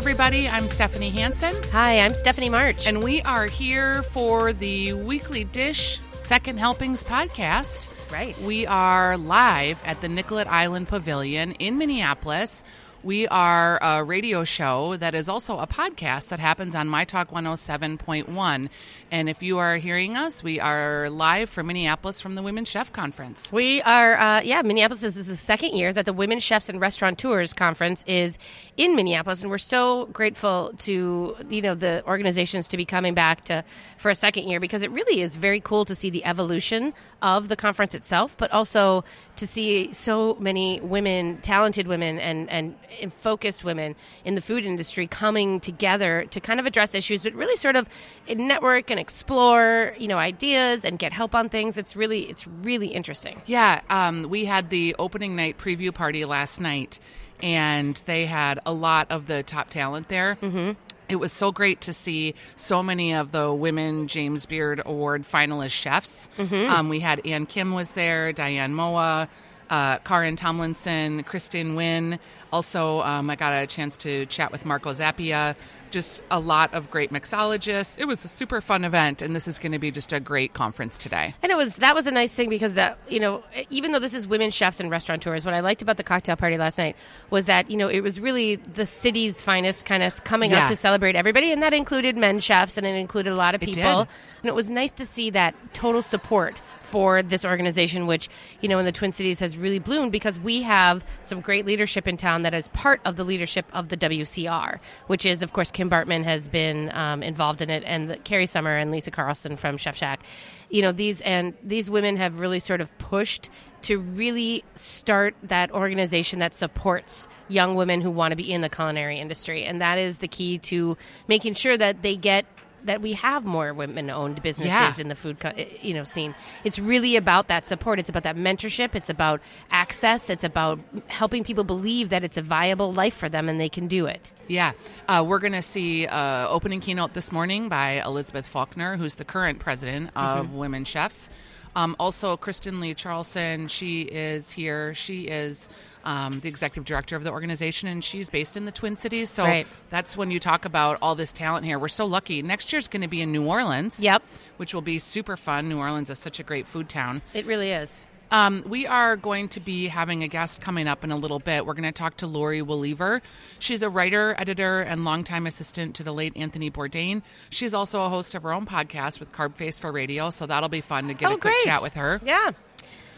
everybody. 0.00 0.48
I'm 0.48 0.66
Stephanie 0.66 1.10
Hansen. 1.10 1.54
Hi, 1.72 2.00
I'm 2.00 2.14
Stephanie 2.14 2.48
March. 2.48 2.86
And 2.86 3.04
we 3.04 3.20
are 3.20 3.44
here 3.44 4.02
for 4.04 4.54
the 4.54 4.94
Weekly 4.94 5.44
Dish 5.44 6.00
Second 6.00 6.58
Helpings 6.58 7.04
podcast. 7.04 8.10
Right. 8.10 8.34
We 8.40 8.64
are 8.64 9.18
live 9.18 9.78
at 9.84 10.00
the 10.00 10.08
Nicollet 10.08 10.46
Island 10.46 10.88
Pavilion 10.88 11.52
in 11.52 11.76
Minneapolis. 11.76 12.64
We 13.02 13.26
are 13.28 13.78
a 13.80 14.04
radio 14.04 14.44
show 14.44 14.94
that 14.96 15.14
is 15.14 15.26
also 15.26 15.58
a 15.58 15.66
podcast 15.66 16.28
that 16.28 16.38
happens 16.38 16.74
on 16.74 16.86
My 16.86 17.06
Talk 17.06 17.30
107.1. 17.30 18.68
And 19.10 19.28
if 19.30 19.42
you 19.42 19.56
are 19.56 19.76
hearing 19.76 20.18
us, 20.18 20.42
we 20.42 20.60
are 20.60 21.08
live 21.08 21.48
from 21.48 21.68
Minneapolis 21.68 22.20
from 22.20 22.34
the 22.34 22.42
Women's 22.42 22.68
Chef 22.68 22.92
Conference. 22.92 23.50
We 23.50 23.80
are, 23.82 24.18
uh, 24.18 24.42
yeah, 24.42 24.60
Minneapolis 24.60 25.02
is, 25.02 25.16
is 25.16 25.28
the 25.28 25.38
second 25.38 25.70
year 25.70 25.94
that 25.94 26.04
the 26.04 26.12
Women 26.12 26.40
Chefs 26.40 26.68
and 26.68 26.78
Restaurateurs 26.78 27.54
Conference 27.54 28.04
is 28.06 28.36
in 28.76 28.94
Minneapolis. 28.94 29.40
And 29.40 29.50
we're 29.50 29.56
so 29.56 30.04
grateful 30.12 30.74
to, 30.80 31.36
you 31.48 31.62
know, 31.62 31.74
the 31.74 32.06
organizations 32.06 32.68
to 32.68 32.76
be 32.76 32.84
coming 32.84 33.14
back 33.14 33.46
to 33.46 33.64
for 33.96 34.10
a 34.10 34.14
second 34.14 34.46
year 34.46 34.60
because 34.60 34.82
it 34.82 34.90
really 34.90 35.22
is 35.22 35.36
very 35.36 35.60
cool 35.60 35.86
to 35.86 35.94
see 35.94 36.10
the 36.10 36.24
evolution 36.26 36.92
of 37.22 37.48
the 37.48 37.56
conference 37.56 37.94
itself, 37.94 38.36
but 38.36 38.50
also 38.50 39.04
to 39.40 39.46
see 39.46 39.92
so 39.92 40.36
many 40.38 40.80
women, 40.80 41.38
talented 41.38 41.86
women, 41.86 42.18
and, 42.18 42.48
and 42.50 42.76
and 43.00 43.12
focused 43.12 43.64
women 43.64 43.96
in 44.24 44.34
the 44.34 44.40
food 44.40 44.66
industry 44.66 45.06
coming 45.06 45.60
together 45.60 46.26
to 46.30 46.40
kind 46.40 46.60
of 46.60 46.66
address 46.66 46.94
issues, 46.94 47.22
but 47.22 47.32
really 47.34 47.56
sort 47.56 47.74
of 47.74 47.88
network 48.28 48.90
and 48.90 49.00
explore, 49.00 49.94
you 49.98 50.06
know, 50.06 50.18
ideas 50.18 50.84
and 50.84 50.98
get 50.98 51.12
help 51.12 51.34
on 51.34 51.48
things. 51.48 51.78
It's 51.78 51.96
really, 51.96 52.28
it's 52.28 52.46
really 52.46 52.88
interesting. 52.88 53.40
Yeah, 53.46 53.80
um, 53.88 54.24
we 54.28 54.44
had 54.44 54.70
the 54.70 54.94
opening 54.98 55.34
night 55.36 55.56
preview 55.56 55.92
party 55.92 56.24
last 56.26 56.60
night, 56.60 56.98
and 57.42 57.96
they 58.06 58.26
had 58.26 58.60
a 58.66 58.72
lot 58.74 59.10
of 59.10 59.26
the 59.26 59.42
top 59.42 59.70
talent 59.70 60.08
there. 60.08 60.36
Mm-hmm. 60.42 60.72
It 61.10 61.16
was 61.16 61.32
so 61.32 61.50
great 61.50 61.80
to 61.82 61.92
see 61.92 62.34
so 62.56 62.82
many 62.82 63.14
of 63.14 63.32
the 63.32 63.52
women 63.52 64.06
James 64.06 64.46
Beard 64.46 64.80
Award 64.86 65.24
finalist 65.24 65.72
chefs. 65.72 66.28
Mm-hmm. 66.38 66.70
Um, 66.70 66.88
we 66.88 67.00
had 67.00 67.26
Ann 67.26 67.46
Kim 67.46 67.72
was 67.72 67.90
there, 67.92 68.32
Diane 68.32 68.74
Moua, 68.74 69.28
uh, 69.70 69.98
Karyn 69.98 70.36
Tomlinson, 70.36 71.22
Kristen 71.24 71.74
Wynn. 71.74 72.18
Also, 72.52 73.00
um, 73.02 73.28
I 73.30 73.36
got 73.36 73.52
a 73.52 73.66
chance 73.66 73.96
to 73.98 74.26
chat 74.26 74.52
with 74.52 74.64
Marco 74.64 74.92
Zappia. 74.92 75.56
Just 75.90 76.22
a 76.30 76.40
lot 76.40 76.72
of 76.74 76.90
great 76.90 77.12
mixologists. 77.12 77.98
It 77.98 78.06
was 78.06 78.24
a 78.24 78.28
super 78.28 78.60
fun 78.60 78.84
event, 78.84 79.22
and 79.22 79.34
this 79.34 79.48
is 79.48 79.58
going 79.58 79.72
to 79.72 79.78
be 79.78 79.90
just 79.90 80.12
a 80.12 80.20
great 80.20 80.54
conference 80.54 80.98
today. 80.98 81.34
And 81.42 81.50
it 81.50 81.56
was 81.56 81.76
that 81.76 81.94
was 81.94 82.06
a 82.06 82.10
nice 82.10 82.32
thing 82.32 82.48
because 82.48 82.74
that 82.74 82.98
you 83.08 83.20
know 83.20 83.42
even 83.70 83.92
though 83.92 83.98
this 83.98 84.14
is 84.14 84.26
women 84.26 84.50
chefs 84.50 84.80
and 84.80 84.90
restaurateurs, 84.90 85.44
what 85.44 85.54
I 85.54 85.60
liked 85.60 85.82
about 85.82 85.96
the 85.96 86.02
cocktail 86.02 86.36
party 86.36 86.56
last 86.58 86.78
night 86.78 86.96
was 87.30 87.46
that 87.46 87.70
you 87.70 87.76
know 87.76 87.88
it 87.88 88.00
was 88.00 88.20
really 88.20 88.56
the 88.56 88.86
city's 88.86 89.40
finest 89.40 89.84
kind 89.84 90.02
of 90.02 90.22
coming 90.24 90.50
yeah. 90.50 90.64
up 90.64 90.70
to 90.70 90.76
celebrate 90.76 91.16
everybody, 91.16 91.52
and 91.52 91.62
that 91.62 91.72
included 91.72 92.16
men 92.16 92.40
chefs 92.40 92.76
and 92.76 92.86
it 92.86 92.94
included 92.94 93.32
a 93.32 93.36
lot 93.36 93.54
of 93.54 93.60
people. 93.60 93.82
And 93.82 94.08
it 94.44 94.54
was 94.54 94.70
nice 94.70 94.92
to 94.92 95.06
see 95.06 95.30
that 95.30 95.54
total 95.74 96.02
support 96.02 96.60
for 96.82 97.22
this 97.22 97.44
organization, 97.44 98.06
which 98.06 98.28
you 98.60 98.68
know 98.68 98.78
in 98.78 98.84
the 98.84 98.92
Twin 98.92 99.12
Cities 99.12 99.40
has 99.40 99.56
really 99.56 99.78
bloomed 99.78 100.12
because 100.12 100.38
we 100.38 100.62
have 100.62 101.04
some 101.22 101.40
great 101.40 101.66
leadership 101.66 102.06
in 102.06 102.16
town 102.16 102.42
that 102.42 102.54
is 102.54 102.68
part 102.68 103.00
of 103.04 103.16
the 103.16 103.24
leadership 103.24 103.66
of 103.72 103.88
the 103.88 103.96
WCR, 103.96 104.78
which 105.06 105.26
is, 105.26 105.42
of 105.42 105.52
course, 105.52 105.70
Kim 105.80 105.88
Bartmann 105.88 106.24
has 106.24 106.46
been 106.46 106.90
um, 106.92 107.22
involved 107.22 107.62
in 107.62 107.70
it, 107.70 107.82
and 107.86 108.10
the, 108.10 108.18
Carrie 108.18 108.44
Summer 108.44 108.76
and 108.76 108.90
Lisa 108.90 109.10
Carlson 109.10 109.56
from 109.56 109.78
Chef 109.78 109.96
Shack. 109.96 110.22
You 110.68 110.82
know 110.82 110.92
these 110.92 111.22
and 111.22 111.54
these 111.62 111.88
women 111.88 112.18
have 112.18 112.38
really 112.38 112.60
sort 112.60 112.82
of 112.82 112.98
pushed 112.98 113.48
to 113.84 113.98
really 113.98 114.62
start 114.74 115.34
that 115.42 115.70
organization 115.70 116.38
that 116.40 116.52
supports 116.52 117.28
young 117.48 117.76
women 117.76 118.02
who 118.02 118.10
want 118.10 118.32
to 118.32 118.36
be 118.36 118.52
in 118.52 118.60
the 118.60 118.68
culinary 118.68 119.18
industry, 119.18 119.64
and 119.64 119.80
that 119.80 119.96
is 119.96 120.18
the 120.18 120.28
key 120.28 120.58
to 120.58 120.98
making 121.28 121.54
sure 121.54 121.78
that 121.78 122.02
they 122.02 122.14
get 122.14 122.44
that 122.84 123.00
we 123.00 123.12
have 123.14 123.44
more 123.44 123.72
women-owned 123.72 124.42
businesses 124.42 124.70
yeah. 124.70 124.94
in 124.98 125.08
the 125.08 125.14
food, 125.14 125.40
co- 125.40 125.52
eh, 125.56 125.66
you 125.80 125.94
know, 125.94 126.04
scene. 126.04 126.34
It's 126.64 126.78
really 126.78 127.16
about 127.16 127.48
that 127.48 127.66
support. 127.66 127.98
It's 127.98 128.08
about 128.08 128.22
that 128.24 128.36
mentorship. 128.36 128.94
It's 128.94 129.08
about 129.08 129.40
access. 129.70 130.30
It's 130.30 130.44
about 130.44 130.78
helping 131.06 131.44
people 131.44 131.64
believe 131.64 132.10
that 132.10 132.24
it's 132.24 132.36
a 132.36 132.42
viable 132.42 132.92
life 132.92 133.14
for 133.14 133.28
them 133.28 133.48
and 133.48 133.60
they 133.60 133.68
can 133.68 133.86
do 133.88 134.06
it. 134.06 134.32
Yeah, 134.48 134.72
uh, 135.08 135.24
we're 135.26 135.38
going 135.38 135.52
to 135.52 135.62
see 135.62 136.06
uh, 136.06 136.48
opening 136.48 136.80
keynote 136.80 137.14
this 137.14 137.30
morning 137.30 137.68
by 137.68 138.02
Elizabeth 138.04 138.46
Faulkner, 138.46 138.96
who's 138.96 139.14
the 139.14 139.24
current 139.24 139.58
president 139.58 140.10
of 140.16 140.46
mm-hmm. 140.46 140.56
Women 140.56 140.84
Chefs. 140.84 141.28
Um, 141.76 141.96
also, 141.98 142.36
Kristen 142.36 142.80
Lee 142.80 142.94
Charlson, 142.94 143.68
she 143.68 144.02
is 144.02 144.50
here. 144.50 144.94
She 144.94 145.22
is 145.22 145.68
um, 146.04 146.40
the 146.40 146.48
executive 146.48 146.84
director 146.84 147.16
of 147.16 147.24
the 147.24 147.30
organization, 147.30 147.88
and 147.88 148.02
she's 148.02 148.30
based 148.30 148.56
in 148.56 148.64
the 148.64 148.72
Twin 148.72 148.96
Cities. 148.96 149.30
So 149.30 149.44
right. 149.44 149.66
that's 149.90 150.16
when 150.16 150.30
you 150.30 150.40
talk 150.40 150.64
about 150.64 150.98
all 151.02 151.14
this 151.14 151.32
talent 151.32 151.64
here. 151.64 151.78
We're 151.78 151.88
so 151.88 152.06
lucky. 152.06 152.42
Next 152.42 152.72
year's 152.72 152.88
going 152.88 153.02
to 153.02 153.08
be 153.08 153.20
in 153.20 153.32
New 153.32 153.44
Orleans. 153.44 154.02
Yep. 154.02 154.22
Which 154.56 154.74
will 154.74 154.82
be 154.82 154.98
super 154.98 155.36
fun. 155.36 155.68
New 155.68 155.78
Orleans 155.78 156.10
is 156.10 156.18
such 156.18 156.40
a 156.40 156.42
great 156.42 156.66
food 156.66 156.88
town. 156.88 157.22
It 157.34 157.46
really 157.46 157.70
is. 157.70 158.04
Um, 158.30 158.64
we 158.66 158.86
are 158.86 159.16
going 159.16 159.48
to 159.50 159.60
be 159.60 159.88
having 159.88 160.22
a 160.22 160.28
guest 160.28 160.60
coming 160.60 160.86
up 160.86 161.02
in 161.04 161.10
a 161.10 161.16
little 161.16 161.38
bit. 161.38 161.66
We're 161.66 161.74
going 161.74 161.84
to 161.84 161.92
talk 161.92 162.16
to 162.18 162.26
Laurie 162.26 162.62
Woolever. 162.62 163.20
She's 163.58 163.82
a 163.82 163.90
writer, 163.90 164.34
editor, 164.38 164.82
and 164.82 165.04
longtime 165.04 165.46
assistant 165.46 165.94
to 165.96 166.04
the 166.04 166.12
late 166.12 166.36
Anthony 166.36 166.70
Bourdain. 166.70 167.22
She's 167.50 167.74
also 167.74 168.04
a 168.04 168.08
host 168.08 168.34
of 168.34 168.42
her 168.44 168.52
own 168.52 168.66
podcast 168.66 169.18
with 169.20 169.32
Carb 169.32 169.56
Face 169.56 169.78
for 169.78 169.90
Radio, 169.90 170.30
so 170.30 170.46
that'll 170.46 170.68
be 170.68 170.80
fun 170.80 171.08
to 171.08 171.14
get 171.14 171.30
oh, 171.30 171.34
a 171.34 171.38
quick 171.38 171.54
great. 171.54 171.64
chat 171.64 171.82
with 171.82 171.94
her. 171.94 172.20
Yeah. 172.24 172.52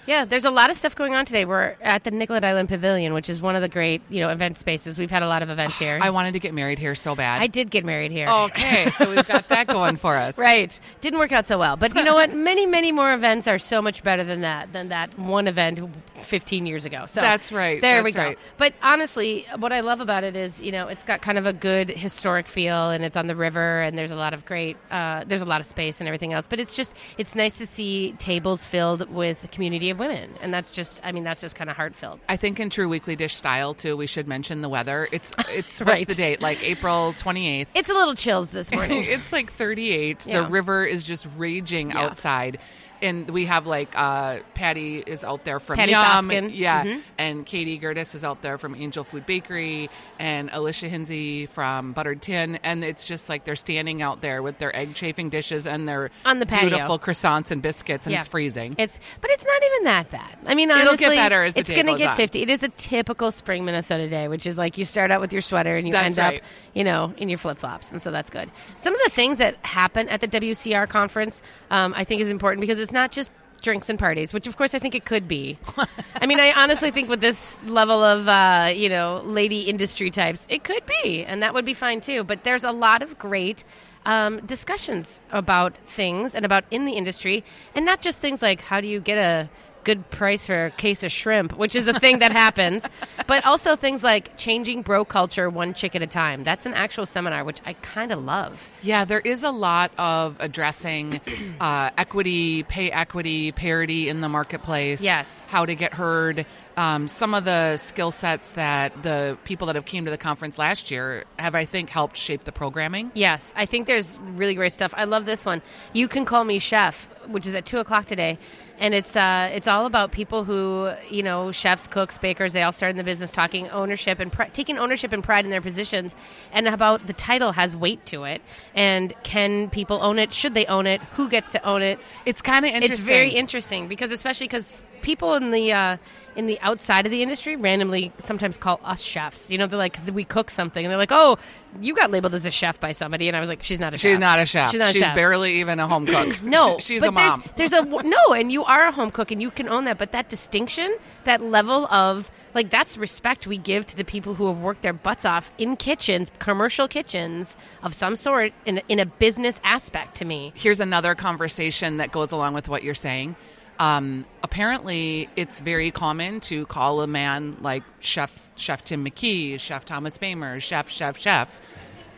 Yeah, 0.07 0.25
there's 0.25 0.45
a 0.45 0.51
lot 0.51 0.71
of 0.71 0.77
stuff 0.77 0.97
going 0.97 1.15
on 1.15 1.25
today. 1.25 1.45
We're 1.45 1.77
at 1.81 2.05
the 2.05 2.11
Nicollet 2.11 2.45
Island 2.45 2.69
Pavilion, 2.69 3.15
which 3.15 3.31
is 3.31 3.41
one 3.41 3.55
of 3.55 3.63
the 3.63 3.69
great, 3.69 4.03
you 4.09 4.21
know, 4.21 4.31
event 4.31 4.59
spaces. 4.59 4.99
We've 4.99 5.11
had 5.11 5.23
a 5.23 5.29
lot 5.29 5.43
of 5.43 5.51
events 5.51 5.79
here. 5.79 5.99
I 6.03 6.11
wanted 6.11 6.33
to 6.33 6.41
get 6.41 6.55
married 6.55 6.79
here 6.79 6.95
so 6.95 7.15
bad. 7.15 7.41
I 7.41 7.47
did 7.47 7.71
get 7.71 7.85
married 7.85 8.11
here. 8.11 8.29
Okay, 8.29 8.91
so 8.93 9.09
we've 9.09 9.27
got 9.27 9.49
that 9.49 9.67
going 9.69 9.97
for 9.97 10.17
us. 10.17 10.37
Right. 10.43 10.79
Didn't 11.01 11.21
work 11.21 11.31
out 11.31 11.47
so 11.47 11.57
well. 11.57 11.77
But 11.77 11.95
you 11.95 12.03
know 12.03 12.15
what? 12.15 12.35
Many, 12.35 12.67
many 12.67 12.91
more 12.91 13.13
events 13.15 13.47
are 13.47 13.61
so 13.61 13.81
much 13.81 14.03
better 14.03 14.25
than 14.25 14.41
that, 14.41 14.73
than 14.73 14.89
that 14.89 15.17
one 15.17 15.47
event 15.47 15.79
15 16.25 16.67
years 16.67 16.85
ago. 16.85 17.05
So 17.07 17.21
That's 17.21 17.53
right. 17.53 17.81
There 17.81 18.03
That's 18.03 18.05
we 18.05 18.13
go. 18.13 18.23
right. 18.23 18.39
But 18.59 18.75
honestly, 18.83 19.47
what 19.59 19.73
I 19.73 19.81
love 19.81 20.01
about 20.01 20.25
it 20.25 20.35
is, 20.35 20.61
you 20.61 20.73
know, 20.73 20.89
it's 20.89 21.05
got 21.05 21.23
kind 21.23 21.39
of 21.39 21.47
a 21.47 21.53
good 21.53 21.91
historic 21.91 22.49
feel 22.49 22.91
and 22.91 23.05
it's 23.05 23.17
on 23.17 23.29
the 23.29 23.37
river 23.37 23.83
and 23.83 23.97
there's 23.97 24.11
a 24.11 24.17
lot 24.17 24.35
of 24.35 24.45
great, 24.45 24.77
uh, 24.91 25.23
there's 25.27 25.43
a 25.43 25.47
lot 25.47 25.61
of 25.61 25.67
space 25.67 26.01
and 26.01 26.09
everything 26.09 26.33
else. 26.33 26.47
But 26.49 26.59
it's 26.59 26.75
just, 26.75 26.95
it's 27.19 27.35
nice 27.37 27.59
to 27.59 27.67
see 27.67 28.13
tables 28.19 28.65
filled 28.65 29.09
with 29.11 29.49
community 29.53 29.92
of 29.93 29.99
women. 30.01 30.31
And 30.41 30.53
that's 30.53 30.75
just, 30.75 31.01
I 31.05 31.13
mean, 31.13 31.23
that's 31.23 31.41
just 31.41 31.55
kind 31.55 31.71
of 31.71 31.77
heart 31.77 31.95
filled. 31.95 32.19
I 32.29 32.37
think 32.37 32.59
in 32.59 32.69
true 32.69 32.89
weekly 32.89 33.15
dish 33.15 33.37
style 33.37 33.73
too, 33.75 33.97
we 33.97 34.09
should 34.09 34.27
mention 34.27 34.61
the 34.63 34.69
weather. 34.69 35.07
It's 35.13 35.33
it's 35.49 35.81
Right. 35.81 36.01
what's 36.01 36.07
the 36.07 36.15
date? 36.17 36.41
Like 36.41 36.63
April 36.65 37.15
twenty 37.19 37.47
eighth. 37.49 37.71
It's 37.75 37.89
a 37.89 37.95
little 37.95 38.15
chills 38.17 38.51
this 38.51 38.73
morning. 38.73 39.05
it's 39.07 39.33
like 39.33 39.53
38. 39.53 40.27
Yeah. 40.27 40.41
The 40.41 40.47
river 40.51 40.85
is 40.85 41.05
just 41.05 41.27
raging 41.37 41.91
Yeah. 41.91 42.01
outside. 42.01 42.59
And 43.03 43.29
we 43.31 43.47
have 43.47 43.67
like 43.67 43.91
uh, 43.99 44.39
Patty 44.55 44.99
is 45.07 45.25
out 45.25 45.45
there 45.45 45.59
from 45.61 45.77
Patty 45.77 45.93
Yum, 45.93 46.05
Soskin. 46.31 46.51
yeah, 46.53 46.85
Mhm. 46.85 47.03
and 47.19 47.45
Katie 47.47 47.79
Gertis 47.79 48.15
is 48.15 48.23
out 48.25 48.43
there 48.43 48.59
from 48.59 48.75
Angel 48.77 49.03
Food 49.05 49.27
Bakery, 49.27 49.91
and 50.19 50.49
Alicia 50.53 50.89
Hinsey 50.89 51.47
from 51.47 51.93
Buttered 51.93 52.23
Tin, 52.23 52.61
and 52.63 52.85
it's 52.85 53.05
just 53.07 53.29
like 53.29 53.45
they're 53.45 53.57
standing 53.57 54.03
out 54.03 54.21
there 54.21 54.41
with 54.43 54.59
their 54.59 54.75
egg 54.77 54.95
chafing 54.95 55.29
dishes 55.31 55.67
and 55.67 55.89
their 55.89 56.11
On 56.25 56.39
the 56.39 56.47
patio. 56.47 56.69
beautiful 56.71 56.99
croissants 56.99 57.51
and 57.51 57.61
biscuits, 57.61 58.07
and 58.07 58.13
Yeah. 58.13 58.21
it's 58.21 58.29
freezing. 58.29 58.75
It's, 58.79 58.99
but 59.21 59.31
it's 59.33 59.45
not 59.45 59.63
even 59.65 59.85
that 59.85 60.11
bad. 60.11 60.37
I 60.47 60.55
mean, 60.55 60.71
It'll 60.71 60.81
honestly, 60.89 60.99
get 60.99 61.17
better 61.17 61.43
as 61.43 61.55
the 61.55 61.61
it's 61.61 61.71
going 61.71 61.87
to 61.87 61.97
get 61.97 62.11
on. 62.11 62.17
50. 62.17 62.43
It 62.43 62.51
is 62.51 62.63
a 62.63 62.69
typical 62.69 63.33
spring 63.33 63.65
Minnesota 63.65 64.09
day, 64.09 64.29
which 64.29 64.47
is 64.47 64.57
like 64.57 64.79
you 64.79 64.85
start 64.85 65.11
out 65.11 65.21
with 65.21 65.33
your 65.33 65.43
sweater 65.43 65.77
and 65.77 65.87
you 65.89 65.93
That's 65.93 66.07
end 66.07 66.19
right. 66.19 66.37
up, 66.41 66.47
you 66.75 66.85
know, 66.85 67.13
in 67.17 67.29
your 67.29 67.39
flip 67.39 67.59
flops, 67.59 67.91
and 67.91 68.01
so 68.01 68.11
that's 68.13 68.31
good. 68.31 68.49
Some 68.77 68.95
of 68.95 69.01
the 69.05 69.11
things 69.11 69.39
that 69.39 69.57
happen 69.63 70.09
at 70.09 70.21
the 70.21 70.29
WCR 70.29 70.87
conference, 70.89 71.43
um, 71.71 71.93
I 71.97 72.05
think, 72.05 72.21
is 72.23 72.29
important 72.31 72.61
because 72.61 72.79
it's 72.79 72.92
not 72.93 73.13
just 73.13 73.31
drinks 73.63 73.89
and 73.89 73.99
parties, 73.99 74.33
which 74.33 74.47
of 74.47 74.57
course 74.57 74.75
I 74.75 74.79
think 74.79 74.95
it 74.95 75.05
could 75.05 75.27
be. 75.29 75.59
I 76.17 76.27
mean, 76.27 76.41
I 76.41 76.53
honestly 76.53 76.91
think 76.91 77.09
with 77.09 77.21
this 77.21 77.63
level 77.65 78.03
of, 78.03 78.29
uh, 78.29 78.73
you 78.75 78.89
know, 78.89 79.23
lady 79.25 79.63
industry 79.63 80.11
types, 80.11 80.47
it 80.51 80.65
could 80.65 80.85
be, 81.03 81.25
and 81.25 81.43
that 81.43 81.55
would 81.55 81.65
be 81.65 81.75
fine 81.75 82.01
too. 82.01 82.25
But 82.25 82.45
there's 82.45 82.65
a 82.65 82.73
lot 82.73 83.03
of 83.03 83.19
great 83.19 83.65
um, 84.05 84.45
discussions 84.45 85.21
about 85.31 85.79
things 85.87 86.35
and 86.35 86.45
about 86.45 86.65
in 86.71 86.85
the 86.85 86.93
industry, 86.93 87.45
and 87.75 87.87
not 87.87 88.03
just 88.03 88.21
things 88.21 88.43
like 88.43 88.61
how 88.61 88.81
do 88.81 88.89
you 88.89 89.01
get 89.01 89.19
a 89.19 89.49
good 89.85 90.09
price 90.11 90.47
for 90.47 90.67
a 90.67 90.71
case 90.71 91.03
of 91.03 91.13
shrimp, 91.13 91.57
which 91.57 91.75
is 91.75 91.89
a 91.89 91.99
thing 91.99 92.21
that 92.21 92.33
happens, 92.33 92.89
but 93.27 93.45
also 93.45 93.77
things 93.77 94.03
like 94.03 94.37
changing 94.37 94.83
bro 94.83 95.05
culture 95.05 95.49
one 95.51 95.75
chick 95.75 95.95
at 95.95 96.03
a 96.03 96.07
time. 96.07 96.45
That's 96.45 96.67
an 96.67 96.75
actual 96.75 97.07
seminar, 97.07 97.45
which 97.45 97.61
I 97.65 97.75
kind 97.75 98.13
of 98.13 98.23
love. 98.23 98.61
Yeah, 98.83 99.05
there 99.05 99.21
is 99.21 99.43
a 99.43 99.51
lot 99.51 99.93
of 99.99 100.37
addressing 100.41 101.21
uh, 101.61 101.91
equity, 101.97 102.63
pay 102.65 102.91
equity, 102.91 103.53
parity 103.53 104.09
in 104.09 104.21
the 104.21 104.29
marketplace. 104.29 105.03
Yes. 105.03 105.47
How 105.49 105.67
to 105.67 105.75
get 105.75 105.95
heard. 105.95 106.47
Um, 106.77 107.09
some 107.09 107.35
of 107.35 107.45
the 107.45 107.77
skill 107.77 108.11
sets 108.11 108.53
that 108.53 109.03
the 109.03 109.37
people 109.45 109.67
that 109.67 109.77
have 109.77 109.85
came 109.85 110.05
to 110.07 110.11
the 110.11 110.19
conference 110.19 110.59
last 110.59 110.91
year 110.91 111.25
have, 111.39 111.55
I 111.55 111.65
think, 111.65 111.91
helped 111.91 112.17
shape 112.17 112.45
the 112.45 112.53
programming. 112.53 113.13
Yes, 113.15 113.53
I 113.57 113.67
think 113.67 113.87
there's 113.87 114.19
really 114.19 114.55
great 114.55 114.73
stuff. 114.73 114.95
I 114.97 115.05
love 115.05 115.27
this 115.27 115.45
one. 115.45 115.61
You 115.93 116.09
can 116.09 116.25
call 116.25 116.45
me 116.45 116.59
chef. 116.59 117.09
Which 117.29 117.47
is 117.47 117.55
at 117.55 117.67
two 117.67 117.79
o'clock 117.79 118.07
today, 118.07 118.39
and 118.79 118.95
it's 118.95 119.17
uh, 119.17 119.51
it's 119.53 119.69
all 119.69 119.87
about 119.87 120.13
people 120.13 120.45
who 120.45 120.91
you 121.11 121.23
know 121.23 121.53
chefs, 121.53 121.89
cooks, 121.89 122.19
bakers. 122.19 122.53
They 122.53 122.63
all 122.63 122.73
started 122.73 122.93
in 122.93 122.99
the 122.99 123.05
business 123.05 123.31
talking 123.31 123.69
ownership 123.71 124.21
and 124.21 124.33
pr- 124.33 124.45
taking 124.53 124.79
ownership 124.79 125.13
and 125.13 125.23
pride 125.23 125.45
in 125.45 125.51
their 125.51 125.61
positions, 125.61 126.15
and 126.53 126.69
about 126.69 127.07
the 127.07 127.13
title 127.13 127.53
has 127.53 127.77
weight 127.77 128.05
to 128.07 128.25
it, 128.25 128.43
and 128.75 129.15
can 129.23 129.71
people 129.71 129.99
own 130.03 130.19
it? 130.19 130.33
Should 130.33 130.55
they 130.55 130.67
own 130.67 130.87
it? 130.87 131.01
Who 131.17 131.29
gets 131.29 131.53
to 131.53 131.63
own 131.65 131.83
it? 131.83 131.99
It's 132.27 132.43
kind 132.43 132.65
of 132.65 132.71
interesting. 132.71 132.93
It's 132.93 133.03
very 133.03 133.31
interesting 133.31 133.89
because 133.89 134.13
especially 134.13 134.47
because 134.47 134.85
people 135.03 135.35
in 135.35 135.51
the 135.51 135.73
uh, 135.73 135.97
in 136.37 136.47
the 136.47 136.59
outside 136.61 137.05
of 137.05 137.13
the 137.13 137.23
industry 137.23 137.57
randomly 137.57 138.13
sometimes 138.21 138.57
call 138.57 138.81
us 138.83 139.01
chefs. 139.01 139.51
You 139.51 139.59
know, 139.59 139.67
they're 139.67 139.79
like, 139.79 139.93
because 139.93 140.11
we 140.11 140.25
cook 140.25 140.51
something, 140.51 140.85
and 140.85 140.91
they're 140.91 140.99
like, 140.99 141.13
oh, 141.13 141.39
you 141.81 141.95
got 141.95 142.11
labeled 142.11 142.35
as 142.35 142.45
a 142.45 142.51
chef 142.51 142.81
by 142.81 142.93
somebody, 142.93 143.29
and 143.29 143.37
I 143.37 143.41
was 143.41 143.49
like, 143.49 143.63
she's 143.63 143.81
not 143.81 143.93
a 143.93 143.99
chef. 143.99 144.03
She's 144.03 144.15
chef. 144.15 144.21
not 144.21 144.39
a 144.39 144.47
chef. 144.47 144.71
She's 144.71 144.79
not 144.79 144.85
a 144.85 144.93
chef. 144.93 144.95
She's 144.95 145.07
chef. 145.07 145.15
barely 145.15 145.61
even 145.61 145.79
a 145.79 145.87
home 145.87 146.07
cook. 146.07 146.43
No, 146.43 146.79
she's 146.81 147.01
but 147.01 147.12
a 147.13 147.29
mom. 147.29 147.45
There's, 147.57 147.71
there's 147.71 147.85
a 147.85 147.87
no, 148.05 148.33
and 148.35 148.51
you 148.53 148.65
are 148.65 148.87
a 148.87 148.93
home 148.93 149.11
cook, 149.11 149.31
and 149.31 149.41
you 149.41 149.51
can 149.51 149.69
own 149.69 149.85
that. 149.85 149.99
But 149.99 150.13
that 150.13 150.29
distinction, 150.29 150.97
that 151.25 151.43
level 151.43 151.87
of 151.87 152.31
like, 152.55 152.71
that's 152.71 152.97
respect 152.99 153.47
we 153.47 153.59
give 153.59 153.87
to 153.87 153.97
the 153.97 154.05
people 154.05 154.35
who 154.35 154.47
have 154.47 154.59
worked 154.59 154.83
their 154.83 154.93
butts 154.93 155.25
off 155.25 155.51
in 155.59 155.77
kitchens, 155.77 156.31
commercial 156.39 156.89
kitchens 156.89 157.57
of 157.83 157.95
some 157.95 158.17
sort, 158.17 158.53
in 158.67 158.83
in 158.89 158.99
a 158.99 159.07
business 159.07 159.61
aspect. 159.65 160.17
To 160.17 160.25
me, 160.25 160.53
Here's 160.55 160.81
another 160.81 161.15
conversation 161.15 161.99
that 161.99 162.13
goes 162.13 162.33
along 162.33 162.55
with 162.55 162.69
what 162.69 162.83
you're 162.83 162.95
saying. 162.95 163.37
Um, 163.79 164.27
apparently, 164.43 165.29
it's 165.35 165.59
very 165.59 165.91
common 165.91 166.41
to 166.41 166.67
call 166.67 167.01
a 167.03 167.07
man 167.07 167.57
like 167.61 167.83
Chef 168.01 168.51
Chef 168.55 168.85
Tim 168.85 169.05
McKee, 169.05 169.59
Chef 169.59 169.85
Thomas 169.85 170.19
Boemer, 170.19 170.61
Chef 170.63 170.89
Chef 170.89 171.19
Chef. 171.19 171.61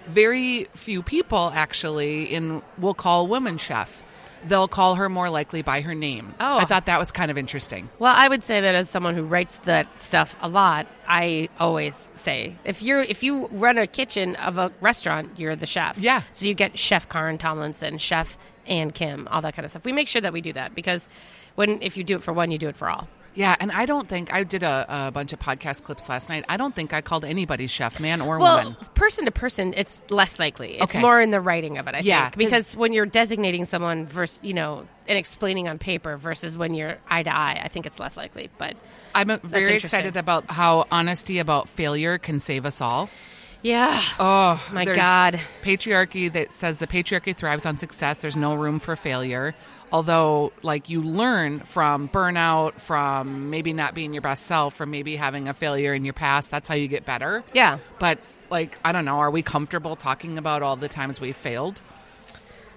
Very 0.08 0.67
few 0.75 1.02
people 1.02 1.50
actually 1.55 2.25
in 2.25 2.61
will 2.76 2.94
call 2.94 3.26
women 3.26 3.56
chef. 3.56 4.02
They'll 4.46 4.69
call 4.69 4.96
her 4.96 5.08
more 5.08 5.31
likely 5.31 5.62
by 5.62 5.81
her 5.81 5.94
name. 5.94 6.35
Oh. 6.41 6.58
I 6.58 6.64
thought 6.64 6.87
that 6.87 6.99
was 6.99 7.11
kind 7.11 7.31
of 7.31 7.38
interesting. 7.38 7.88
Well, 7.99 8.14
I 8.17 8.29
would 8.29 8.43
say 8.43 8.61
that 8.61 8.75
as 8.75 8.91
someone 8.91 9.14
who 9.14 9.25
writes 9.25 9.58
that 9.64 10.02
stuff 10.02 10.37
a 10.41 10.49
lot, 10.49 10.87
I 11.08 11.49
always 11.58 11.94
say 12.14 12.56
if 12.64 12.82
you're 12.82 13.00
if 13.00 13.23
you 13.23 13.49
run 13.49 13.79
a 13.79 13.87
kitchen 13.87 14.37
of 14.37 14.58
a 14.58 14.73
restaurant, 14.81 15.38
you're 15.38 15.56
the 15.56 15.67
chef. 15.67 15.99
Yeah. 15.99 16.23
So 16.32 16.46
you 16.46 16.55
get 16.55 16.79
Chef 16.79 17.08
Karyn 17.08 17.38
Tomlinson, 17.38 17.99
Chef 17.99 18.37
Ann 18.67 18.91
Kim, 18.91 19.29
all 19.31 19.43
that 19.43 19.55
kind 19.55 19.64
of 19.64 19.70
stuff. 19.70 19.85
We 19.85 19.93
make 19.93 20.08
sure 20.08 20.20
that 20.23 20.32
we 20.32 20.41
do 20.41 20.52
that 20.52 20.75
because 20.75 21.08
when 21.55 21.82
if 21.82 21.97
you 21.97 22.05
do 22.05 22.17
it 22.17 22.23
for 22.23 22.32
one, 22.32 22.50
you 22.50 22.58
do 22.58 22.69
it 22.69 22.76
for 22.76 22.88
all. 22.88 23.08
Yeah, 23.35 23.57
and 23.59 23.73
I 23.73 23.85
don't 23.85 24.09
think 24.09 24.33
I 24.33 24.45
did 24.45 24.63
a, 24.63 24.87
a 24.89 25.11
bunch 25.11 25.33
of 25.33 25.41
podcast 25.41 25.83
clips 25.83 26.09
last 26.09 26.29
night. 26.29 26.45
I 26.49 26.57
don't 26.57 26.75
think 26.75 26.93
I 26.93 27.01
called 27.01 27.25
anybody 27.25 27.67
chef, 27.67 27.99
man 27.99 28.21
or 28.21 28.39
Well, 28.39 28.59
woman. 28.59 28.77
person 28.95 29.25
to 29.25 29.33
person, 29.33 29.75
it's 29.77 30.01
less 30.09 30.39
likely. 30.39 30.75
It's 30.75 30.85
Okay. 30.85 31.01
more 31.01 31.21
in 31.21 31.31
the 31.33 31.41
writing 31.41 31.77
of 31.79 31.89
it, 31.89 31.95
I 31.97 32.01
Yeah, 32.01 32.31
think, 32.31 32.37
because 32.37 32.77
when 32.77 32.93
you're 32.93 33.07
designating 33.07 33.65
someone 33.65 34.07
versus 34.07 34.39
you 34.43 34.55
know 34.55 34.87
and 35.09 35.19
explaining 35.19 35.69
on 35.69 35.79
paper 35.79 36.17
versus 36.17 36.57
when 36.57 36.75
you're 36.75 36.99
eye 37.09 37.25
to 37.25 37.37
eye, 37.37 37.61
I 37.63 37.69
think 37.69 37.87
it's 37.87 37.99
less 37.99 38.17
likely. 38.17 38.51
But 38.57 38.77
I'm 39.15 39.31
uh, 39.31 39.39
very 39.43 39.75
excited 39.75 40.17
about 40.17 40.51
how 40.51 40.87
honesty 40.93 41.39
about 41.41 41.69
failure 41.69 42.19
can 42.19 42.39
save 42.41 42.65
us 42.65 42.81
all. 42.81 43.11
Yeah, 43.64 44.00
Oh 44.20 44.62
my 44.72 44.84
God. 44.84 45.40
Patriarchy 45.62 46.31
that 46.32 46.52
says 46.52 46.78
the 46.78 46.87
patriarchy 46.87 47.34
thrives 47.34 47.64
on 47.66 47.76
success. 47.78 48.19
There's 48.19 48.37
no 48.37 48.55
room 48.55 48.78
for 48.78 48.94
failure. 48.94 49.55
Although, 49.90 50.52
like, 50.62 50.88
you 50.88 51.02
learn 51.02 51.61
from 51.61 52.08
burnout, 52.08 52.81
from 52.81 53.49
maybe 53.50 53.72
not 53.72 53.94
being 53.94 54.12
your 54.12 54.22
best 54.22 54.44
self, 54.44 54.75
from 54.75 54.90
maybe 54.90 55.16
having 55.16 55.49
a 55.49 55.55
failure 55.55 55.94
in 55.94 56.05
your 56.05 56.14
past. 56.14 56.50
That's 56.50 56.69
how 56.69 56.75
you 56.75 56.88
get 56.88 57.05
better. 57.06 57.43
yeah. 57.52 57.78
But, 57.99 58.19
like, 58.50 58.76
I 58.84 58.93
don't 58.93 59.05
know. 59.05 59.19
Are 59.19 59.31
we 59.31 59.43
comfortable 59.43 59.96
talking 59.96 60.37
about 60.37 60.62
all 60.62 60.76
the 60.76 60.88
times 60.88 61.20
we 61.20 61.32
failed? 61.32 61.81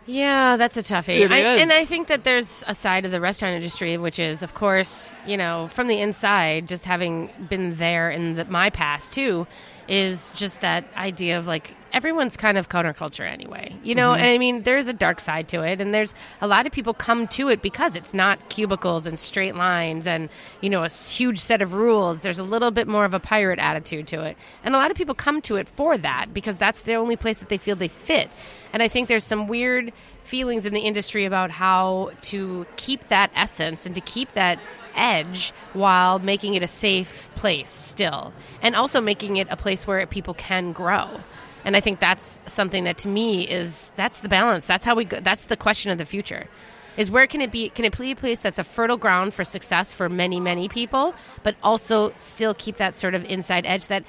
Yeah, 0.05 0.55
that's 0.55 0.77
a 0.77 0.81
toughie. 0.81 1.29
I. 1.29 1.39
And 1.57 1.71
I 1.73 1.83
think 1.83 2.07
that 2.07 2.23
there's 2.23 2.63
a 2.65 2.73
side 2.73 3.03
of 3.03 3.11
the 3.11 3.19
restaurant 3.19 3.55
industry, 3.55 3.97
which 3.97 4.19
is, 4.19 4.41
of 4.41 4.53
course, 4.53 5.11
you 5.25 5.35
know, 5.35 5.69
from 5.73 5.87
the 5.87 5.99
inside, 5.99 6.67
just 6.67 6.85
having 6.85 7.29
been 7.49 7.75
there 7.75 8.09
in 8.09 8.33
the, 8.37 8.45
my 8.45 8.69
past 8.69 9.11
too, 9.11 9.47
is 9.87 10.29
just 10.35 10.61
that 10.61 10.85
idea 10.95 11.37
of 11.39 11.47
like 11.47 11.73
everyone's 11.93 12.37
kind 12.37 12.57
of 12.57 12.69
counterculture 12.69 13.27
anyway, 13.29 13.73
you 13.83 13.95
know. 13.95 14.11
Mm-hmm. 14.11 14.23
And 14.23 14.31
I 14.31 14.37
mean, 14.37 14.63
there's 14.63 14.87
a 14.87 14.93
dark 14.93 15.19
side 15.19 15.47
to 15.49 15.61
it, 15.61 15.81
and 15.81 15.93
there's 15.93 16.13
a 16.41 16.47
lot 16.47 16.65
of 16.65 16.71
people 16.71 16.93
come 16.93 17.27
to 17.29 17.49
it 17.49 17.61
because 17.61 17.95
it's 17.95 18.13
not 18.13 18.49
cubicles 18.49 19.05
and 19.05 19.17
straight 19.17 19.55
lines 19.55 20.07
and 20.07 20.29
you 20.61 20.69
know 20.69 20.83
a 20.83 20.89
huge 20.89 21.39
set 21.39 21.61
of 21.61 21.73
rules. 21.73 22.21
There's 22.21 22.39
a 22.39 22.43
little 22.43 22.71
bit 22.71 22.87
more 22.87 23.05
of 23.05 23.13
a 23.13 23.19
pirate 23.19 23.59
attitude 23.59 24.07
to 24.09 24.23
it, 24.23 24.37
and 24.63 24.75
a 24.75 24.77
lot 24.77 24.91
of 24.91 24.97
people 24.97 25.15
come 25.15 25.41
to 25.43 25.55
it 25.55 25.67
for 25.69 25.97
that 25.97 26.33
because 26.33 26.57
that's 26.57 26.81
the 26.81 26.95
only 26.95 27.15
place 27.15 27.39
that 27.39 27.49
they 27.49 27.57
feel 27.57 27.75
they 27.75 27.87
fit. 27.87 28.29
And 28.73 28.83
I 28.83 28.87
think 28.89 29.07
there's 29.07 29.23
some 29.23 29.47
weird 29.47 29.93
feelings 30.27 30.65
in 30.65 30.74
the 30.74 30.81
industry 30.81 31.25
about 31.25 31.50
how 31.50 32.12
to 32.21 32.65
keep 32.75 33.07
that 33.07 33.31
essence 33.33 33.85
and 33.85 33.95
to 33.95 34.01
keep 34.01 34.33
that 34.33 34.59
edge 34.95 35.53
while 35.74 36.19
making 36.19 36.53
it 36.53 36.62
a 36.62 36.68
safe 36.68 37.29
place 37.35 37.69
still 37.69 38.33
and 38.62 38.75
also 38.75 39.00
making 39.00 39.38
it 39.38 39.47
a 39.50 39.56
place 39.56 39.88
where 39.88 40.06
people 40.06 40.33
can 40.33 40.74
grow. 40.74 41.21
And 41.63 41.75
i 41.75 41.81
think 41.81 42.00
that's 42.00 42.39
something 42.47 42.83
that 42.85 42.97
to 43.00 43.07
me 43.07 43.47
is 43.47 43.91
that's 43.95 44.19
the 44.19 44.29
balance. 44.29 44.68
That's 44.68 44.85
how 44.85 44.95
we 44.95 45.06
go 45.06 45.19
that's 45.21 45.45
the 45.45 45.57
question 45.57 45.91
of 45.91 45.97
the 45.97 46.06
future 46.06 46.47
is 46.97 47.12
where 47.12 47.27
can 47.27 47.41
it 47.41 47.51
be 47.51 47.69
can 47.69 47.85
it 47.85 47.97
be 47.97 48.12
a 48.12 48.15
place 48.15 48.39
that's 48.39 48.57
a 48.57 48.63
fertile 48.63 48.97
ground 48.97 49.33
for 49.33 49.44
success 49.44 49.94
for 49.94 50.09
many 50.09 50.39
many 50.39 50.68
people 50.68 51.13
but 51.44 51.56
also 51.63 52.12
still 52.15 52.53
keep 52.53 52.77
that 52.77 52.95
sort 52.95 53.15
of 53.15 53.23
inside 53.25 53.65
edge 53.65 53.88
that 53.88 54.03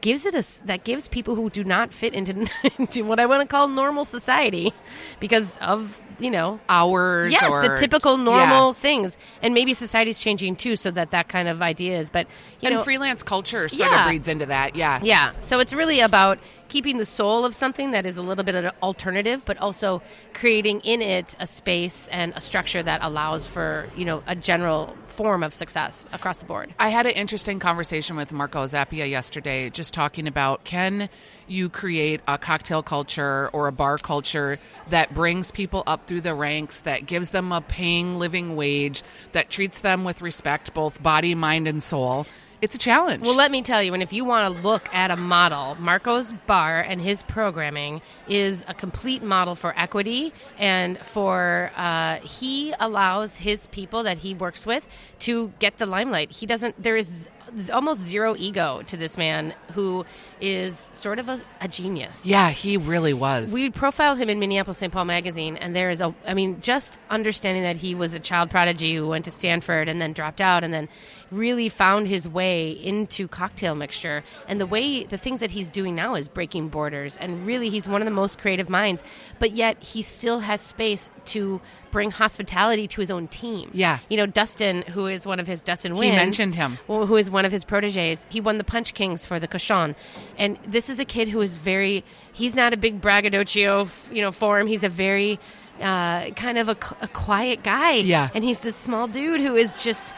gives 0.00 0.26
it 0.26 0.34
a 0.34 0.66
that 0.66 0.84
gives 0.84 1.08
people 1.08 1.34
who 1.34 1.50
do 1.50 1.64
not 1.64 1.92
fit 1.92 2.14
into, 2.14 2.48
into 2.78 3.04
what 3.04 3.20
I 3.20 3.26
want 3.26 3.42
to 3.42 3.46
call 3.46 3.68
normal 3.68 4.04
society 4.04 4.72
because 5.20 5.56
of 5.58 6.02
you 6.18 6.30
know 6.30 6.58
Hours 6.68 7.32
yes 7.32 7.48
or 7.50 7.68
the 7.68 7.76
typical 7.76 8.16
normal 8.16 8.68
Yeah. 8.68 8.72
things 8.80 9.16
and 9.42 9.54
maybe 9.54 9.74
society's 9.74 10.18
changing 10.18 10.56
too 10.56 10.76
so 10.76 10.90
that 10.90 11.10
that 11.10 11.28
kind 11.28 11.48
of 11.48 11.62
idea 11.62 11.98
is 11.98 12.10
but 12.10 12.26
you 12.60 12.68
and 12.68 12.76
know 12.76 12.82
freelance 12.82 13.22
culture 13.22 13.68
sort 13.68 13.90
Yeah. 13.90 14.04
of 14.04 14.08
breeds 14.08 14.28
into 14.28 14.46
that. 14.46 14.76
Yeah. 14.76 15.00
yeah 15.02 15.32
so 15.38 15.58
it's 15.60 15.72
really 15.72 16.00
about 16.00 16.38
keeping 16.68 16.98
the 16.98 17.06
soul 17.06 17.44
of 17.44 17.54
something 17.54 17.92
that 17.92 18.06
is 18.06 18.16
a 18.16 18.22
little 18.22 18.44
bit 18.44 18.54
of 18.54 18.64
an 18.64 18.72
alternative 18.82 19.42
but 19.44 19.56
also 19.58 20.02
creating 20.34 20.80
in 20.80 21.00
it 21.02 21.36
a 21.38 21.46
space 21.46 22.08
and 22.10 22.32
a 22.34 22.40
structure 22.40 22.82
that 22.82 23.02
allows 23.02 23.46
for 23.46 23.88
you 23.96 24.04
know 24.04 24.22
a 24.26 24.34
general 24.34 24.96
form 25.08 25.42
of 25.42 25.54
success 25.54 26.04
across 26.12 26.38
the 26.38 26.44
board 26.44 26.74
I 26.78 26.88
had 26.90 27.06
an 27.06 27.12
interesting 27.12 27.58
conversation 27.58 28.16
with 28.16 28.32
Marco 28.32 28.66
Zappia 28.66 29.08
yesterday, 29.08 29.70
just 29.70 29.94
talking 29.94 30.26
about 30.28 30.64
can 30.64 31.08
you 31.48 31.68
create 31.68 32.20
a 32.26 32.38
cocktail 32.38 32.82
culture 32.82 33.50
or 33.52 33.68
a 33.68 33.72
bar 33.72 33.98
culture 33.98 34.58
that 34.90 35.14
brings 35.14 35.50
people 35.50 35.82
up 35.86 36.06
through 36.06 36.22
the 36.22 36.34
ranks, 36.34 36.80
that 36.80 37.06
gives 37.06 37.30
them 37.30 37.52
a 37.52 37.60
paying 37.60 38.18
living 38.18 38.56
wage, 38.56 39.02
that 39.32 39.50
treats 39.50 39.80
them 39.80 40.04
with 40.04 40.22
respect, 40.22 40.74
both 40.74 41.02
body, 41.02 41.34
mind, 41.34 41.68
and 41.68 41.82
soul. 41.82 42.26
It's 42.62 42.74
a 42.74 42.78
challenge. 42.78 43.22
Well, 43.22 43.34
let 43.34 43.50
me 43.50 43.60
tell 43.60 43.82
you, 43.82 43.92
and 43.92 44.02
if 44.02 44.14
you 44.14 44.24
want 44.24 44.54
to 44.54 44.62
look 44.62 44.88
at 44.92 45.10
a 45.10 45.16
model, 45.16 45.74
Marco's 45.74 46.32
Bar 46.46 46.80
and 46.80 47.00
his 47.00 47.22
programming 47.24 48.00
is 48.26 48.64
a 48.66 48.72
complete 48.72 49.22
model 49.22 49.54
for 49.54 49.78
equity 49.78 50.32
and 50.56 50.98
for 50.98 51.70
uh, 51.76 52.16
he 52.20 52.72
allows 52.80 53.36
his 53.36 53.66
people 53.68 54.02
that 54.04 54.18
he 54.18 54.34
works 54.34 54.64
with 54.64 54.88
to 55.20 55.52
get 55.58 55.76
the 55.76 55.84
limelight. 55.84 56.30
He 56.30 56.46
doesn't. 56.46 56.82
There 56.82 56.96
is 56.96 57.28
almost 57.72 58.02
zero 58.02 58.34
ego 58.38 58.82
to 58.86 58.96
this 58.96 59.16
man 59.16 59.54
who 59.72 60.04
is 60.40 60.90
sort 60.92 61.18
of 61.18 61.28
a, 61.28 61.40
a 61.60 61.68
genius. 61.68 62.24
yeah, 62.26 62.50
he 62.50 62.76
really 62.76 63.14
was. 63.14 63.52
We 63.52 63.70
profiled 63.70 64.18
him 64.18 64.28
in 64.28 64.38
Minneapolis 64.38 64.78
St. 64.78 64.92
Paul 64.92 65.04
magazine, 65.06 65.56
and 65.56 65.74
there 65.74 65.90
is 65.90 66.00
a, 66.00 66.14
I 66.26 66.34
mean, 66.34 66.60
just 66.60 66.98
understanding 67.10 67.62
that 67.62 67.76
he 67.76 67.94
was 67.94 68.14
a 68.14 68.20
child 68.20 68.50
prodigy 68.50 68.94
who 68.94 69.08
went 69.08 69.24
to 69.26 69.30
Stanford 69.30 69.88
and 69.88 70.00
then 70.00 70.12
dropped 70.12 70.40
out 70.40 70.64
and 70.64 70.72
then 70.72 70.88
really 71.30 71.68
found 71.68 72.06
his 72.06 72.28
way 72.28 72.70
into 72.70 73.26
cocktail 73.26 73.74
mixture. 73.74 74.22
And 74.46 74.60
the 74.60 74.66
way, 74.66 75.04
the 75.04 75.18
things 75.18 75.40
that 75.40 75.50
he's 75.50 75.70
doing 75.70 75.94
now 75.94 76.14
is 76.14 76.28
breaking 76.28 76.68
borders. 76.68 77.16
And 77.16 77.46
really, 77.46 77.68
he's 77.68 77.88
one 77.88 78.00
of 78.00 78.06
the 78.06 78.12
most 78.12 78.38
creative 78.38 78.68
minds, 78.70 79.02
but 79.38 79.52
yet 79.52 79.82
he 79.82 80.02
still 80.02 80.40
has 80.40 80.60
space 80.60 81.10
to 81.26 81.60
bring 81.90 82.10
hospitality 82.10 82.86
to 82.86 83.00
his 83.00 83.10
own 83.10 83.26
team. 83.26 83.70
Yeah. 83.72 83.98
You 84.10 84.18
know, 84.18 84.26
Dustin, 84.26 84.82
who 84.82 85.06
is 85.06 85.26
one 85.26 85.40
of 85.40 85.46
his, 85.46 85.62
Dustin 85.62 85.94
he 85.94 86.10
mentioned 86.12 86.54
him. 86.54 86.78
Who 86.86 87.16
is 87.16 87.30
one 87.30 87.45
of 87.46 87.52
his 87.52 87.64
proteges. 87.64 88.26
He 88.28 88.40
won 88.40 88.58
the 88.58 88.64
Punch 88.64 88.92
Kings 88.92 89.24
for 89.24 89.40
the 89.40 89.48
Cochon, 89.48 89.96
and 90.36 90.58
this 90.66 90.90
is 90.90 90.98
a 90.98 91.04
kid 91.04 91.28
who 91.28 91.40
is 91.40 91.56
very. 91.56 92.04
He's 92.32 92.54
not 92.54 92.74
a 92.74 92.76
big 92.76 93.00
braggadocio, 93.00 93.88
you 94.12 94.20
know, 94.20 94.32
for 94.32 94.60
him. 94.60 94.66
He's 94.66 94.84
a 94.84 94.88
very 94.90 95.40
uh, 95.80 96.30
kind 96.30 96.58
of 96.58 96.68
a 96.68 96.74
quiet 96.74 97.62
guy. 97.62 97.92
Yeah. 97.92 98.28
and 98.34 98.44
he's 98.44 98.60
this 98.60 98.76
small 98.76 99.08
dude 99.08 99.40
who 99.40 99.56
is 99.56 99.82
just 99.82 100.14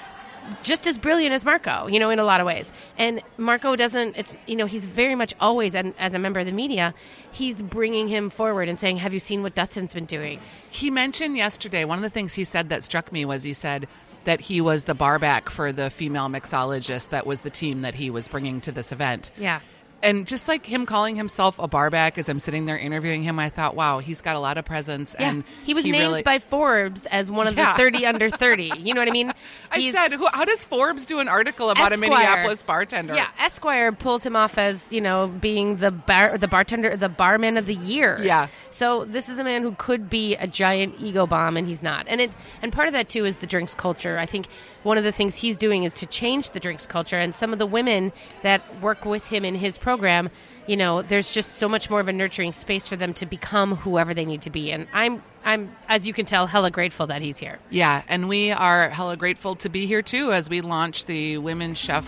just 0.62 0.86
as 0.86 0.98
brilliant 0.98 1.34
as 1.34 1.44
Marco, 1.44 1.86
you 1.88 1.98
know, 1.98 2.10
in 2.10 2.18
a 2.18 2.24
lot 2.24 2.40
of 2.40 2.46
ways. 2.46 2.72
And 2.96 3.22
Marco 3.36 3.76
doesn't, 3.76 4.16
it's, 4.16 4.36
you 4.46 4.56
know, 4.56 4.66
he's 4.66 4.84
very 4.84 5.14
much 5.14 5.34
always, 5.40 5.74
and 5.74 5.94
as 5.98 6.14
a 6.14 6.18
member 6.18 6.40
of 6.40 6.46
the 6.46 6.52
media, 6.52 6.94
he's 7.30 7.62
bringing 7.62 8.08
him 8.08 8.30
forward 8.30 8.68
and 8.68 8.78
saying, 8.78 8.98
Have 8.98 9.12
you 9.12 9.20
seen 9.20 9.42
what 9.42 9.54
Dustin's 9.54 9.94
been 9.94 10.06
doing? 10.06 10.40
He 10.70 10.90
mentioned 10.90 11.36
yesterday, 11.36 11.84
one 11.84 11.98
of 11.98 12.02
the 12.02 12.10
things 12.10 12.34
he 12.34 12.44
said 12.44 12.70
that 12.70 12.84
struck 12.84 13.12
me 13.12 13.24
was 13.24 13.42
he 13.42 13.52
said 13.52 13.88
that 14.28 14.42
he 14.42 14.60
was 14.60 14.84
the 14.84 14.94
barback 14.94 15.48
for 15.48 15.72
the 15.72 15.88
female 15.88 16.28
mixologist 16.28 17.08
that 17.08 17.26
was 17.26 17.40
the 17.40 17.48
team 17.48 17.80
that 17.80 17.94
he 17.94 18.10
was 18.10 18.28
bringing 18.28 18.60
to 18.60 18.70
this 18.70 18.92
event. 18.92 19.30
Yeah. 19.38 19.60
And 20.02 20.26
just 20.26 20.46
like 20.48 20.64
him 20.64 20.86
calling 20.86 21.16
himself 21.16 21.58
a 21.58 21.66
barback 21.68 22.18
as 22.18 22.28
I'm 22.28 22.38
sitting 22.38 22.66
there 22.66 22.78
interviewing 22.78 23.22
him, 23.22 23.38
I 23.38 23.48
thought, 23.48 23.74
wow, 23.74 23.98
he's 23.98 24.20
got 24.20 24.36
a 24.36 24.38
lot 24.38 24.56
of 24.58 24.64
presence. 24.64 25.16
Yeah. 25.18 25.30
And 25.30 25.44
he 25.64 25.74
was 25.74 25.84
named 25.84 25.96
really- 25.96 26.22
by 26.22 26.38
Forbes 26.38 27.06
as 27.06 27.30
one 27.30 27.46
of 27.46 27.56
Yeah. 27.56 27.72
the 27.72 27.78
30 27.78 28.06
under 28.06 28.30
30. 28.30 28.72
You 28.78 28.94
know 28.94 29.00
what 29.00 29.08
I 29.08 29.12
mean? 29.12 29.32
I 29.72 29.90
said, 29.90 30.12
who, 30.12 30.26
how 30.32 30.44
does 30.44 30.64
Forbes 30.64 31.04
do 31.06 31.18
an 31.20 31.28
article 31.28 31.70
about 31.70 31.92
a 31.92 31.96
Minneapolis 31.96 32.62
bartender? 32.62 33.14
Yeah, 33.14 33.28
Esquire 33.38 33.92
pulls 33.92 34.24
him 34.24 34.36
off 34.36 34.56
as 34.58 34.92
you 34.92 35.00
know 35.00 35.28
being 35.28 35.76
the 35.76 35.90
bar, 35.90 36.38
the 36.38 36.48
bartender, 36.48 36.96
the 36.96 37.08
barman 37.08 37.56
of 37.56 37.66
the 37.66 37.74
year. 37.74 38.18
Yeah. 38.22 38.48
So 38.70 39.04
this 39.04 39.28
is 39.28 39.38
a 39.38 39.44
man 39.44 39.62
who 39.62 39.72
could 39.72 40.08
be 40.08 40.34
a 40.36 40.46
giant 40.46 40.94
ego 41.00 41.26
bomb, 41.26 41.56
and 41.56 41.66
he's 41.66 41.82
not. 41.82 42.06
And 42.08 42.20
it 42.20 42.30
and 42.62 42.72
part 42.72 42.88
of 42.88 42.94
that 42.94 43.08
too 43.08 43.24
is 43.24 43.38
the 43.38 43.46
drinks 43.46 43.74
culture. 43.74 44.18
I 44.18 44.26
think 44.26 44.46
one 44.82 44.98
of 44.98 45.04
the 45.04 45.12
things 45.12 45.36
he's 45.36 45.56
doing 45.56 45.84
is 45.84 45.94
to 45.94 46.06
change 46.06 46.50
the 46.50 46.60
drinks 46.60 46.86
culture, 46.86 47.18
and 47.18 47.34
some 47.34 47.52
of 47.52 47.58
the 47.58 47.66
women 47.66 48.12
that 48.42 48.62
work 48.82 49.04
with 49.04 49.26
him 49.26 49.44
in 49.44 49.54
his 49.54 49.78
program. 49.78 50.30
You 50.66 50.76
know, 50.76 51.00
there's 51.00 51.30
just 51.30 51.54
so 51.54 51.66
much 51.66 51.88
more 51.88 51.98
of 51.98 52.08
a 52.08 52.12
nurturing 52.12 52.52
space 52.52 52.86
for 52.86 52.96
them 52.96 53.14
to 53.14 53.24
become 53.24 53.76
whoever 53.76 54.12
they 54.12 54.26
need 54.26 54.42
to 54.42 54.50
be, 54.50 54.70
and 54.70 54.86
I'm, 54.92 55.22
I'm, 55.44 55.74
as 55.88 56.06
you 56.06 56.12
can 56.12 56.26
tell, 56.26 56.46
hella 56.46 56.70
grateful 56.70 57.06
that 57.06 57.22
he's 57.22 57.38
here. 57.38 57.58
Yeah, 57.70 58.02
and 58.08 58.28
we 58.28 58.52
are 58.52 58.90
hella 58.90 59.16
grateful 59.16 59.54
to 59.56 59.68
be 59.68 59.86
here 59.86 60.02
too 60.02 60.32
as 60.32 60.50
we 60.50 60.60
launch 60.60 61.06
the 61.06 61.38
Women 61.38 61.74
Chef 61.74 62.06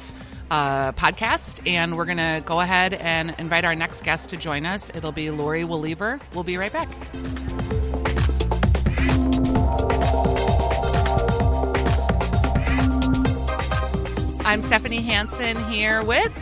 uh, 0.50 0.92
podcast. 0.92 1.66
And 1.66 1.96
we're 1.96 2.04
going 2.04 2.18
to 2.18 2.42
go 2.44 2.60
ahead 2.60 2.94
and 2.94 3.34
invite 3.38 3.64
our 3.64 3.74
next 3.74 4.04
guest 4.04 4.30
to 4.30 4.36
join 4.36 4.66
us. 4.66 4.90
It'll 4.94 5.12
be 5.12 5.30
Laurie 5.30 5.64
Woolever. 5.64 6.20
We'll 6.34 6.44
be 6.44 6.58
right 6.58 6.72
back. 6.72 6.88
I'm 14.50 14.62
Stephanie 14.62 15.00
Hansen 15.00 15.56
here 15.70 16.02
with 16.02 16.32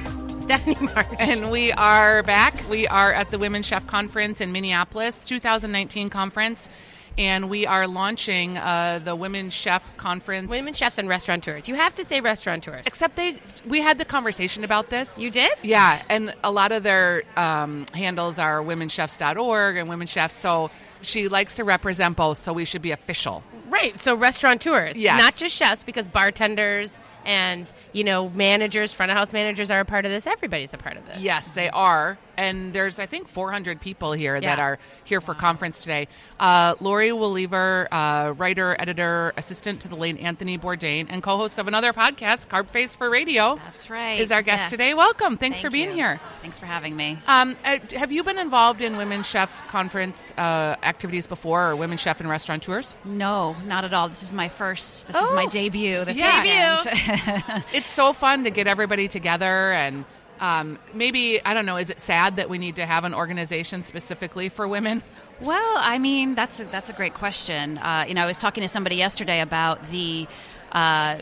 Stephanie 0.40 0.78
March. 0.94 1.06
and 1.18 1.50
we 1.50 1.72
are 1.72 2.22
back. 2.22 2.66
We 2.70 2.88
are 2.88 3.12
at 3.12 3.30
the 3.30 3.38
Women's 3.38 3.66
Chef 3.66 3.86
Conference 3.86 4.40
in 4.40 4.50
Minneapolis, 4.50 5.18
2019 5.18 6.08
conference, 6.08 6.70
and 7.18 7.50
we 7.50 7.66
are 7.66 7.86
launching 7.86 8.56
uh, 8.56 9.00
the 9.04 9.14
Women's 9.14 9.52
Chef 9.52 9.82
Conference. 9.98 10.48
Women 10.48 10.72
chefs 10.72 10.96
and 10.96 11.06
restaurateurs. 11.06 11.68
You 11.68 11.74
have 11.74 11.94
to 11.96 12.04
say 12.06 12.22
restaurateurs. 12.22 12.84
Except 12.86 13.14
they, 13.14 13.36
we 13.66 13.82
had 13.82 13.98
the 13.98 14.06
conversation 14.06 14.64
about 14.64 14.88
this. 14.88 15.18
You 15.18 15.30
did? 15.30 15.52
Yeah, 15.62 16.02
and 16.08 16.34
a 16.42 16.50
lot 16.50 16.72
of 16.72 16.84
their 16.84 17.24
um, 17.36 17.84
handles 17.92 18.38
are 18.38 18.62
womenchefs.org 18.62 19.76
and 19.76 19.86
women 19.86 20.06
chefs. 20.06 20.34
So 20.34 20.70
she 21.02 21.28
likes 21.28 21.56
to 21.56 21.64
represent 21.64 22.16
both, 22.16 22.38
so 22.38 22.54
we 22.54 22.64
should 22.64 22.80
be 22.80 22.92
official. 22.92 23.42
Right. 23.68 24.00
So 24.00 24.14
restaurateurs, 24.14 24.98
Yes. 24.98 25.20
not 25.20 25.36
just 25.36 25.54
chefs, 25.54 25.82
because 25.82 26.08
bartenders 26.08 26.98
and 27.24 27.70
you 27.92 28.04
know 28.04 28.28
managers, 28.30 28.92
front 28.92 29.10
of 29.10 29.16
house 29.18 29.32
managers 29.32 29.70
are 29.70 29.80
a 29.80 29.84
part 29.84 30.04
of 30.04 30.10
this. 30.10 30.26
Everybody's 30.26 30.74
a 30.74 30.78
part 30.78 30.96
of 30.96 31.06
this. 31.06 31.18
Yes, 31.18 31.48
they 31.48 31.70
are. 31.70 32.18
And 32.36 32.72
there's, 32.72 33.00
I 33.00 33.06
think, 33.06 33.28
400 33.28 33.80
people 33.80 34.12
here 34.12 34.40
that 34.40 34.60
are 34.60 34.78
here 35.02 35.20
for 35.20 35.34
conference 35.34 35.80
today. 35.80 36.06
Uh, 36.38 36.76
Laurie 36.78 37.08
Woolever, 37.10 37.88
uh, 37.90 38.32
writer, 38.34 38.76
editor, 38.78 39.32
assistant 39.36 39.80
to 39.80 39.88
the 39.88 39.96
late 39.96 40.20
Anthony 40.20 40.56
Bourdain, 40.56 41.08
and 41.10 41.20
co-host 41.20 41.58
of 41.58 41.66
another 41.66 41.92
podcast, 41.92 42.46
Carb 42.46 42.68
Face 42.68 42.94
for 42.94 43.10
Radio. 43.10 43.56
That's 43.56 43.90
right. 43.90 44.20
Is 44.20 44.30
our 44.30 44.42
guest 44.42 44.60
Yes. 44.62 44.70
today. 44.70 44.94
Welcome. 44.94 45.36
Thanks 45.36 45.56
Thank 45.56 45.66
for 45.66 45.70
being 45.70 45.88
you. 45.88 45.94
here. 45.96 46.20
Thanks 46.40 46.60
for 46.60 46.66
having 46.66 46.94
me. 46.94 47.18
Um, 47.26 47.56
uh, 47.64 47.78
have 47.96 48.12
you 48.12 48.22
been 48.22 48.38
involved 48.38 48.82
in 48.82 48.96
women 48.96 49.24
Chef 49.24 49.66
Conference 49.66 50.32
uh, 50.38 50.76
activities 50.84 51.26
before, 51.26 51.70
or 51.70 51.74
women 51.74 51.98
Chef 51.98 52.20
and 52.20 52.28
Restaurateurs? 52.30 52.94
No, 53.04 53.56
not 53.66 53.84
at 53.84 53.92
all. 53.92 54.08
This 54.08 54.22
is 54.22 54.32
my 54.32 54.48
first. 54.48 55.08
This 55.08 55.16
is 55.20 55.32
my 55.32 55.46
Oh. 55.46 55.50
debut. 55.50 56.04
This 56.04 56.16
Yeah. 56.16 56.42
weekend. 56.42 56.98
It's 57.72 57.90
so 57.90 58.12
fun 58.12 58.44
to 58.44 58.50
get 58.50 58.66
everybody 58.66 59.08
together 59.08 59.72
and. 59.72 60.04
Um, 60.40 60.78
maybe 60.94 61.44
I 61.44 61.52
don't 61.52 61.66
know. 61.66 61.78
Is 61.78 61.90
it 61.90 61.98
sad 61.98 62.36
that 62.36 62.48
we 62.48 62.58
need 62.58 62.76
to 62.76 62.86
have 62.86 63.02
an 63.02 63.12
organization 63.12 63.82
specifically 63.82 64.48
for 64.48 64.68
women? 64.68 65.02
well, 65.40 65.76
I 65.80 65.98
mean, 65.98 66.36
that's 66.36 66.60
a, 66.60 66.64
that's 66.66 66.90
a 66.90 66.92
great 66.92 67.14
question. 67.14 67.76
Uh, 67.78 68.04
you 68.06 68.14
know, 68.14 68.22
I 68.22 68.26
was 68.26 68.38
talking 68.38 68.62
to 68.62 68.68
somebody 68.68 68.94
yesterday 68.94 69.40
about 69.40 69.90
the. 69.90 70.28
Uh, 70.70 71.18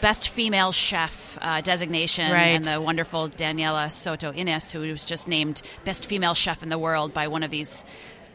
best 0.00 0.30
female 0.30 0.72
chef 0.72 1.36
uh, 1.42 1.60
designation, 1.60 2.32
Right. 2.32 2.46
and 2.56 2.64
the 2.64 2.80
wonderful 2.80 3.28
Daniela 3.28 3.92
Soto 3.92 4.32
Innes, 4.32 4.72
who 4.72 4.80
was 4.80 5.04
just 5.04 5.28
named 5.28 5.60
best 5.84 6.06
female 6.06 6.32
chef 6.32 6.62
in 6.62 6.70
the 6.70 6.78
world 6.78 7.12
by 7.12 7.28
one 7.28 7.42
of 7.42 7.50
these 7.50 7.84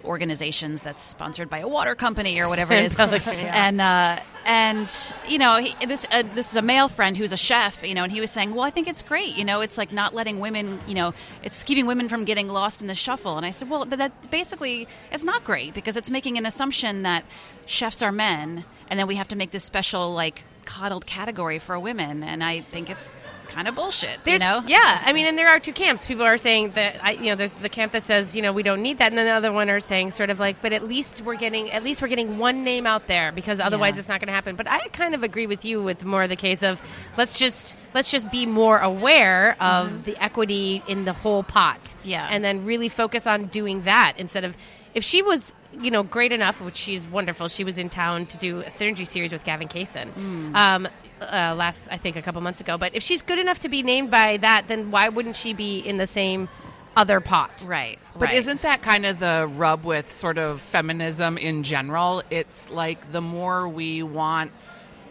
organizations 0.03 0.81
that's 0.81 1.03
sponsored 1.03 1.49
by 1.49 1.59
a 1.59 1.67
water 1.67 1.95
company 1.95 2.39
or 2.39 2.47
whatever 2.49 2.73
it 2.73 2.85
is. 2.85 2.99
Yeah. 3.31 3.67
And 3.67 3.81
uh, 3.81 4.19
and 4.45 5.13
you 5.27 5.37
know 5.37 5.57
he, 5.57 5.85
this 5.85 6.05
uh, 6.11 6.23
this 6.35 6.51
is 6.51 6.57
a 6.57 6.61
male 6.61 6.87
friend 6.87 7.15
who's 7.15 7.31
a 7.31 7.37
chef, 7.37 7.83
you 7.83 7.93
know, 7.93 8.03
and 8.03 8.11
he 8.11 8.19
was 8.19 8.31
saying, 8.31 8.53
well, 8.53 8.63
I 8.63 8.69
think 8.69 8.87
it's 8.87 9.01
great, 9.01 9.35
you 9.37 9.45
know, 9.45 9.61
it's 9.61 9.77
like 9.77 9.91
not 9.91 10.13
letting 10.13 10.39
women, 10.39 10.79
you 10.87 10.93
know, 10.93 11.13
it's 11.43 11.63
keeping 11.63 11.85
women 11.85 12.09
from 12.09 12.25
getting 12.25 12.47
lost 12.47 12.81
in 12.81 12.87
the 12.87 12.95
shuffle. 12.95 13.37
And 13.37 13.45
I 13.45 13.51
said, 13.51 13.69
well, 13.69 13.85
that, 13.85 13.97
that 13.97 14.31
basically 14.31 14.87
it's 15.11 15.23
not 15.23 15.43
great 15.43 15.73
because 15.73 15.95
it's 15.95 16.09
making 16.09 16.37
an 16.37 16.45
assumption 16.45 17.03
that 17.03 17.25
chefs 17.65 18.01
are 18.01 18.11
men, 18.11 18.65
and 18.89 18.99
then 18.99 19.07
we 19.07 19.15
have 19.15 19.27
to 19.29 19.35
make 19.35 19.51
this 19.51 19.63
special 19.63 20.13
like 20.13 20.43
coddled 20.65 21.05
category 21.05 21.59
for 21.59 21.79
women, 21.79 22.23
and 22.23 22.43
I 22.43 22.61
think 22.61 22.89
it's 22.89 23.09
kind 23.51 23.67
of 23.67 23.75
bullshit, 23.75 24.19
There's, 24.23 24.41
you 24.41 24.47
know. 24.47 24.63
Yeah, 24.67 25.01
I 25.05 25.13
mean, 25.13 25.25
and 25.27 25.37
there 25.37 25.47
are 25.49 25.59
two 25.59 25.73
camps. 25.73 26.07
People 26.07 26.23
are 26.23 26.37
saying 26.37 26.71
that, 26.71 27.03
I, 27.03 27.11
you 27.11 27.25
know, 27.29 27.35
there's 27.35 27.53
the 27.53 27.69
camp 27.69 27.91
that 27.91 28.05
says, 28.05 28.35
you 28.35 28.41
know, 28.41 28.53
we 28.53 28.63
don't 28.63 28.81
need 28.81 28.97
that, 28.99 29.09
and 29.11 29.17
then 29.17 29.25
the 29.25 29.31
other 29.31 29.51
one 29.51 29.69
are 29.69 29.79
saying 29.79 30.11
sort 30.11 30.29
of 30.29 30.39
like, 30.39 30.61
but 30.61 30.73
at 30.73 30.87
least 30.87 31.21
we're 31.21 31.35
getting, 31.35 31.69
at 31.71 31.83
least 31.83 32.01
we're 32.01 32.07
getting 32.07 32.37
one 32.37 32.63
name 32.63 32.85
out 32.87 33.07
there 33.07 33.31
because 33.31 33.59
otherwise 33.59 33.95
Yeah. 33.95 33.99
it's 33.99 34.07
not 34.07 34.19
going 34.19 34.27
to 34.27 34.33
happen. 34.33 34.55
But 34.55 34.67
I 34.69 34.87
kind 34.89 35.13
of 35.13 35.23
agree 35.23 35.47
with 35.47 35.63
you 35.65 35.83
with 35.83 36.03
more 36.03 36.23
of 36.23 36.29
the 36.29 36.35
case 36.35 36.63
of 36.63 36.81
let's 37.17 37.37
just 37.37 37.75
let's 37.93 38.09
just 38.09 38.31
be 38.31 38.45
more 38.45 38.79
aware 38.79 39.55
of 39.61 40.05
the 40.05 40.15
equity 40.23 40.81
in 40.87 41.05
the 41.05 41.13
whole 41.13 41.43
pot, 41.43 41.81
Mm-hmm. 41.83 42.09
Yeah. 42.09 42.27
and 42.31 42.43
then 42.43 42.65
really 42.65 42.89
focus 42.89 43.27
on 43.27 43.45
doing 43.47 43.83
that 43.83 44.13
instead 44.17 44.43
of 44.43 44.55
if 44.93 45.03
she 45.03 45.21
was. 45.21 45.53
You 45.73 45.89
know, 45.89 46.03
great 46.03 46.33
enough, 46.33 46.59
which 46.59 46.75
she's 46.75 47.07
wonderful. 47.07 47.47
She 47.47 47.63
was 47.63 47.77
in 47.77 47.87
town 47.87 48.25
to 48.25 48.37
do 48.37 48.59
a 48.59 48.65
synergy 48.65 49.07
series 49.07 49.31
with 49.31 49.45
Gavin 49.45 49.69
Kaysen. 49.69 50.11
Mm. 50.15 50.53
Um, 50.53 50.87
uh, 51.21 51.55
last 51.55 51.87
I 51.91 51.97
think 51.97 52.15
a 52.15 52.21
couple 52.21 52.41
months 52.41 52.61
ago. 52.61 52.77
But 52.77 52.95
if 52.95 53.03
she's 53.03 53.21
good 53.21 53.39
enough 53.39 53.59
to 53.59 53.69
be 53.69 53.83
named 53.83 54.11
by 54.11 54.37
that, 54.37 54.67
then 54.67 54.91
why 54.91 55.09
wouldn't 55.09 55.35
she 55.37 55.53
be 55.53 55.79
in 55.79 55.97
the 55.97 56.07
same 56.07 56.49
other 56.97 57.21
pot? 57.21 57.63
Right, 57.65 57.99
But 58.13 58.29
right. 58.29 58.37
isn't 58.37 58.63
that 58.63 58.81
kind 58.81 59.05
of 59.05 59.19
the 59.19 59.49
rub 59.55 59.85
with 59.85 60.11
sort 60.11 60.37
of 60.37 60.59
feminism 60.59 61.37
in 61.37 61.63
general? 61.63 62.21
It's 62.29 62.69
like 62.69 63.11
the 63.13 63.21
more 63.21 63.67
we 63.69 64.03
want 64.03 64.51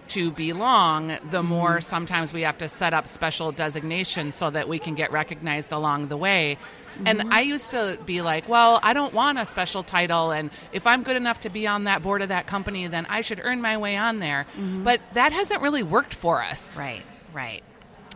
to 0.09 0.31
belong, 0.33 1.09
the 1.09 1.17
Mm-hmm. 1.39 1.47
more 1.47 1.81
sometimes 1.81 2.33
we 2.33 2.43
have 2.43 2.59
to 2.59 2.69
set 2.69 2.93
up 2.93 3.07
special 3.09 3.53
designations 3.53 4.35
so 4.35 4.51
that 4.51 4.69
we 4.69 4.79
can 4.79 4.95
get 4.95 5.11
recognized 5.13 5.73
along 5.73 6.09
the 6.09 6.17
way. 6.17 6.59
And 7.05 7.21
Mm-hmm. 7.21 7.33
I 7.33 7.41
used 7.41 7.71
to 7.73 7.99
be 8.07 8.21
like, 8.23 8.49
well, 8.49 8.81
I 8.83 8.93
don't 8.93 9.13
want 9.13 9.39
a 9.39 9.47
special 9.47 9.83
title. 9.83 10.31
And 10.31 10.51
if 10.73 10.87
I'm 10.87 11.03
good 11.03 11.17
enough 11.17 11.41
to 11.41 11.51
be 11.51 11.67
on 11.67 11.85
that 11.85 12.03
board 12.03 12.23
of 12.23 12.29
that 12.29 12.47
company, 12.47 12.87
then 12.87 13.07
I 13.09 13.21
should 13.21 13.41
earn 13.43 13.61
my 13.61 13.77
way 13.77 13.97
on 13.97 14.19
there. 14.21 14.47
But 14.85 15.01
that 15.15 15.33
hasn't 15.33 15.61
really 15.63 15.83
worked 15.83 16.15
for 16.15 16.43
us. 16.43 16.73
Mm-hmm. 16.73 16.81
right, 16.81 17.03
right. 17.33 17.63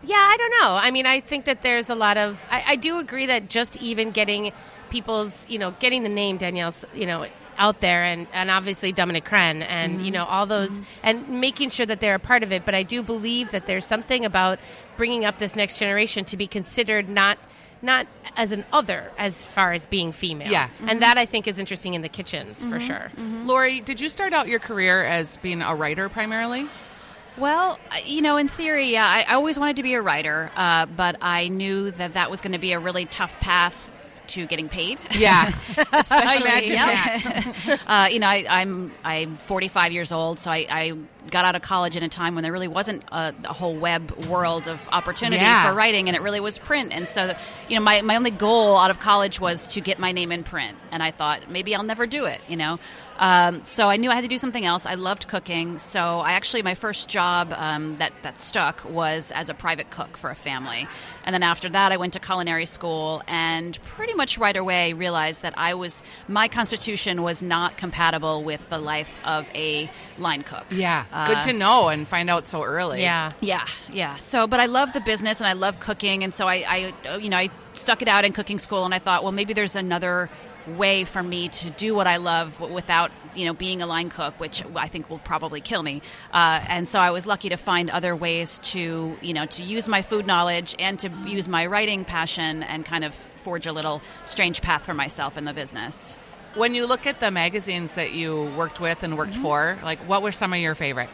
Yeah, 0.07 0.16
I 0.16 0.37
don't 0.37 0.50
know. 0.62 0.75
I 0.75 0.90
mean, 0.90 1.07
I 1.07 1.21
think 1.21 1.47
that 1.47 1.62
there's 1.62 1.88
a 1.88 1.95
lot 1.95 2.16
of. 2.19 2.38
I, 2.50 2.64
I 2.69 2.76
do 2.76 2.99
agree 2.99 3.26
that 3.26 3.49
just 3.49 3.76
even 3.78 4.11
getting 4.11 4.52
people's, 4.90 5.49
you 5.49 5.59
know, 5.59 5.71
getting 5.81 6.02
the 6.02 6.11
name 6.11 6.37
Danielle's, 6.37 6.85
you 6.95 7.07
know, 7.07 7.26
out 7.57 7.81
there, 7.81 8.04
and 8.04 8.26
and 8.35 8.50
obviously 8.50 8.93
Dominique 8.93 9.25
Crenn, 9.25 9.62
and 9.62 10.04
you 10.04 10.11
know 10.11 10.25
all 10.25 10.45
those, 10.45 10.78
and 11.02 11.40
making 11.40 11.71
sure 11.71 11.87
that 11.87 12.00
they're 12.00 12.16
a 12.16 12.19
part 12.19 12.43
of 12.43 12.52
it. 12.52 12.64
But 12.66 12.75
I 12.75 12.83
do 12.83 13.02
believe 13.02 13.50
that 13.52 13.66
there's 13.66 13.87
something 13.87 14.25
about 14.25 14.59
bringing 14.97 15.25
up 15.25 15.38
this 15.38 15.57
next 15.57 15.78
generation 15.78 16.25
to 16.26 16.37
be 16.37 16.47
considered 16.47 17.09
not. 17.09 17.38
Not 17.85 18.07
as 18.37 18.50
an 18.50 18.64
other, 18.73 19.12
as 19.19 19.45
far 19.45 19.73
as 19.75 19.87
being 19.87 20.11
female. 20.11 20.50
Yeah. 20.50 20.71
And 20.87 21.03
that 21.03 21.19
I 21.19 21.26
think 21.26 21.47
is 21.47 21.59
interesting 21.59 21.95
in 21.95 22.03
the 22.03 22.09
kitchens 22.09 22.64
for 22.64 22.81
sure. 22.81 23.12
Laurie, 23.19 23.81
did 23.81 24.00
you 24.00 24.09
start 24.09 24.33
out 24.33 24.49
your 24.49 24.59
career 24.59 25.05
as 25.05 25.37
being 25.37 25.61
a 25.61 25.75
writer 25.75 26.09
primarily? 26.09 26.67
Well, 27.37 27.79
uh, 27.91 27.97
you 28.05 28.23
know, 28.23 28.37
in 28.37 28.49
theory, 28.49 28.93
yeah, 28.93 29.07
I, 29.07 29.25
I 29.29 29.35
always 29.35 29.59
wanted 29.59 29.76
to 29.76 29.83
be 29.83 29.95
a 29.95 30.00
writer, 30.00 30.50
uh, 30.57 30.87
but 30.87 31.17
I 31.21 31.49
knew 31.49 31.91
that 31.93 32.14
that 32.14 32.31
was 32.31 32.41
going 32.41 32.53
to 32.53 32.59
be 32.59 32.73
a 32.73 32.79
really 32.79 33.07
tough 33.07 33.38
path 33.41 33.91
to 34.28 34.47
getting 34.47 34.69
paid. 34.69 34.99
Yeah. 35.16 35.49
Especially, 35.93 36.50
I 36.50 36.61
imagine 36.62 36.73
yeah. 37.66 37.76
uh, 37.87 38.09
you 38.11 38.19
know, 38.19 38.26
I, 38.28 38.45
I'm 38.49 38.93
I'm 39.04 39.37
45 39.38 39.93
years 39.93 40.12
old, 40.12 40.38
so 40.38 40.50
I, 40.50 40.66
I 40.71 40.93
got 41.31 41.45
out 41.45 41.57
of 41.57 41.62
college 41.62 41.97
in 41.97 42.02
a 42.02 42.09
time 42.09 42.35
when 42.35 42.43
there 42.43 42.52
really 42.52 42.69
wasn't 42.69 43.02
a, 43.11 43.35
a 43.45 43.52
whole 43.52 43.75
web 43.75 44.11
world 44.26 44.69
of 44.69 44.87
opportunity 44.93 45.40
Yeah. 45.43 45.66
for 45.69 45.75
writing, 45.75 46.09
and 46.09 46.16
it 46.16 46.21
really 46.23 46.40
was 46.40 46.59
print. 46.59 46.93
And 46.93 47.09
so, 47.09 47.35
you 47.69 47.76
know, 47.76 47.83
my, 47.83 48.02
my 48.02 48.16
only 48.16 48.31
goal 48.31 48.76
out 48.76 48.90
of 48.90 49.00
college 49.00 49.40
was 49.40 49.66
to 49.69 49.81
get 49.81 49.99
my 49.99 50.12
name 50.12 50.31
in 50.33 50.43
print, 50.43 50.76
and 50.90 51.02
I 51.02 51.11
thought 51.11 51.50
maybe 51.50 51.75
I'll 51.75 51.83
never 51.83 52.07
do 52.07 52.26
it. 52.26 52.40
You 52.47 52.57
know, 52.57 52.78
um, 53.18 53.64
so 53.64 53.88
I 53.88 53.97
knew 53.97 54.11
I 54.11 54.14
had 54.14 54.23
to 54.23 54.28
do 54.28 54.38
something 54.38 54.64
else. 54.64 54.87
I 54.87 54.94
loved 54.94 55.28
cooking, 55.28 55.78
so 55.78 56.21
I 56.21 56.33
actually 56.33 56.62
my 56.62 56.75
first 56.75 57.09
job 57.09 57.52
um, 57.56 57.97
that 57.99 58.12
that 58.23 58.40
stuck 58.40 58.85
was 58.85 59.30
as 59.33 59.49
a 59.49 59.54
private 59.54 59.90
cook 59.90 60.16
for 60.16 60.30
a 60.30 60.35
family, 60.35 60.88
and 61.25 61.33
then 61.33 61.42
after 61.42 61.68
that 61.68 61.92
I 61.92 61.97
went 61.97 62.12
to 62.14 62.21
culinary 62.21 62.66
school, 62.66 63.23
and 63.28 63.80
pretty 63.83 64.14
much 64.14 64.38
right 64.38 64.56
away 64.56 64.92
realized 64.92 65.42
that 65.42 65.54
I 65.56 65.75
was 65.75 66.02
my 66.28 66.49
constitution 66.49 67.23
was 67.23 67.42
not 67.42 67.76
compatible 67.76 68.42
with 68.42 68.68
the 68.68 68.78
life 68.78 69.21
of 69.25 69.49
a 69.54 69.90
line 70.18 70.42
cook. 70.42 70.66
Yeah. 70.71 71.04
Uh, 71.12 71.35
Good 71.35 71.50
to 71.50 71.52
know 71.52 71.88
and 71.88 72.06
find 72.09 72.28
out 72.28 72.47
so 72.47 72.62
early. 72.62 73.02
Yeah. 73.02 73.30
yeah, 73.40 73.66
yeah. 73.92 74.16
So, 74.16 74.47
but 74.47 74.61
I 74.61 74.66
love 74.66 74.92
the 74.92 75.00
business 75.00 75.40
and 75.40 75.47
I 75.47 75.52
love 75.52 75.80
cooking, 75.80 76.25
and 76.25 76.35
so 76.35 76.49
I, 76.49 76.92
I, 77.06 77.16
you 77.16 77.28
know, 77.28 77.37
I 77.37 77.49
stuck 77.75 78.02
it 78.02 78.09
out 78.09 78.25
in 78.25 78.33
cooking 78.33 78.59
school, 78.59 78.85
and 78.85 78.94
I 78.94 78.99
thought, 78.99 79.23
well, 79.23 79.33
maybe 79.33 79.52
there's 79.52 79.76
another 79.76 80.30
way 80.66 81.04
for 81.04 81.23
me 81.23 81.49
to 81.49 81.71
do 81.71 81.94
what 81.94 82.06
I 82.06 82.16
love 82.16 82.59
without 82.61 83.11
you 83.35 83.44
know 83.44 83.52
being 83.52 83.83
a 83.83 83.87
line 83.87 84.09
cook, 84.09 84.38
which 84.38 84.64
I 84.75 84.88
think 84.88 85.11
will 85.11 85.18
probably 85.18 85.61
kill 85.61 85.83
me. 85.83 86.02
Uh, 86.33 86.64
and 86.68 86.88
so 86.88 86.99
I 87.00 87.11
was 87.11 87.26
lucky 87.26 87.49
to 87.50 87.56
find 87.56 87.90
other 87.90 88.14
ways 88.16 88.59
to 88.61 89.16
you 89.21 89.35
know 89.35 89.47
to 89.47 89.62
use 89.62 89.88
my 89.88 90.02
food 90.02 90.26
knowledge 90.26 90.75
and 90.78 90.99
to 91.00 91.11
use 91.25 91.49
my 91.49 91.66
writing 91.66 92.04
passion 92.04 92.62
and 92.62 92.85
kind 92.85 93.04
of 93.04 93.14
forge 93.14 93.66
a 93.66 93.73
little 93.73 94.02
strange 94.25 94.62
path 94.62 94.85
for 94.85 94.94
myself 94.94 95.37
in 95.37 95.44
the 95.44 95.52
business. 95.52 96.16
When 96.54 96.75
you 96.75 96.87
look 96.87 97.06
at 97.06 97.18
the 97.18 97.33
magazines 97.33 97.92
that 97.94 98.12
you 98.12 98.44
worked 98.56 98.80
with 98.80 99.02
and 99.02 99.18
worked 99.18 99.33
mm-hmm. 99.33 99.42
for, 99.42 99.78
like 99.83 99.99
what 100.09 100.23
were 100.23 100.33
some 100.33 100.52
of 100.52 100.61
your 100.61 100.75
favorite? 100.75 101.11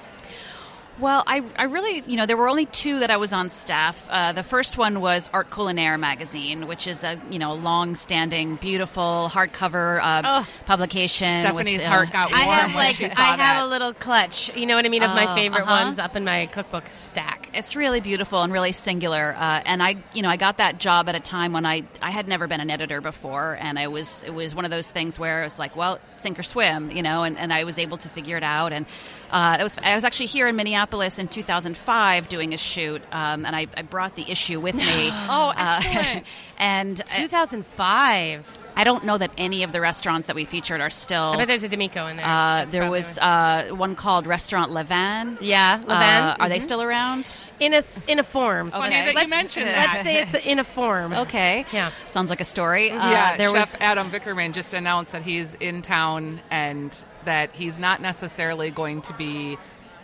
Well, 1.00 1.24
I, 1.26 1.42
I 1.56 1.64
really, 1.64 2.04
you 2.06 2.16
know, 2.16 2.26
there 2.26 2.36
were 2.36 2.48
only 2.48 2.66
two 2.66 2.98
that 2.98 3.10
I 3.10 3.16
was 3.16 3.32
on 3.32 3.48
staff. 3.48 4.06
Uh, 4.10 4.32
the 4.32 4.42
first 4.42 4.76
one 4.76 5.00
was 5.00 5.30
Art 5.32 5.48
Culinaire 5.48 5.98
magazine, 5.98 6.66
which 6.66 6.86
is 6.86 7.02
a, 7.02 7.18
you 7.30 7.38
know, 7.38 7.54
long-standing, 7.54 8.56
beautiful 8.56 9.30
hardcover 9.32 9.98
uh, 10.02 10.22
oh. 10.24 10.48
publication. 10.66 11.40
Stephanie's 11.40 11.80
with, 11.80 11.86
uh, 11.86 11.90
heart 11.90 12.12
got 12.12 12.30
warm. 12.30 12.40
I 12.42 12.44
have 12.44 12.74
like, 12.74 13.00
I 13.00 13.22
have 13.22 13.38
that. 13.38 13.62
a 13.62 13.66
little 13.66 13.94
clutch. 13.94 14.54
You 14.54 14.66
know 14.66 14.74
what 14.76 14.84
I 14.84 14.90
mean 14.90 15.02
of 15.02 15.10
my 15.10 15.32
oh, 15.32 15.34
favorite 15.34 15.62
uh-huh. 15.62 15.84
ones 15.86 15.98
up 15.98 16.16
in 16.16 16.24
my 16.24 16.46
cookbook 16.46 16.84
stack. 16.90 17.48
It's 17.54 17.74
really 17.74 18.00
beautiful 18.00 18.42
and 18.42 18.52
really 18.52 18.72
singular. 18.72 19.34
Uh, 19.38 19.62
and 19.64 19.82
I, 19.82 19.96
you 20.12 20.20
know, 20.20 20.28
I 20.28 20.36
got 20.36 20.58
that 20.58 20.78
job 20.78 21.08
at 21.08 21.14
a 21.14 21.20
time 21.20 21.54
when 21.54 21.64
I, 21.64 21.84
I 22.02 22.10
had 22.10 22.28
never 22.28 22.46
been 22.46 22.60
an 22.60 22.68
editor 22.68 23.00
before, 23.00 23.56
and 23.58 23.78
I 23.78 23.86
was, 23.86 24.22
it 24.24 24.34
was 24.34 24.54
one 24.54 24.66
of 24.66 24.70
those 24.70 24.90
things 24.90 25.18
where 25.18 25.40
it 25.40 25.44
was 25.44 25.58
like, 25.58 25.74
well, 25.74 25.98
sink 26.18 26.38
or 26.38 26.42
swim, 26.42 26.90
you 26.90 27.02
know, 27.02 27.22
and, 27.22 27.38
and 27.38 27.54
I 27.54 27.64
was 27.64 27.78
able 27.78 27.96
to 27.96 28.10
figure 28.10 28.36
it 28.36 28.42
out. 28.44 28.74
And 28.74 28.84
uh, 29.30 29.56
it 29.58 29.62
was, 29.62 29.78
I 29.82 29.94
was 29.94 30.04
actually 30.04 30.26
here 30.26 30.46
in 30.46 30.56
Minneapolis 30.56 30.89
in 31.18 31.28
2005 31.28 32.28
doing 32.28 32.54
a 32.54 32.56
shoot, 32.56 33.02
um, 33.12 33.46
and 33.46 33.54
I, 33.54 33.66
I, 33.76 33.82
brought 33.82 34.16
the 34.16 34.30
issue 34.30 34.60
with 34.60 34.74
me. 34.74 34.82
oh, 35.12 35.52
uh, 35.56 35.80
excellent! 35.82 36.26
Uh, 36.60 36.62
and 36.62 36.96
2005. 37.06 38.44
I 38.76 38.84
don't 38.84 39.04
know 39.04 39.18
that 39.18 39.32
any 39.36 39.62
of 39.62 39.72
the 39.72 39.80
restaurants 39.80 40.26
that 40.26 40.36
we 40.36 40.44
featured 40.44 40.80
are 40.80 40.90
still. 40.90 41.32
I 41.32 41.38
bet 41.38 41.48
there's 41.48 41.62
a 41.62 41.68
D'Amico 41.68 42.06
in 42.06 42.16
there. 42.16 42.26
Uh, 42.26 42.64
there 42.66 42.90
was 42.90 43.18
uh, 43.18 43.68
one 43.72 43.94
called 43.96 44.26
Restaurant 44.26 44.72
Levain. 44.72 45.38
Yeah, 45.40 45.78
Levain. 45.78 45.86
Uh, 45.88 45.92
mm-hmm. 45.92 46.42
Are 46.42 46.48
they 46.48 46.56
mm-hmm. 46.56 46.64
still 46.64 46.82
around? 46.82 47.50
In 47.60 47.74
a 47.74 47.82
in 48.08 48.18
a 48.18 48.22
form. 48.22 48.68
Okay. 48.68 48.78
Funny 48.78 48.94
that 48.94 49.14
let's, 49.14 49.24
you 49.24 49.30
mentioned 49.30 49.66
that. 49.66 49.94
Let's 49.94 50.06
say 50.06 50.22
it's 50.22 50.46
in 50.46 50.58
a 50.58 50.64
form. 50.64 51.12
Okay. 51.12 51.66
Yeah. 51.72 51.90
Sounds 52.10 52.30
like 52.30 52.40
a 52.40 52.44
story. 52.44 52.90
Mm-hmm. 52.90 53.10
yeah. 53.10 53.36
There 53.36 53.50
Chef 53.50 53.72
was 53.72 53.80
Adam 53.80 54.10
Vickerman 54.10 54.52
just 54.52 54.72
announced 54.72 55.12
that 55.12 55.22
he's 55.22 55.54
in 55.54 55.82
town 55.82 56.40
and 56.50 56.96
that 57.24 57.54
he's 57.54 57.78
not 57.78 58.00
necessarily 58.00 58.70
going 58.70 59.02
to 59.02 59.12
be 59.14 59.58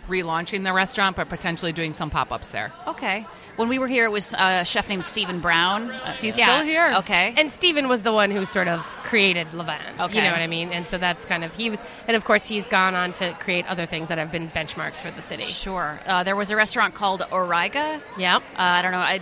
relaunching 0.07 0.63
the 0.63 0.73
restaurant, 0.73 1.15
but 1.15 1.29
potentially 1.29 1.73
doing 1.73 1.93
some 1.93 2.09
pop 2.09 2.31
ups 2.31 2.49
there. 2.49 2.71
Okay. 2.87 3.25
When 3.57 3.69
we 3.69 3.79
were 3.79 3.87
here, 3.87 4.05
it 4.05 4.11
was 4.11 4.33
a 4.37 4.63
chef 4.65 4.87
named 4.87 5.03
Steven 5.03 5.39
Brown. 5.39 5.89
Uh, 5.89 6.13
He's 6.13 6.37
yeah. 6.37 6.45
still 6.45 6.63
here. 6.65 6.93
Okay. 6.99 7.33
And 7.35 7.51
Stephen 7.51 7.87
was 7.87 8.03
the 8.03 8.13
one 8.13 8.29
who 8.29 8.45
sort 8.45 8.67
of 8.67 8.81
created 9.03 9.47
Levain. 9.47 9.99
Okay. 9.99 10.17
You 10.17 10.21
know 10.21 10.31
what 10.31 10.41
I 10.41 10.47
mean? 10.47 10.69
And 10.69 10.85
so 10.85 10.99
that's 10.99 11.25
kind 11.25 11.43
of, 11.43 11.53
he 11.55 11.69
was, 11.69 11.83
and 12.07 12.15
of 12.15 12.23
course, 12.23 12.45
he's 12.45 12.67
gone 12.67 12.93
on 12.93 13.13
to 13.13 13.33
create 13.39 13.65
other 13.67 13.87
things 13.87 14.09
that 14.09 14.19
have 14.19 14.31
been 14.31 14.49
benchmarks 14.49 14.97
for 14.97 15.09
the 15.09 15.23
city. 15.23 15.43
Sure. 15.43 15.99
Uh, 16.05 16.23
there 16.23 16.35
was 16.35 16.51
a 16.51 16.55
restaurant 16.55 16.93
called 16.93 17.21
Auriga. 17.31 17.99
Yeah. 18.17 18.37
Uh, 18.37 18.41
I 18.57 18.81
don't 18.83 18.91
know. 18.91 18.99
I, 18.99 19.21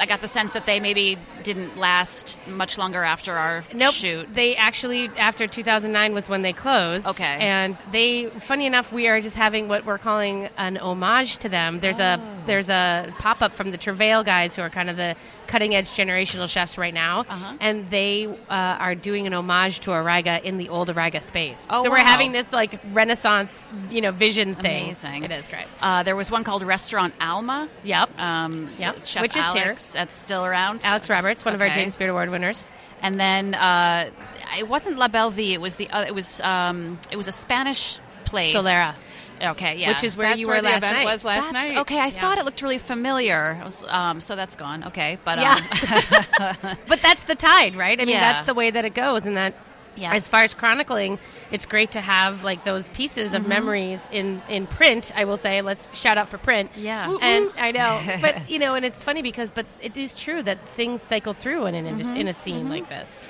I 0.00 0.06
got 0.06 0.20
the 0.20 0.28
sense 0.28 0.52
that 0.54 0.66
they 0.66 0.80
maybe 0.80 1.16
didn't 1.44 1.76
last 1.76 2.44
much 2.48 2.78
longer 2.78 3.04
after 3.04 3.36
our 3.36 3.62
nope. 3.72 3.94
shoot. 3.94 4.34
They 4.34 4.56
actually, 4.56 5.10
after 5.16 5.46
2009 5.46 6.12
was 6.12 6.28
when 6.28 6.42
they 6.42 6.52
closed. 6.52 7.06
Okay. 7.06 7.24
And 7.24 7.78
they, 7.92 8.30
funny 8.40 8.66
enough, 8.66 8.92
we 8.92 9.06
are 9.06 9.20
just 9.20 9.36
having 9.36 9.68
what 9.68 9.86
we're 9.86 9.98
calling 9.98 10.25
calling 10.26 10.50
an 10.56 10.76
homage 10.78 11.38
to 11.38 11.48
them. 11.48 11.78
There's 11.78 12.00
oh. 12.00 12.04
a 12.04 12.42
there's 12.46 12.68
a 12.68 13.12
pop 13.18 13.42
up 13.42 13.54
from 13.54 13.70
the 13.70 13.78
Travail 13.78 14.22
guys 14.22 14.54
who 14.54 14.62
are 14.62 14.70
kind 14.70 14.90
of 14.90 14.96
the 14.96 15.16
cutting 15.46 15.74
edge 15.74 15.88
generational 15.88 16.48
chefs 16.48 16.78
right 16.78 16.94
now, 16.94 17.20
uh-huh. 17.20 17.56
and 17.60 17.90
they 17.90 18.26
uh, 18.26 18.34
are 18.50 18.94
doing 18.94 19.26
an 19.26 19.32
homage 19.32 19.80
to 19.80 19.90
Auriga 19.90 20.42
in 20.42 20.58
the 20.58 20.68
old 20.68 20.88
Auriga 20.88 21.22
space. 21.22 21.64
Oh, 21.70 21.82
so 21.82 21.90
wow. 21.90 21.96
we're 21.96 22.04
having 22.04 22.32
this 22.32 22.52
like 22.52 22.80
Renaissance, 22.92 23.58
you 23.90 24.00
know, 24.00 24.12
vision 24.12 24.54
thing. 24.54 24.84
Amazing. 24.86 25.24
It 25.24 25.30
is 25.30 25.48
great. 25.48 25.66
Uh, 25.80 26.02
there 26.02 26.16
was 26.16 26.30
one 26.30 26.44
called 26.44 26.62
Restaurant 26.62 27.14
Alma. 27.20 27.68
Yep. 27.84 28.18
Um, 28.18 28.70
yep. 28.78 29.04
Chef 29.04 29.22
Which 29.22 29.36
Alex, 29.36 29.88
is 29.88 29.92
here. 29.92 30.00
That's 30.00 30.14
still 30.14 30.44
around. 30.44 30.84
Alex 30.84 31.08
Roberts, 31.08 31.44
one 31.44 31.54
okay. 31.54 31.64
of 31.64 31.70
our 31.70 31.74
James 31.74 31.96
Beard 31.96 32.10
Award 32.10 32.30
winners. 32.30 32.64
And 33.02 33.20
then 33.20 33.54
uh, 33.54 34.10
it 34.58 34.68
wasn't 34.68 34.96
La 34.96 35.08
Belle 35.08 35.30
Vie. 35.30 35.52
It 35.52 35.60
was 35.60 35.76
the 35.76 35.88
it 35.92 36.14
was 36.14 36.40
um, 36.40 36.98
it 37.10 37.16
was 37.16 37.28
a 37.28 37.32
Spanish 37.32 37.98
place. 38.24 38.54
Solera. 38.54 38.96
Okay, 39.40 39.76
yeah, 39.76 39.90
which 39.90 40.04
is 40.04 40.16
where 40.16 40.28
that's 40.28 40.40
you 40.40 40.46
where 40.46 40.56
were 40.56 40.62
the 40.62 40.68
last 40.68 40.78
event 40.78 40.96
night. 40.96 41.04
was 41.04 41.24
last 41.24 41.52
that's, 41.52 41.70
night. 41.70 41.78
Okay, 41.80 41.98
I 41.98 42.06
yeah. 42.06 42.20
thought 42.20 42.38
it 42.38 42.44
looked 42.44 42.62
really 42.62 42.78
familiar. 42.78 43.60
Was, 43.64 43.84
um, 43.88 44.20
so 44.20 44.36
that's 44.36 44.56
gone. 44.56 44.84
Okay, 44.84 45.18
but 45.24 45.38
yeah. 45.38 46.54
Um, 46.62 46.76
but 46.88 47.00
that's 47.02 47.22
the 47.24 47.34
tide, 47.34 47.76
right? 47.76 48.00
I 48.00 48.04
mean, 48.04 48.14
yeah. 48.14 48.32
that's 48.32 48.46
the 48.46 48.54
way 48.54 48.70
that 48.70 48.84
it 48.84 48.94
goes, 48.94 49.26
and 49.26 49.36
that. 49.36 49.54
Yeah. 49.98 50.12
As 50.14 50.28
far 50.28 50.44
as 50.44 50.52
chronicling, 50.52 51.18
it's 51.50 51.64
great 51.64 51.92
to 51.92 52.02
have 52.02 52.44
like 52.44 52.64
those 52.64 52.88
pieces 52.88 53.32
of 53.32 53.40
mm-hmm. 53.40 53.48
memories 53.48 54.06
in 54.12 54.42
in 54.46 54.66
print. 54.66 55.10
I 55.16 55.24
will 55.24 55.38
say, 55.38 55.62
let's 55.62 55.96
shout 55.98 56.18
out 56.18 56.28
for 56.28 56.36
print. 56.36 56.70
Yeah, 56.76 57.16
and 57.22 57.50
I 57.56 57.72
know, 57.72 58.02
but 58.20 58.50
you 58.50 58.58
know, 58.58 58.74
and 58.74 58.84
it's 58.84 59.02
funny 59.02 59.22
because, 59.22 59.50
but 59.50 59.64
it 59.80 59.96
is 59.96 60.14
true 60.14 60.42
that 60.42 60.58
things 60.76 61.00
cycle 61.00 61.32
through 61.32 61.64
in 61.64 61.74
an 61.74 61.98
mm-hmm. 61.98 62.14
in 62.14 62.28
a 62.28 62.34
scene 62.34 62.64
mm-hmm. 62.64 62.72
like 62.72 62.88
this. 62.90 63.22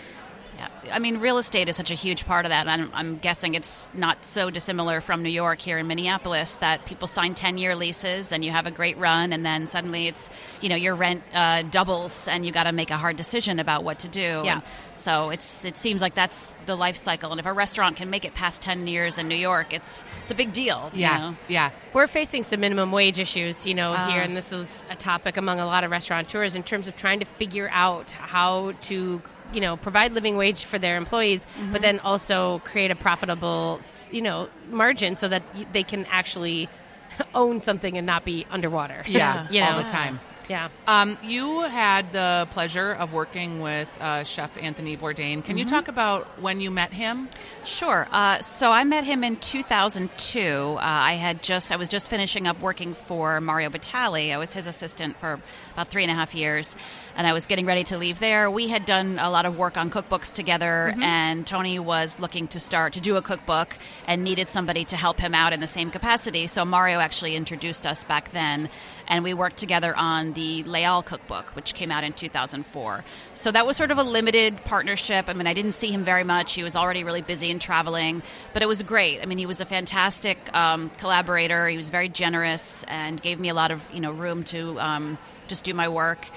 Yeah, 0.56 0.68
I 0.90 0.98
mean, 0.98 1.18
real 1.18 1.38
estate 1.38 1.68
is 1.68 1.76
such 1.76 1.90
a 1.90 1.94
huge 1.94 2.24
part 2.24 2.46
of 2.46 2.50
that. 2.50 2.66
I'm, 2.66 2.90
I'm, 2.94 3.18
guessing 3.18 3.54
it's 3.54 3.90
not 3.94 4.24
so 4.24 4.50
dissimilar 4.50 5.00
from 5.00 5.22
New 5.22 5.30
York 5.30 5.60
here 5.60 5.78
in 5.78 5.86
Minneapolis 5.86 6.54
that 6.56 6.86
people 6.86 7.08
sign 7.08 7.34
10 7.34 7.58
year 7.58 7.74
leases 7.74 8.32
and 8.32 8.44
you 8.44 8.50
have 8.50 8.66
a 8.66 8.70
great 8.70 8.96
run, 8.96 9.32
and 9.32 9.44
then 9.44 9.66
suddenly 9.66 10.08
it's, 10.08 10.30
you 10.60 10.68
know, 10.68 10.76
your 10.76 10.94
rent 10.94 11.22
uh, 11.34 11.62
doubles 11.62 12.28
and 12.28 12.46
you 12.46 12.52
got 12.52 12.64
to 12.64 12.72
make 12.72 12.90
a 12.90 12.96
hard 12.96 13.16
decision 13.16 13.58
about 13.58 13.84
what 13.84 13.98
to 14.00 14.08
do. 14.08 14.42
Yeah. 14.44 14.52
And 14.54 14.62
so 14.94 15.30
it's 15.30 15.64
it 15.64 15.76
seems 15.76 16.00
like 16.00 16.14
that's 16.14 16.46
the 16.64 16.76
life 16.76 16.96
cycle. 16.96 17.30
And 17.30 17.40
if 17.40 17.46
a 17.46 17.52
restaurant 17.52 17.96
can 17.96 18.10
make 18.10 18.24
it 18.24 18.34
past 18.34 18.62
10 18.62 18.86
years 18.86 19.18
in 19.18 19.28
New 19.28 19.36
York, 19.36 19.72
it's 19.72 20.04
it's 20.22 20.30
a 20.30 20.34
big 20.34 20.52
deal. 20.52 20.90
Yeah. 20.94 21.14
You 21.14 21.22
know? 21.22 21.36
Yeah. 21.48 21.70
We're 21.92 22.08
facing 22.08 22.44
some 22.44 22.60
minimum 22.60 22.92
wage 22.92 23.18
issues, 23.18 23.66
you 23.66 23.74
know, 23.74 23.92
uh, 23.92 24.10
here, 24.10 24.22
and 24.22 24.36
this 24.36 24.52
is 24.52 24.84
a 24.90 24.96
topic 24.96 25.36
among 25.36 25.60
a 25.60 25.66
lot 25.66 25.84
of 25.84 25.90
restaurateurs 25.90 26.54
in 26.54 26.62
terms 26.62 26.86
of 26.86 26.96
trying 26.96 27.20
to 27.20 27.26
figure 27.26 27.68
out 27.72 28.10
how 28.10 28.72
to 28.82 29.22
you 29.52 29.60
know 29.60 29.76
provide 29.76 30.12
living 30.12 30.36
wage 30.36 30.64
for 30.64 30.78
their 30.78 30.96
employees 30.96 31.44
mm-hmm. 31.44 31.72
but 31.72 31.82
then 31.82 31.98
also 32.00 32.60
create 32.64 32.90
a 32.90 32.94
profitable 32.96 33.80
you 34.10 34.22
know 34.22 34.48
margin 34.70 35.16
so 35.16 35.28
that 35.28 35.42
they 35.72 35.82
can 35.82 36.04
actually 36.06 36.68
own 37.34 37.60
something 37.60 37.96
and 37.96 38.06
not 38.06 38.24
be 38.24 38.46
underwater 38.50 39.02
yeah 39.06 39.46
you 39.50 39.60
know? 39.60 39.66
all 39.66 39.82
the 39.82 39.88
time 39.88 40.20
yeah. 40.48 40.68
Um, 40.86 41.18
you 41.22 41.62
had 41.62 42.12
the 42.12 42.46
pleasure 42.52 42.92
of 42.92 43.12
working 43.12 43.60
with 43.60 43.88
uh, 44.00 44.22
Chef 44.22 44.56
Anthony 44.56 44.96
Bourdain. 44.96 45.16
Can 45.16 45.42
mm-hmm. 45.42 45.58
you 45.58 45.64
talk 45.64 45.88
about 45.88 46.26
when 46.40 46.60
you 46.60 46.70
met 46.70 46.92
him? 46.92 47.28
Sure. 47.64 48.06
Uh, 48.12 48.40
so 48.42 48.70
I 48.70 48.84
met 48.84 49.04
him 49.04 49.24
in 49.24 49.36
2002. 49.36 50.48
Uh, 50.48 50.78
I 50.80 51.14
had 51.14 51.42
just 51.42 51.72
I 51.72 51.76
was 51.76 51.88
just 51.88 52.08
finishing 52.08 52.46
up 52.46 52.60
working 52.60 52.94
for 52.94 53.40
Mario 53.40 53.70
Batali. 53.70 54.32
I 54.32 54.38
was 54.38 54.52
his 54.52 54.68
assistant 54.68 55.16
for 55.16 55.40
about 55.72 55.88
three 55.88 56.04
and 56.04 56.12
a 56.12 56.14
half 56.14 56.34
years, 56.34 56.76
and 57.16 57.26
I 57.26 57.32
was 57.32 57.46
getting 57.46 57.66
ready 57.66 57.82
to 57.84 57.98
leave 57.98 58.20
there. 58.20 58.48
We 58.48 58.68
had 58.68 58.84
done 58.84 59.18
a 59.18 59.30
lot 59.30 59.46
of 59.46 59.56
work 59.56 59.76
on 59.76 59.90
cookbooks 59.90 60.32
together, 60.32 60.92
mm-hmm. 60.92 61.02
and 61.02 61.46
Tony 61.46 61.78
was 61.80 62.20
looking 62.20 62.46
to 62.48 62.60
start 62.60 62.92
to 62.92 63.00
do 63.00 63.16
a 63.16 63.22
cookbook 63.22 63.76
and 64.06 64.22
needed 64.22 64.48
somebody 64.48 64.84
to 64.86 64.96
help 64.96 65.18
him 65.18 65.34
out 65.34 65.52
in 65.52 65.60
the 65.60 65.66
same 65.66 65.90
capacity. 65.90 66.46
So 66.46 66.64
Mario 66.64 67.00
actually 67.00 67.34
introduced 67.34 67.84
us 67.84 68.04
back 68.04 68.30
then, 68.30 68.68
and 69.08 69.24
we 69.24 69.34
worked 69.34 69.56
together 69.56 69.94
on 69.96 70.35
the 70.36 70.62
Les 70.62 70.82
Halles 70.82 71.04
cookbook, 71.04 71.56
which 71.56 71.74
came 71.74 71.90
out 71.90 72.04
in 72.04 72.12
2004. 72.12 73.04
So 73.32 73.50
that 73.50 73.66
was 73.66 73.76
sort 73.76 73.90
of 73.90 73.98
a 73.98 74.04
limited 74.04 74.64
partnership. 74.64 75.28
I 75.28 75.32
mean, 75.32 75.48
I 75.48 75.54
didn't 75.54 75.72
see 75.72 75.90
him 75.90 76.04
very 76.04 76.22
much. 76.22 76.54
He 76.54 76.62
was 76.62 76.76
already 76.76 77.02
really 77.02 77.22
busy 77.22 77.50
and 77.50 77.60
traveling, 77.60 78.22
but 78.52 78.62
it 78.62 78.66
was 78.66 78.82
great. 78.82 79.20
I 79.20 79.26
mean, 79.26 79.38
he 79.38 79.46
was 79.46 79.60
a 79.60 79.64
fantastic 79.64 80.38
um, 80.54 80.90
collaborator. 80.98 81.68
He 81.68 81.76
was 81.76 81.90
very 81.90 82.08
generous 82.08 82.84
and 82.84 83.20
gave 83.20 83.40
me 83.40 83.48
a 83.48 83.54
lot 83.54 83.72
of 83.72 83.82
you 83.92 84.00
know 84.00 84.12
room 84.12 84.44
to 84.44 84.78
um, 84.78 85.18
just 85.48 85.64
do 85.64 85.74
my 85.74 85.88
work 85.88 86.28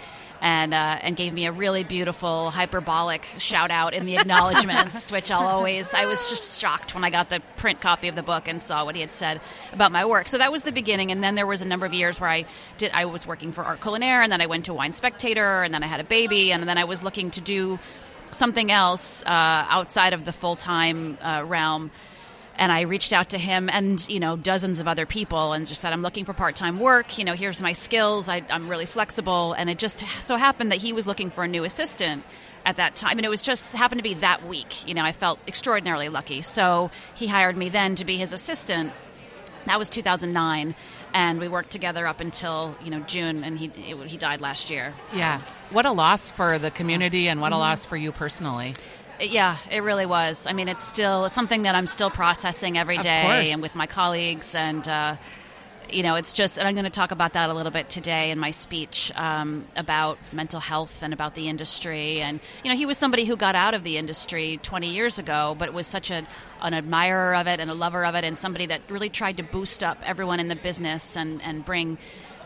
and 0.41 0.73
uh, 0.73 0.97
and 1.01 1.15
gave 1.15 1.33
me 1.33 1.45
a 1.45 1.51
really 1.51 1.83
beautiful 1.83 2.51
hyperbolic 2.51 3.25
shout 3.37 3.71
out 3.71 3.93
in 3.93 4.05
the 4.05 4.15
acknowledgments, 4.15 5.11
which 5.13 5.31
I'll 5.31 5.47
always. 5.47 5.93
I 5.93 6.05
was 6.05 6.29
just 6.29 6.59
shocked 6.59 6.95
when 6.95 7.03
I 7.03 7.09
got 7.09 7.29
the 7.29 7.41
print 7.57 7.81
copy 7.81 8.07
of 8.07 8.15
the 8.15 8.23
book 8.23 8.47
and 8.47 8.61
saw 8.61 8.85
what 8.85 8.95
he 8.95 9.01
had 9.01 9.13
said 9.13 9.41
about 9.73 9.91
my 9.91 10.05
work. 10.05 10.29
So 10.29 10.37
that 10.37 10.51
was 10.51 10.63
the 10.63 10.71
beginning, 10.71 11.11
and 11.11 11.23
then 11.23 11.35
there 11.35 11.47
was 11.47 11.61
a 11.61 11.65
number 11.65 11.85
of 11.85 11.93
years 11.93 12.19
where 12.19 12.29
I 12.29 12.45
did. 12.77 12.91
I 12.93 13.05
was 13.05 13.27
working 13.27 13.51
for 13.51 13.63
Art 13.63 13.81
Culinaire, 13.81 14.23
and 14.23 14.31
then 14.31 14.41
I 14.41 14.45
went 14.45 14.65
to 14.65 14.73
Wine 14.73 14.93
Spectator, 14.93 15.63
and 15.63 15.73
then 15.73 15.83
I 15.83 15.87
had 15.87 15.99
a 15.99 16.05
baby, 16.05 16.51
and 16.51 16.67
then 16.67 16.77
I 16.77 16.85
was 16.85 17.03
looking 17.03 17.31
to 17.31 17.41
do 17.41 17.79
something 18.31 18.71
else 18.71 19.23
uh, 19.23 19.65
outside 19.69 20.13
of 20.13 20.23
the 20.23 20.33
full 20.33 20.55
time 20.55 21.17
uh, 21.21 21.43
realm 21.45 21.91
and 22.59 22.73
I 22.73 22.81
reached 22.81 23.13
out 23.13 23.29
to 23.29 23.37
him 23.37 23.69
and 23.71 24.07
you 24.09 24.19
know 24.19 24.35
dozens 24.35 24.79
of 24.79 24.87
other 24.87 25.05
people 25.05 25.53
and 25.53 25.65
just 25.65 25.81
said 25.81 25.93
I'm 25.93 26.03
looking 26.03 26.25
for 26.25 26.33
part 26.33 26.55
time 26.55 26.79
work. 26.79 27.17
You 27.17 27.23
know, 27.23 27.33
here's 27.33 27.61
my 27.61 27.73
skills. 27.73 28.27
I, 28.27 28.43
am 28.49 28.67
really 28.67 28.85
flexible, 28.85 29.53
and 29.53 29.69
it 29.69 29.79
just 29.79 30.03
so 30.21 30.35
happened 30.35 30.71
that 30.71 30.79
he 30.79 30.93
was 30.93 31.07
looking 31.07 31.31
for 31.31 31.45
a 31.45 31.47
new 31.47 31.63
assistant 31.63 32.23
at 32.65 32.75
that 32.75 32.95
time, 32.95 33.17
and 33.17 33.25
it 33.25 33.29
was 33.29 33.41
just 33.41 33.73
happened 33.73 33.99
to 33.99 34.03
be 34.03 34.15
that 34.15 34.45
week. 34.45 34.85
You 34.87 34.93
know, 34.93 35.03
I 35.03 35.13
felt 35.13 35.39
extraordinarily 35.47 36.09
lucky. 36.09 36.41
So 36.41 36.91
he 37.15 37.27
hired 37.27 37.57
me 37.57 37.69
then 37.69 37.95
to 37.95 38.05
be 38.05 38.17
his 38.17 38.33
assistant. 38.33 38.93
that 39.65 39.79
was 39.79 39.89
2009 39.89 40.75
and 41.13 41.39
we 41.39 41.47
worked 41.47 41.71
together 41.71 42.05
up 42.05 42.19
until 42.19 42.75
you 42.83 42.91
know 42.91 42.99
june 43.01 43.43
and 43.43 43.57
he 43.57 43.67
he 43.67 44.17
died 44.17 44.41
last 44.41 44.69
year 44.69 44.93
so. 45.09 45.17
yeah 45.17 45.41
what 45.71 45.85
a 45.85 45.91
loss 45.91 46.29
for 46.29 46.59
the 46.59 46.71
community 46.71 47.27
and 47.27 47.41
what 47.41 47.51
a 47.51 47.55
mm-hmm. 47.55 47.61
loss 47.61 47.83
for 47.85 47.97
you 47.97 48.11
personally 48.11 48.73
yeah, 49.19 49.57
it 49.71 49.83
really 49.83 50.05
was. 50.05 50.45
I 50.47 50.53
mean, 50.53 50.67
it's 50.67 50.83
still 50.83 51.25
it's 51.25 51.35
something 51.35 51.63
that 51.63 51.75
I'm 51.75 51.87
still 51.87 52.09
processing 52.09 52.77
every 52.77 52.97
day, 52.97 53.51
and 53.51 53.61
with 53.61 53.75
my 53.75 53.87
colleagues, 53.87 54.55
and 54.55 54.87
uh, 54.87 55.15
you 55.91 56.03
know, 56.03 56.15
it's 56.15 56.33
just, 56.33 56.57
and 56.57 56.67
I'm 56.67 56.75
going 56.75 56.85
to 56.85 56.91
talk 56.91 57.11
about 57.11 57.33
that 57.33 57.49
a 57.49 57.53
little 57.53 57.71
bit 57.71 57.89
today 57.89 58.31
in 58.31 58.39
my 58.39 58.51
speech 58.51 59.11
um, 59.15 59.65
about 59.75 60.17
mental 60.31 60.59
health 60.59 61.01
and 61.03 61.13
about 61.13 61.35
the 61.35 61.47
industry. 61.49 62.21
And, 62.21 62.39
you 62.63 62.69
know, 62.69 62.77
he 62.77 62.85
was 62.85 62.97
somebody 62.97 63.25
who 63.25 63.35
got 63.35 63.55
out 63.55 63.73
of 63.73 63.83
the 63.83 63.97
industry 63.97 64.59
20 64.61 64.91
years 64.91 65.19
ago, 65.19 65.55
but 65.57 65.73
was 65.73 65.87
such 65.87 66.11
a, 66.11 66.27
an 66.61 66.73
admirer 66.73 67.35
of 67.35 67.47
it 67.47 67.59
and 67.59 67.69
a 67.69 67.73
lover 67.73 68.05
of 68.05 68.15
it, 68.15 68.23
and 68.23 68.37
somebody 68.37 68.65
that 68.67 68.81
really 68.89 69.09
tried 69.09 69.37
to 69.37 69.43
boost 69.43 69.83
up 69.83 69.97
everyone 70.03 70.39
in 70.39 70.47
the 70.47 70.55
business 70.55 71.15
and, 71.15 71.41
and 71.41 71.65
bring, 71.65 71.97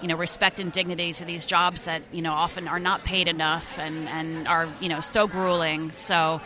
you 0.01 0.08
know, 0.08 0.15
respect 0.15 0.60
and 0.60 0.71
dignity 0.71 1.13
to 1.13 1.25
these 1.25 1.45
jobs 1.45 1.84
that, 1.84 2.01
you 2.12 2.21
know, 2.21 2.34
often 2.34 2.67
are 2.67 2.79
not 2.79 3.03
paid 3.03 3.27
enough 3.27 3.77
and, 3.79 4.08
and 4.10 4.47
are, 4.47 4.67
you 4.79 4.89
know, 4.89 4.99
so 4.99 5.27
grueling. 5.27 5.91
So, 5.91 6.41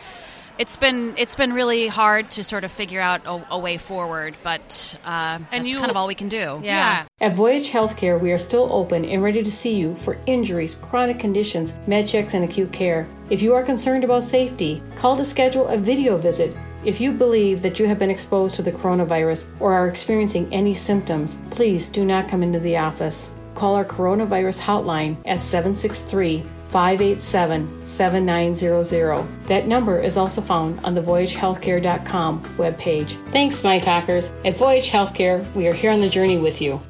it's 0.58 0.76
been 0.76 1.14
it's 1.16 1.36
been 1.36 1.52
really 1.52 1.86
hard 1.86 2.32
to 2.32 2.44
sort 2.44 2.64
of 2.64 2.72
figure 2.72 3.00
out 3.00 3.24
a, 3.26 3.54
a 3.54 3.58
way 3.58 3.78
forward, 3.78 4.36
but 4.42 4.96
uh, 5.04 5.38
and 5.52 5.64
that's 5.64 5.68
you, 5.68 5.78
kind 5.78 5.90
of 5.90 5.96
all 5.96 6.08
we 6.08 6.16
can 6.16 6.28
do. 6.28 6.60
Yeah. 6.62 6.62
yeah. 6.62 7.06
At 7.20 7.36
Voyage 7.36 7.70
Healthcare, 7.70 8.20
we 8.20 8.32
are 8.32 8.38
still 8.38 8.68
open 8.72 9.04
and 9.04 9.22
ready 9.22 9.42
to 9.42 9.52
see 9.52 9.76
you 9.76 9.94
for 9.94 10.18
injuries, 10.26 10.74
chronic 10.74 11.20
conditions, 11.20 11.72
med 11.86 12.08
checks, 12.08 12.34
and 12.34 12.44
acute 12.44 12.72
care. 12.72 13.06
If 13.30 13.40
you 13.40 13.54
are 13.54 13.62
concerned 13.62 14.04
about 14.04 14.24
safety, 14.24 14.82
call 14.96 15.16
to 15.16 15.24
schedule 15.24 15.68
a 15.68 15.78
video 15.78 16.16
visit. 16.16 16.56
If 16.84 17.00
you 17.00 17.12
believe 17.12 17.62
that 17.62 17.78
you 17.78 17.86
have 17.86 17.98
been 17.98 18.10
exposed 18.10 18.56
to 18.56 18.62
the 18.62 18.72
coronavirus 18.72 19.48
or 19.60 19.72
are 19.72 19.88
experiencing 19.88 20.52
any 20.52 20.74
symptoms, 20.74 21.40
please 21.50 21.88
do 21.88 22.04
not 22.04 22.28
come 22.28 22.42
into 22.42 22.60
the 22.60 22.78
office. 22.78 23.30
Call 23.58 23.74
our 23.74 23.84
coronavirus 23.84 24.60
hotline 24.60 25.16
at 25.26 25.40
763 25.40 26.44
587 26.68 27.86
7900. 27.88 29.26
That 29.48 29.66
number 29.66 29.98
is 30.00 30.16
also 30.16 30.40
found 30.40 30.78
on 30.84 30.94
the 30.94 31.00
VoyageHealthcare.com 31.02 32.44
webpage. 32.56 33.16
Thanks, 33.32 33.64
my 33.64 33.80
talkers. 33.80 34.30
At 34.44 34.56
Voyage 34.56 34.90
Healthcare, 34.90 35.52
we 35.56 35.66
are 35.66 35.72
here 35.72 35.90
on 35.90 36.00
the 36.00 36.08
journey 36.08 36.38
with 36.38 36.60
you. 36.60 36.80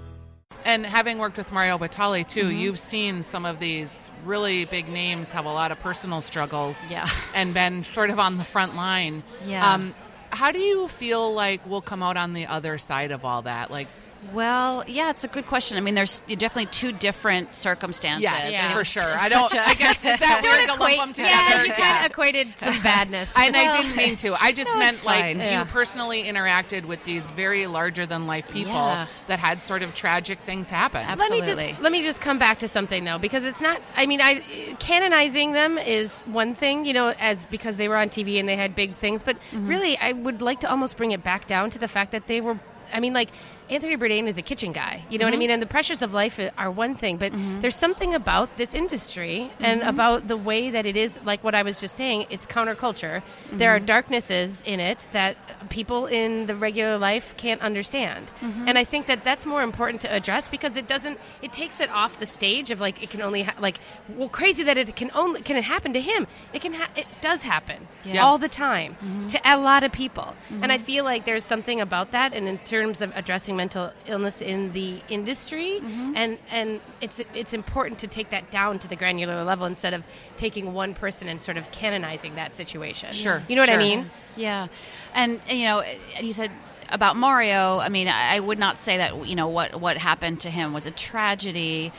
And 0.67 0.85
having 0.85 1.17
worked 1.17 1.39
with 1.39 1.51
Mario 1.51 1.79
Batali 1.79 2.29
too, 2.29 2.43
mm-hmm. 2.43 2.59
you've 2.59 2.79
seen 2.79 3.23
some 3.23 3.47
of 3.47 3.61
these 3.61 4.11
really 4.27 4.67
big 4.67 4.91
names 4.91 5.31
have 5.31 5.47
a 5.47 5.53
lot 5.53 5.73
of 5.73 5.81
personal 5.81 6.21
struggles 6.21 6.91
yeah. 6.91 7.07
and 7.35 7.55
been 7.55 7.83
sort 7.83 8.11
of 8.11 8.19
on 8.19 8.37
the 8.37 8.45
front 8.45 8.77
line. 8.77 9.23
Yeah. 9.47 9.73
Um, 9.73 9.95
how 10.33 10.53
do 10.53 10.59
you 10.59 10.89
feel 10.89 11.33
like 11.33 11.63
we'll 11.65 11.81
come 11.81 12.03
out 12.03 12.19
on 12.19 12.35
the 12.35 12.45
other 12.45 12.77
side 12.77 13.11
of 13.11 13.25
all 13.25 13.41
that? 13.43 13.71
Like, 13.71 13.89
well, 14.33 14.85
yeah, 14.87 15.11
it's 15.11 15.25
a 15.25 15.29
good 15.29 15.47
question. 15.47 15.79
I 15.79 15.81
mean, 15.81 15.95
there's 15.95 16.21
definitely 16.21 16.67
two 16.67 16.93
different 16.93 17.55
circumstances. 17.55 18.23
Yes, 18.23 18.51
yeah. 18.51 18.73
for 18.73 18.83
sure. 18.85 19.03
I 19.03 19.29
don't. 19.29 19.53
A, 19.55 19.69
I 19.69 19.75
guess 19.75 19.97
is 19.99 20.19
that 20.19 20.41
weird 20.43 20.69
to 20.69 20.75
lump 20.75 20.97
them 20.97 21.13
together? 21.13 21.31
Yeah, 21.31 21.63
you 21.63 21.73
kind 21.73 22.05
of 22.05 22.11
equated 22.11 22.49
some 22.59 22.81
badness. 22.83 23.33
and 23.37 23.55
well, 23.55 23.79
I 23.79 23.83
didn't 23.83 23.97
mean 23.97 24.17
to. 24.17 24.43
I 24.43 24.53
just 24.53 24.71
no, 24.75 24.79
meant 24.79 25.05
like 25.05 25.37
yeah. 25.37 25.61
you 25.61 25.71
personally 25.71 26.25
interacted 26.25 26.85
with 26.85 27.03
these 27.05 27.31
very 27.31 27.67
larger 27.67 28.07
than 28.07 28.27
life 28.27 28.49
people 28.49 28.73
yeah. 28.73 29.07
that 29.29 29.39
had 29.39 29.63
sort 29.63 29.83
of 29.83 29.95
tragic 29.95 30.41
things 30.41 30.69
happen. 30.69 31.01
Absolutely. 31.01 31.39
Let 31.39 31.57
me 31.57 31.69
just 31.69 31.83
let 31.83 31.93
me 31.93 32.03
just 32.03 32.21
come 32.21 32.39
back 32.39 32.59
to 32.61 32.69
something 32.69 33.05
though, 33.05 33.19
because 33.19 33.45
it's 33.45 33.61
not. 33.61 33.81
I 33.97 34.07
mean, 34.07 34.21
I 34.21 34.41
canonizing 34.81 35.53
them 35.53 35.79
is 35.79 36.23
one 36.23 36.55
thing, 36.55 36.85
you 36.85 36.93
know, 36.93 37.15
as 37.19 37.45
because 37.47 37.77
they 37.77 37.89
were 37.89 37.97
on 37.97 38.09
TV 38.09 38.41
and 38.41 38.49
they 38.49 38.57
had 38.57 38.75
big 38.75 38.97
things, 38.97 39.23
but 39.23 39.37
mm-hmm. 39.37 39.69
really, 39.69 39.97
I 39.99 40.13
would 40.13 40.43
like 40.43 40.61
to 40.61 40.71
almost 40.71 40.97
bring 40.97 41.13
it 41.13 41.23
back 41.23 41.47
down 41.47 41.71
to 41.71 41.79
the 41.79 41.89
fact 41.89 42.13
that 42.13 42.27
they 42.27 42.41
were. 42.41 42.59
I 42.91 43.01
mean, 43.01 43.13
like 43.13 43.29
Anthony 43.71 43.97
Bourdain 43.97 44.27
is 44.29 44.39
a 44.39 44.43
kitchen 44.43 44.73
guy. 44.73 45.05
You 45.11 45.19
know 45.19 45.25
mm-hmm. 45.25 45.27
what 45.27 45.29
I 45.29 45.31
mm-hmm. 45.35 45.39
mean? 45.41 45.51
And 45.51 45.63
the 45.63 45.67
pressures 45.67 46.03
of 46.03 46.13
life 46.13 46.41
are 46.57 46.71
one 46.71 46.95
thing, 46.95 47.17
but 47.19 47.33
mm-hmm. 47.33 47.61
there's 47.61 47.77
something 47.77 48.15
about 48.15 48.57
this 48.57 48.75
industry 48.75 49.51
and 49.61 49.81
mm-hmm. 49.81 49.91
about 49.91 50.29
the 50.29 50.37
way 50.37 50.71
that 50.71 50.87
it 50.87 50.97
is, 50.97 51.19
like 51.25 51.45
what 51.45 51.55
I 51.55 51.63
was 51.63 51.81
just 51.81 51.95
saying, 51.95 52.27
it's 52.31 52.47
counterculture. 52.47 53.23
There 53.53 53.75
are 53.75 53.79
mm-hmm. 53.79 53.87
darknesses 53.87 54.63
in 54.65 54.81
it 54.81 55.07
that 55.13 55.37
people 55.69 56.07
in 56.07 56.47
the 56.47 56.55
regular 56.55 56.99
life 56.99 57.35
can't 57.37 57.61
understand. 57.61 58.31
Mm-hmm. 58.41 58.69
And 58.69 58.79
I 58.79 58.85
think 58.85 59.07
that 59.07 59.25
that's 59.25 59.45
more 59.45 59.63
important 59.63 60.01
to 60.03 60.15
address 60.15 60.49
because 60.49 60.77
it 60.77 60.89
doesn't, 60.89 61.19
it 61.43 61.53
takes 61.53 61.81
it 61.81 61.91
off 61.91 62.19
the 62.21 62.27
stage 62.27 62.71
of 62.71 62.81
like, 62.81 63.03
it 63.03 63.11
can 63.11 63.21
only, 63.21 63.43
ha- 63.43 63.57
like, 63.61 63.81
well, 64.17 64.29
crazy 64.29 64.63
that 64.63 64.79
it 64.79 64.97
can 64.97 65.11
only, 65.15 65.43
can 65.43 65.57
it 65.57 65.65
happen 65.65 65.93
to 65.93 66.01
him? 66.01 66.27
It 66.53 66.63
can, 66.63 66.73
ha- 66.73 66.91
it 66.97 67.07
does 67.21 67.43
happen 67.43 67.87
yeah. 68.05 68.25
all 68.25 68.39
the 68.39 68.49
time 68.49 68.97
to 69.29 69.41
a 69.45 69.59
lot 69.59 69.85
of 69.85 69.93
people. 69.93 70.35
And 70.63 70.73
I 70.73 70.79
feel 70.79 71.05
like 71.05 71.27
there's 71.27 71.45
something 71.45 71.81
about 71.81 72.13
that. 72.13 72.33
And 72.33 72.49
in 72.49 72.59
terms 72.59 73.03
of 73.03 73.13
addressing 73.15 73.58
mental 73.59 73.93
illness 74.07 74.41
in 74.41 74.73
the 74.73 75.01
industry, 75.11 75.81
mm-hmm. 75.81 76.13
and 76.17 76.39
and 76.51 76.81
it's 77.03 77.21
it's 77.35 77.53
important 77.53 77.99
to 78.01 78.07
take 78.07 78.31
that 78.31 78.51
down 78.51 78.79
to 78.79 78.89
the 78.89 78.97
granular 78.97 79.45
level 79.45 79.67
instead 79.67 79.93
of 79.93 80.03
taking 80.39 80.73
one 80.73 80.95
person 80.95 81.29
and 81.29 81.43
sort 81.43 81.59
of 81.59 81.71
canonizing 81.73 82.37
that 82.37 82.57
situation. 82.57 83.13
Sure, 83.13 83.43
you 83.49 83.57
know 83.57 83.63
what 83.63 83.69
sure. 83.69 83.79
I 83.79 83.83
mean? 83.83 84.11
Yeah, 84.37 84.69
and 85.13 85.41
you 85.51 85.67
know, 85.67 85.85
you 86.21 86.33
said 86.33 86.51
about 86.91 87.17
Mario, 87.17 87.79
I 87.79 87.89
mean, 87.89 88.09
I 88.09 88.41
would 88.41 88.59
not 88.59 88.81
say 88.81 88.97
that 88.97 89.27
you 89.27 89.37
know 89.37 89.49
what 89.49 89.81
what 89.81 89.97
happened 89.97 90.41
to 90.41 90.51
him 90.51 90.73
was 90.73 90.87
a 90.87 90.91
tragedy 90.91 91.93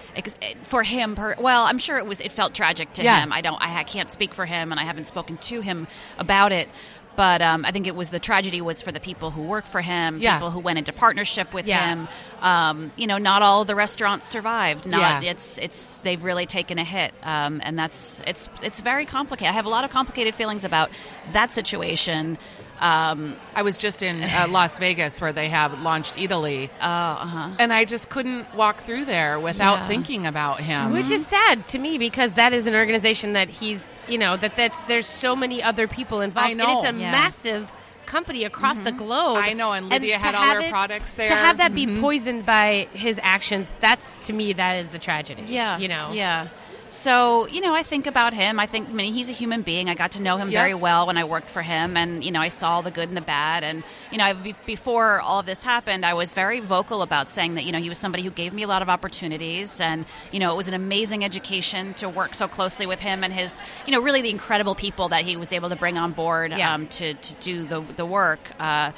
for 0.64 0.84
him. 0.84 1.16
Per, 1.16 1.36
well, 1.38 1.66
I'm 1.66 1.78
sure 1.78 1.98
it 1.98 2.06
was. 2.06 2.20
It 2.20 2.32
felt 2.32 2.54
tragic 2.54 2.94
to 2.94 3.04
yeah. 3.04 3.20
him. 3.20 3.32
I 3.32 3.42
don't. 3.42 3.62
I 3.62 3.84
can't 3.84 4.12
speak 4.12 4.34
for 4.34 4.46
him, 4.46 4.72
and 4.72 4.80
I 4.80 4.84
haven't 4.84 5.06
spoken 5.06 5.38
to 5.38 5.62
him 5.62 5.88
about 6.18 6.52
it 6.52 6.70
but 7.16 7.42
um, 7.42 7.66
I 7.66 7.72
think 7.72 7.88
it 7.88 7.96
was 7.96 8.12
the 8.12 8.20
tragedy 8.20 8.62
was 8.62 8.82
for 8.82 8.92
the 8.92 9.00
people 9.00 9.32
who 9.32 9.44
work 9.44 9.66
for 9.66 9.82
him, 9.82 10.20
yeah. 10.20 10.36
people 10.36 10.52
who 10.52 10.60
went 10.60 10.80
into 10.80 10.94
partnership 10.94 11.54
with 11.54 11.68
yes. 11.68 11.84
him. 11.84 12.08
Um, 12.42 12.92
you 12.96 13.08
know, 13.08 13.18
not 13.18 13.42
all 13.42 13.66
the 13.66 13.76
restaurants 13.76 14.28
survived. 14.28 14.86
Not 14.86 15.24
yeah. 15.24 15.32
it's 15.32 15.58
it's 15.58 15.98
they've 16.00 16.24
really 16.24 16.46
taken 16.46 16.80
a 16.80 16.84
hit, 16.84 17.14
um, 17.24 17.62
and 17.64 17.78
that's 17.78 18.22
it's 18.26 18.50
it's 18.64 18.82
very 18.82 19.06
complicated. 19.06 19.52
I 19.52 19.54
have 19.54 19.66
a 19.66 19.70
lot 19.70 19.84
of 19.84 19.92
complicated 19.92 20.36
feelings 20.36 20.64
about 20.64 20.90
that 21.34 21.54
situation. 21.54 22.38
Um, 22.80 23.36
I 23.54 23.62
was 23.62 23.78
just 23.78 24.02
in 24.02 24.24
uh, 24.24 24.48
Las 24.50 24.78
Vegas 24.80 25.20
where 25.20 25.34
they 25.34 25.50
have 25.50 25.82
launched 25.82 26.16
Eataly. 26.16 26.70
Oh, 26.82 26.86
uh-huh. 26.86 27.52
And 27.60 27.74
I 27.74 27.86
just 27.86 28.10
couldn't 28.10 28.54
walk 28.56 28.84
through 28.84 29.06
there 29.06 29.40
without 29.40 29.80
yeah. 29.80 29.88
thinking 29.88 30.26
about 30.26 30.60
him. 30.60 30.92
Which 30.92 31.12
is 31.12 31.28
sad 31.28 31.68
to 31.70 31.80
me 31.80 31.98
because 31.98 32.36
that 32.36 32.54
is 32.54 32.68
an 32.68 32.76
organization 32.76 33.34
that 33.34 33.50
he's, 33.50 33.88
you 34.08 34.18
know, 34.18 34.38
that 34.38 34.56
that's 34.56 34.82
there's 34.84 35.08
so 35.08 35.36
many 35.36 35.62
other 35.62 35.88
people 35.88 36.22
involved. 36.22 36.50
I 36.50 36.54
know. 36.54 36.68
And 36.68 36.88
it's 36.88 36.98
a 36.98 37.00
yeah. 37.00 37.12
massive 37.12 37.72
company 38.10 38.44
across 38.44 38.78
mm-hmm. 38.78 38.86
the 38.86 38.92
globe. 38.92 39.38
I 39.38 39.54
know, 39.54 39.72
and 39.72 39.88
Lidia 39.88 40.16
and 40.16 40.24
had 40.24 40.36
all 40.36 40.50
their 40.50 40.62
it, 40.62 40.72
products 40.72 41.14
there. 41.14 41.28
To 41.28 41.36
have 41.36 41.58
that 41.58 41.72
mm-hmm. 41.72 41.96
be 41.96 42.02
poisoned 42.02 42.46
by 42.46 42.88
his 42.94 43.20
actions, 43.22 43.74
that's 43.80 44.18
to 44.28 44.34
me 44.34 44.54
that 44.54 44.78
is 44.78 44.90
the 44.90 45.00
tragedy. 45.00 45.44
Yeah, 45.48 45.78
you 45.78 45.88
know. 45.88 46.12
Yeah. 46.12 46.50
So, 46.92 47.48
you 47.48 47.62
know, 47.62 47.76
I 47.76 47.84
think 47.84 48.08
about 48.08 48.34
him. 48.34 48.60
I 48.60 48.66
think, 48.66 48.90
I 48.90 48.94
mean, 48.94 49.14
he's 49.14 49.30
a 49.30 49.32
human 49.32 49.62
being. 49.62 49.90
I 49.90 49.94
got 49.94 50.14
to 50.14 50.22
know 50.22 50.38
him 50.38 50.50
yep. 50.50 50.62
very 50.62 50.74
well 50.74 51.06
when 51.06 51.18
I 51.18 51.24
worked 51.24 51.50
for 51.50 51.62
him, 51.62 51.96
and, 51.96 52.24
you 52.24 52.32
know, 52.32 52.42
I 52.42 52.48
saw 52.48 52.82
the 52.82 52.90
good 52.90 53.10
and 53.10 53.16
the 53.16 53.22
bad. 53.22 53.64
And, 53.64 53.84
you 54.12 54.18
know, 54.18 54.34
before 54.66 55.22
all 55.22 55.40
of 55.40 55.46
this 55.46 55.62
happened, 55.64 56.04
I 56.04 56.16
was 56.16 56.34
very 56.34 56.60
vocal 56.60 57.04
about 57.04 57.30
saying 57.30 57.54
that, 57.56 57.64
you 57.64 57.72
know, 57.72 57.80
he 57.80 57.90
was 57.90 58.00
somebody 58.00 58.24
who 58.24 58.32
gave 58.32 58.54
me 58.54 58.64
a 58.64 58.68
lot 58.68 58.82
of 58.82 58.90
opportunities. 58.90 59.80
And, 59.80 60.06
you 60.32 60.40
know, 60.40 60.52
it 60.52 60.58
was 60.58 60.68
an 60.68 60.74
amazing 60.74 61.24
education 61.24 61.94
to 61.96 62.10
work 62.10 62.34
so 62.34 62.48
closely 62.48 62.88
with 62.88 63.00
him 63.00 63.24
and 63.24 63.34
his, 63.34 63.62
you 63.86 63.92
know, 63.92 64.02
really 64.02 64.22
the 64.22 64.32
incredible 64.32 64.74
people 64.74 65.10
that 65.10 65.26
he 65.26 65.38
was 65.38 65.54
able 65.54 65.70
to 65.70 65.76
bring 65.76 65.98
on 65.98 66.12
board 66.14 66.52
yeah. 66.52 66.74
um, 66.74 66.88
to, 66.88 67.14
to 67.14 67.34
do 67.36 67.66
the, 67.66 67.82
the 67.98 68.06
work. 68.06 68.40
Uh, 68.60 68.94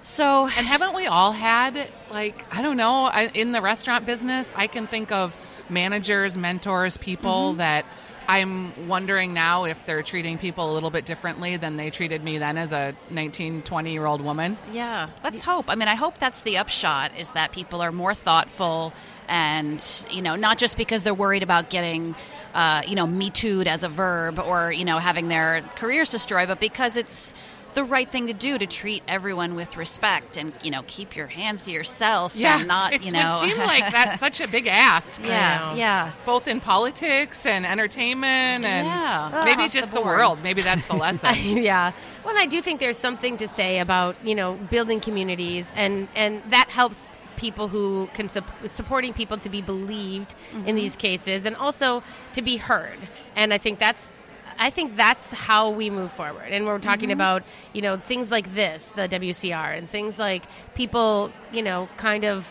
so, 0.00 0.44
and 0.46 0.66
haven't 0.66 0.94
we 0.94 1.06
all 1.06 1.32
had, 1.32 1.88
like, 2.10 2.44
I 2.50 2.62
don't 2.62 2.76
know, 2.76 3.04
I, 3.04 3.30
in 3.34 3.52
the 3.52 3.60
restaurant 3.60 4.06
business, 4.06 4.52
I 4.56 4.66
can 4.66 4.86
think 4.86 5.12
of 5.12 5.36
managers, 5.72 6.36
mentors, 6.36 6.96
people 6.96 7.50
mm-hmm. 7.50 7.58
that 7.58 7.86
I'm 8.28 8.88
wondering 8.88 9.34
now 9.34 9.64
if 9.64 9.84
they're 9.84 10.02
treating 10.02 10.38
people 10.38 10.70
a 10.70 10.74
little 10.74 10.90
bit 10.90 11.04
differently 11.04 11.56
than 11.56 11.76
they 11.76 11.90
treated 11.90 12.22
me 12.22 12.38
then 12.38 12.56
as 12.56 12.72
a 12.72 12.94
19, 13.10 13.62
20 13.62 13.92
year 13.92 14.06
old 14.06 14.20
woman. 14.20 14.56
Yeah, 14.72 15.10
let's 15.24 15.42
hope. 15.42 15.68
I 15.68 15.74
mean, 15.74 15.88
I 15.88 15.94
hope 15.96 16.18
that's 16.18 16.42
the 16.42 16.58
upshot 16.58 17.18
is 17.18 17.32
that 17.32 17.52
people 17.52 17.82
are 17.82 17.92
more 17.92 18.14
thoughtful 18.14 18.92
and, 19.28 20.06
you 20.10 20.22
know, 20.22 20.36
not 20.36 20.58
just 20.58 20.76
because 20.76 21.02
they're 21.02 21.14
worried 21.14 21.42
about 21.42 21.70
getting, 21.70 22.14
uh, 22.54 22.82
you 22.86 22.94
know, 22.94 23.06
me 23.06 23.30
too'd 23.30 23.66
as 23.66 23.82
a 23.82 23.88
verb 23.88 24.38
or, 24.38 24.72
you 24.72 24.84
know, 24.84 24.98
having 24.98 25.28
their 25.28 25.62
careers 25.76 26.10
destroyed, 26.10 26.48
but 26.48 26.60
because 26.60 26.96
it's, 26.96 27.34
the 27.74 27.84
right 27.84 28.10
thing 28.10 28.26
to 28.26 28.32
do 28.32 28.58
to 28.58 28.66
treat 28.66 29.02
everyone 29.08 29.54
with 29.54 29.76
respect 29.76 30.36
and 30.36 30.52
you 30.62 30.70
know 30.70 30.82
keep 30.86 31.16
your 31.16 31.26
hands 31.26 31.64
to 31.64 31.70
yourself 31.70 32.36
yeah, 32.36 32.58
and 32.58 32.68
not 32.68 32.92
it 32.92 33.04
you 33.04 33.12
know. 33.12 33.40
would 33.40 33.50
seem 33.50 33.58
like 33.58 33.90
that's 33.92 34.20
such 34.20 34.40
a 34.40 34.48
big 34.48 34.66
ask 34.66 35.22
yeah 35.22 35.74
yeah. 35.74 36.12
Both 36.24 36.48
in 36.48 36.60
politics 36.60 37.46
and 37.46 37.66
entertainment 37.66 38.64
and 38.64 38.86
yeah. 38.86 39.42
maybe 39.44 39.68
just 39.68 39.90
the, 39.90 39.96
the, 39.96 40.02
world. 40.02 40.42
Maybe 40.42 40.62
that's 40.62 40.86
the 40.88 40.94
lesson. 41.06 41.34
Yeah. 41.58 41.92
Well 42.24 42.36
I 42.36 42.46
do 42.46 42.62
think 42.62 42.80
there's 42.80 42.98
something 42.98 43.36
to 43.38 43.48
say 43.48 43.78
about 43.78 44.24
you 44.24 44.34
know 44.34 44.54
building 44.70 45.00
communities 45.00 45.66
and 45.74 46.08
and 46.14 46.42
that 46.50 46.68
helps 46.68 47.08
people 47.36 47.68
who 47.68 48.08
can 48.14 48.28
su- 48.28 48.40
supporting 48.66 49.12
people 49.12 49.38
to 49.38 49.48
be 49.48 49.62
believed 49.62 50.34
mm-hmm. 50.52 50.68
in 50.68 50.76
these 50.76 50.94
cases 50.96 51.44
and 51.44 51.56
also 51.56 52.02
to 52.34 52.42
be 52.42 52.56
heard. 52.56 52.98
And 53.34 53.52
I 53.52 53.58
think 53.58 53.78
that's 53.78 54.12
I 54.58 54.70
think 54.70 54.96
that's 54.96 55.30
how 55.30 55.70
we 55.70 55.90
move 55.90 56.12
forward. 56.12 56.50
And 56.52 56.66
we're 56.66 56.78
talking 56.78 57.08
Mm-hmm. 57.08 57.12
about, 57.12 57.42
you 57.72 57.82
know, 57.82 57.96
things 57.96 58.30
like 58.30 58.54
this, 58.54 58.92
the 58.96 59.08
WCR, 59.08 59.76
and 59.76 59.88
things 59.88 60.18
like 60.18 60.44
people, 60.74 61.30
you 61.52 61.62
know, 61.62 61.88
kind 61.96 62.24
of 62.24 62.46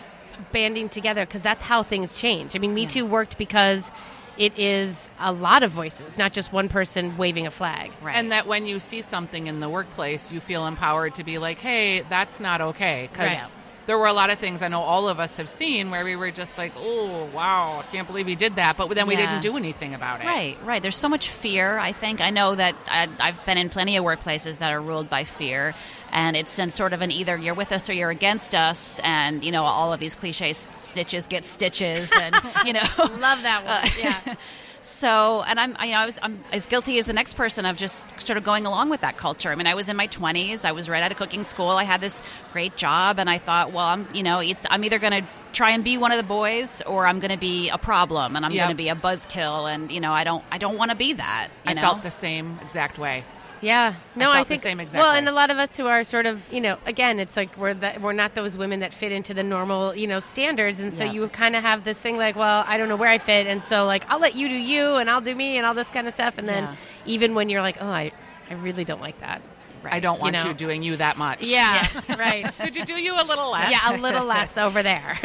banding 0.52 0.90
together 0.90 1.26
because 1.26 1.42
that's 1.42 1.62
how 1.64 1.84
things 1.84 2.18
change. 2.18 2.56
I 2.56 2.60
mean, 2.60 2.74
Me 2.74 2.86
Too 2.86 3.06
worked 3.06 3.38
because 3.38 3.92
it 4.38 4.58
is 4.58 5.10
a 5.20 5.32
lot 5.32 5.62
of 5.62 5.72
voices, 5.72 6.18
not 6.18 6.34
just 6.34 6.52
one 6.52 6.68
person 6.70 7.18
waving 7.18 7.46
a 7.46 7.52
flag. 7.52 7.92
Right. 8.02 8.16
And 8.16 8.32
that 8.32 8.48
when 8.48 8.66
you 8.66 8.80
see 8.80 9.02
something 9.02 9.48
in 9.48 9.60
the 9.60 9.70
workplace, 9.70 10.32
you 10.32 10.40
feel 10.40 10.66
empowered 10.66 11.14
to 11.16 11.24
be 11.24 11.38
like, 11.38 11.60
hey, 11.60 12.02
that's 12.10 12.40
not 12.40 12.62
okay. 12.62 13.10
Because 13.12 13.28
Right. 13.28 13.54
There 13.92 13.98
were 13.98 14.08
a 14.08 14.14
lot 14.14 14.30
of 14.30 14.40
things 14.40 14.62
I 14.62 14.70
know 14.70 14.80
all 14.80 15.10
of 15.10 15.20
us 15.20 15.36
have 15.36 15.50
seen 15.50 15.92
where 15.92 16.06
we 16.06 16.16
were 16.16 16.32
just 16.32 16.58
like, 16.58 16.72
oh, 16.78 17.26
wow, 17.34 17.84
I 17.86 17.92
can't 17.92 18.08
believe 18.08 18.26
he 18.26 18.36
did 18.36 18.56
that. 18.56 18.78
But 18.78 18.88
then 18.96 19.06
we 19.06 19.16
Yeah. 19.16 19.26
didn't 19.32 19.42
do 19.42 19.58
anything 19.58 19.94
about 19.94 20.22
it. 20.22 20.28
Right, 20.28 20.58
right. 20.64 20.82
There's 20.82 20.96
so 20.96 21.10
much 21.10 21.28
fear. 21.28 21.78
I 21.78 21.92
think 21.92 22.22
I 22.22 22.30
know 22.30 22.56
that 22.56 22.74
I, 22.88 23.10
I've 23.20 23.46
been 23.46 23.58
in 23.58 23.68
plenty 23.68 23.98
of 23.98 24.06
workplaces 24.06 24.60
that 24.60 24.72
are 24.72 24.80
ruled 24.82 25.10
by 25.10 25.26
fear, 25.26 25.76
and 26.10 26.38
it's 26.38 26.58
in 26.58 26.70
sort 26.70 26.94
of 26.94 27.02
an 27.02 27.12
either 27.12 27.36
you're 27.36 27.54
with 27.54 27.74
us 27.74 27.90
or 27.90 27.94
you're 27.94 28.12
against 28.12 28.56
us, 28.56 28.98
and 29.04 29.44
you 29.44 29.52
know 29.52 29.66
all 29.66 29.92
of 29.92 30.00
these 30.00 30.16
cliches, 30.16 30.70
stitches 30.72 31.28
get 31.28 31.44
stitches, 31.44 32.10
and 32.18 32.34
you 32.66 32.72
know, 32.72 32.84
Love 32.98 33.42
that 33.42 33.66
one. 33.66 33.92
yeah. 34.00 34.36
So, 34.84 35.44
and 35.48 35.60
I'm, 35.60 35.76
you 35.84 35.92
know, 35.92 36.00
I 36.00 36.06
was, 36.06 36.18
I'm 36.22 36.44
as 36.52 36.66
guilty 36.66 36.98
as 36.98 37.06
the 37.06 37.14
next 37.14 37.36
person 37.36 37.66
of 37.66 37.78
just 37.78 38.10
sort 38.20 38.38
of 38.38 38.44
going 38.44 38.66
along 38.66 38.90
with 38.90 39.02
that 39.02 39.16
culture. 39.18 39.50
I 39.52 39.56
mean, 39.56 39.68
I 39.68 39.76
was 39.76 39.90
in 39.90 39.96
my 39.96 40.08
20s. 40.08 40.66
I 40.66 40.72
was 40.72 40.90
right 40.90 41.04
out 41.04 41.12
of 41.12 41.18
cooking 41.18 41.44
school. 41.44 41.70
I 41.70 41.84
had 41.84 42.02
this 42.02 42.24
great 42.52 42.78
job, 42.78 43.20
and 43.20 43.30
I 43.30 43.38
thought, 43.38 43.72
well, 43.72 43.86
I'm, 43.86 44.08
you 44.14 44.24
know, 44.24 44.40
it's, 44.40 44.66
I'm 44.70 44.84
either 44.84 44.98
going 44.98 45.24
to 45.24 45.30
try 45.54 45.72
and 45.72 45.84
be 45.84 45.98
one 45.98 46.12
of 46.12 46.18
the 46.18 46.24
boys, 46.24 46.82
or 46.88 47.06
I'm 47.06 47.20
going 47.20 47.32
to 47.32 47.38
be 47.38 47.70
a 47.70 47.78
problem, 47.78 48.36
and 48.36 48.44
I'm 48.46 48.52
Yep. 48.54 48.62
going 48.64 48.76
to 48.76 48.84
be 48.84 48.90
a 48.90 48.96
buzzkill, 48.96 49.72
and 49.72 49.92
you 49.92 50.00
know, 50.00 50.14
I 50.14 50.24
don't, 50.24 50.44
I 50.52 50.58
don't 50.58 50.78
want 50.78 50.90
to 50.92 50.98
be 50.98 51.14
that. 51.14 51.50
You 51.66 51.72
I 51.72 51.74
know? 51.74 51.82
felt 51.82 52.02
the 52.04 52.10
same 52.12 52.58
exact 52.62 52.98
way. 52.98 53.24
Yeah, 53.62 53.94
no, 54.16 54.32
I 54.32 54.44
the 54.44 54.58
think 54.58 54.94
well, 54.94 55.14
and 55.14 55.30
a 55.30 55.32
lot 55.32 55.52
of 55.52 55.58
us 55.58 55.78
who 55.78 55.86
are 55.86 56.04
sort 56.04 56.26
of, 56.26 56.42
you 56.52 56.60
know, 56.62 56.78
again, 56.86 57.20
it's 57.20 57.38
like 57.38 57.56
we're 57.58 57.76
the, 57.76 57.94
we're 58.02 58.12
not 58.14 58.34
those 58.34 58.58
women 58.58 58.80
that 58.80 58.94
fit 58.94 59.12
into 59.12 59.34
the 59.36 59.44
normal, 59.44 59.96
you 59.96 60.08
know, 60.08 60.20
standards, 60.20 60.80
and 60.80 60.92
so 60.94 61.04
Yeah. 61.04 61.12
you 61.12 61.28
kind 61.30 61.56
of 61.56 61.62
have 61.64 61.84
this 61.84 62.00
thing 62.00 62.18
like, 62.18 62.36
well, 62.36 62.64
I 62.68 62.78
don't 62.78 62.90
know 62.90 62.96
where 62.96 63.10
I 63.10 63.20
fit, 63.20 63.46
and 63.46 63.66
so 63.68 63.86
like 63.86 64.04
I'll 64.10 64.20
let 64.20 64.36
you 64.36 64.50
do 64.50 64.56
you, 64.56 64.96
and 64.96 65.10
I'll 65.10 65.22
do 65.22 65.36
me, 65.36 65.58
and 65.58 65.66
all 65.66 65.76
this 65.76 65.90
kind 65.92 66.08
of 66.08 66.14
stuff, 66.14 66.38
and 66.40 66.50
then 66.50 66.64
Yeah. 66.64 66.76
even 67.06 67.36
when 67.36 67.50
you're 67.50 67.62
like, 67.62 67.78
oh, 67.80 67.88
I, 67.88 68.12
I 68.50 68.56
really 68.56 68.84
don't 68.84 69.02
like 69.02 69.20
that. 69.20 69.42
I 69.86 70.00
don't 70.00 70.20
want 70.20 70.38
you, 70.38 70.44
know. 70.44 70.54
doing 70.54 70.84
you 70.84 70.98
that 70.98 71.18
much. 71.18 71.48
Yeah, 71.48 71.88
right. 72.18 72.46
Could 72.60 72.76
you 72.76 72.86
do 72.86 72.94
you 73.02 73.14
a 73.14 73.24
little 73.26 73.52
less? 73.52 73.72
yeah, 73.72 73.96
a 73.96 73.98
little 73.98 74.26
less 74.26 74.58
over 74.58 74.84
there. 74.84 75.18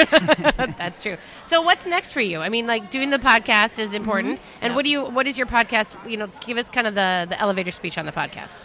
That's 0.78 1.02
true. 1.02 1.16
So 1.44 1.62
what's 1.62 1.86
next 1.86 2.12
for 2.12 2.20
you? 2.20 2.40
I 2.40 2.48
mean, 2.48 2.66
like 2.66 2.90
doing 2.90 3.10
the 3.10 3.18
podcast 3.18 3.78
is 3.78 3.94
important. 3.94 4.38
Mm-hmm. 4.38 4.64
And 4.64 4.74
what 4.74 4.84
do 4.84 4.90
you? 4.90 5.04
What 5.04 5.26
is 5.26 5.36
your 5.36 5.46
podcast? 5.46 5.96
You 6.08 6.16
know, 6.16 6.28
give 6.40 6.56
us 6.58 6.70
kind 6.70 6.86
of 6.86 6.94
the 6.94 7.26
the 7.28 7.38
elevator 7.40 7.70
speech 7.70 7.98
on 7.98 8.06
the 8.06 8.12
podcast. 8.12 8.56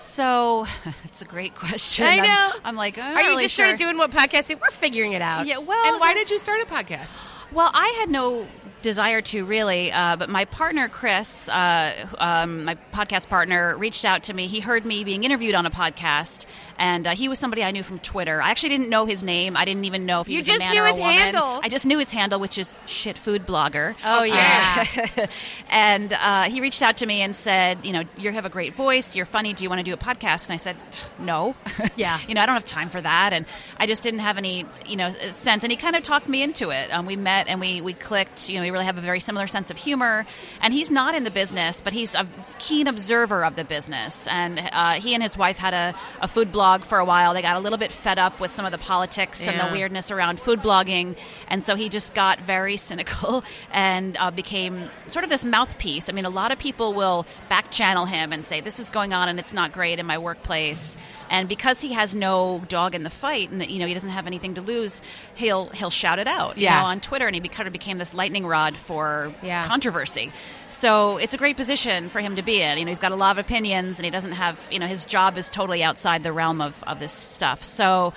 So, 0.00 0.64
it's 1.04 1.22
a 1.22 1.24
great 1.24 1.56
question. 1.56 2.06
I 2.06 2.18
I'm- 2.18 2.24
know. 2.24 2.50
I'm, 2.64 2.76
like, 2.76 2.96
I'm 2.98 3.04
Are 3.04 3.14
not 3.14 3.24
you 3.24 3.28
really 3.30 3.42
just 3.44 3.56
sure. 3.56 3.66
sort 3.66 3.74
of 3.74 3.78
doing 3.80 3.98
what 3.98 4.12
podcasting? 4.12 4.60
We're 4.60 4.70
figuring 4.70 5.12
it 5.12 5.22
out. 5.22 5.44
Yeah, 5.44 5.58
well, 5.58 5.86
And 5.86 5.98
why 6.00 6.14
did 6.14 6.30
you 6.30 6.38
start 6.38 6.60
a 6.62 6.66
podcast? 6.66 7.10
Well, 7.50 7.68
I 7.74 7.96
had 7.98 8.08
no 8.08 8.46
desire 8.82 9.20
to 9.22 9.44
really, 9.44 9.92
uh, 9.92 10.16
but 10.16 10.28
my 10.28 10.44
partner 10.44 10.88
Chris, 10.88 11.48
uh, 11.48 12.06
um, 12.18 12.64
my 12.64 12.76
podcast 12.92 13.28
partner, 13.28 13.76
reached 13.76 14.04
out 14.04 14.24
to 14.24 14.34
me. 14.34 14.46
He 14.46 14.60
heard 14.60 14.84
me 14.84 15.04
being 15.04 15.24
interviewed 15.24 15.54
on 15.54 15.66
a 15.66 15.70
podcast, 15.70 16.46
and 16.78 17.06
uh, 17.06 17.10
he 17.14 17.28
was 17.28 17.38
somebody 17.38 17.64
I 17.64 17.70
knew 17.72 17.82
from 17.82 17.98
Twitter. 17.98 18.40
I 18.40 18.50
actually 18.50 18.68
didn't 18.70 18.88
know 18.88 19.04
his 19.06 19.22
name. 19.24 19.56
I 19.56 19.64
didn't 19.64 19.84
even 19.84 20.06
know 20.06 20.20
if 20.20 20.26
he 20.28 20.34
You 20.34 20.38
was 20.38 20.46
just 20.46 20.56
a 20.56 20.60
man 20.60 20.72
knew 20.74 20.80
or 20.82 20.84
a 20.86 20.88
his 20.90 20.98
woman. 20.98 21.14
handle. 21.14 21.60
I 21.62 21.68
just 21.68 21.86
knew 21.86 21.98
his 21.98 22.10
handle, 22.10 22.38
which 22.40 22.56
is 22.58 22.76
shit 22.86 23.18
food 23.18 23.46
blogger. 23.46 23.96
Oh, 24.04 24.22
yeah. 24.22 24.84
Uh, 25.16 25.26
and 25.68 26.12
uh, 26.12 26.44
he 26.44 26.60
reached 26.60 26.82
out 26.82 26.98
to 26.98 27.06
me 27.06 27.20
and 27.22 27.34
said, 27.34 27.84
you 27.84 27.92
know, 27.92 28.04
you 28.16 28.30
have 28.32 28.44
a 28.44 28.48
great 28.50 28.74
voice. 28.74 29.16
You're 29.16 29.26
funny. 29.26 29.54
Do 29.54 29.64
you 29.64 29.68
want 29.70 29.80
to 29.80 29.82
do 29.84 29.92
a 29.92 29.96
podcast? 29.96 30.46
And 30.48 30.54
I 30.54 30.56
said, 30.56 30.76
no. 31.18 31.54
Yeah. 31.96 32.20
you 32.28 32.34
know, 32.34 32.42
I 32.42 32.46
don't 32.46 32.54
have 32.54 32.64
time 32.64 32.90
for 32.90 33.00
that. 33.00 33.32
And 33.32 33.44
I 33.76 33.86
just 33.86 34.02
didn't 34.04 34.20
have 34.20 34.38
any, 34.38 34.66
you 34.86 34.96
know, 34.96 35.10
sense. 35.32 35.64
And 35.64 35.70
he 35.72 35.76
kind 35.76 35.96
of 35.96 36.02
talked 36.04 36.28
me 36.28 36.42
into 36.42 36.70
it. 36.70 36.92
Um, 36.92 37.06
we 37.06 37.16
met 37.16 37.48
and 37.48 37.58
we, 37.60 37.80
we 37.80 37.92
clicked. 37.92 38.48
You 38.48 38.56
know, 38.56 38.62
we 38.62 38.70
really 38.78 38.86
have 38.86 38.98
a 38.98 39.00
very 39.02 39.20
similar 39.20 39.46
sense 39.46 39.70
of 39.70 39.76
humor. 39.76 40.24
And 40.62 40.72
he's 40.72 40.90
not 40.90 41.14
in 41.14 41.24
the 41.24 41.30
business, 41.30 41.80
but 41.80 41.92
he's 41.92 42.14
a 42.14 42.26
keen 42.58 42.86
observer 42.86 43.44
of 43.44 43.56
the 43.56 43.64
business. 43.64 44.26
And 44.28 44.60
uh, 44.72 44.94
he 44.94 45.14
and 45.14 45.22
his 45.22 45.36
wife 45.36 45.58
had 45.58 45.74
a, 45.74 45.94
a 46.20 46.28
food 46.28 46.52
blog 46.52 46.82
for 46.82 46.98
a 46.98 47.04
while. 47.04 47.34
They 47.34 47.42
got 47.42 47.56
a 47.56 47.60
little 47.60 47.78
bit 47.78 47.90
fed 47.92 48.18
up 48.18 48.40
with 48.40 48.52
some 48.52 48.64
of 48.64 48.72
the 48.72 48.78
politics 48.78 49.46
and 49.46 49.58
the 49.58 49.72
weirdness 49.72 50.10
around 50.10 50.38
food 50.40 50.60
blogging. 50.60 51.16
And 51.48 51.64
so 51.64 51.74
he 51.74 51.88
just 51.88 52.14
got 52.14 52.40
very 52.40 52.76
cynical 52.88 53.42
and 53.72 54.16
uh, 54.18 54.30
became 54.30 54.88
sort 55.08 55.24
of 55.24 55.30
this 55.30 55.44
mouthpiece. 55.44 56.08
I 56.08 56.12
mean, 56.12 56.24
a 56.24 56.30
lot 56.30 56.52
of 56.52 56.58
people 56.58 56.94
will 56.94 57.26
back 57.48 57.70
channel 57.72 58.06
him 58.06 58.32
and 58.32 58.44
say, 58.44 58.60
this 58.60 58.78
is 58.78 58.90
going 58.90 59.12
on 59.12 59.28
and 59.28 59.38
it's 59.40 59.52
not 59.52 59.72
great 59.72 59.98
in 59.98 60.06
my 60.06 60.18
workplace. 60.18 60.96
And 61.30 61.46
because 61.46 61.80
he 61.80 61.92
has 61.92 62.16
no 62.16 62.62
dog 62.68 62.94
in 62.94 63.02
the 63.02 63.10
fight, 63.10 63.50
and 63.50 63.60
that 63.60 63.68
you 63.68 63.80
know 63.80 63.86
he 63.86 63.92
doesn't 63.92 64.08
have 64.12 64.26
anything 64.26 64.54
to 64.54 64.62
lose, 64.62 65.02
he'll 65.34 65.66
he'll 65.70 65.90
shout 65.90 66.18
it 66.18 66.26
out, 66.26 66.56
you 66.56 66.64
Yeah. 66.64 66.78
know, 66.80 66.86
on 66.86 67.00
Twitter, 67.00 67.26
and 67.26 67.34
he 67.34 67.40
kind 67.50 67.66
of 67.66 67.72
became 67.74 67.98
this 67.98 68.14
lightning 68.14 68.46
rod 68.46 68.57
for 68.76 69.32
Yeah. 69.42 69.64
controversy. 69.64 70.32
So 70.70 71.16
it's 71.16 71.34
a 71.34 71.38
great 71.38 71.56
position 71.56 72.08
for 72.08 72.20
him 72.20 72.36
to 72.36 72.42
be 72.42 72.60
in. 72.60 72.78
You 72.78 72.84
know, 72.84 72.90
he's 72.90 72.98
got 72.98 73.12
a 73.12 73.16
lot 73.16 73.32
of 73.32 73.38
opinions, 73.38 73.98
and 73.98 74.04
he 74.04 74.10
doesn't 74.10 74.32
have 74.32 74.60
you 74.70 74.78
know 74.78 74.86
his 74.86 75.04
job 75.04 75.38
is 75.38 75.48
totally 75.50 75.82
outside 75.82 76.22
the 76.22 76.32
realm 76.32 76.60
of 76.60 76.82
of 76.84 76.98
this 76.98 77.12
stuff. 77.12 77.62
So 77.64 78.12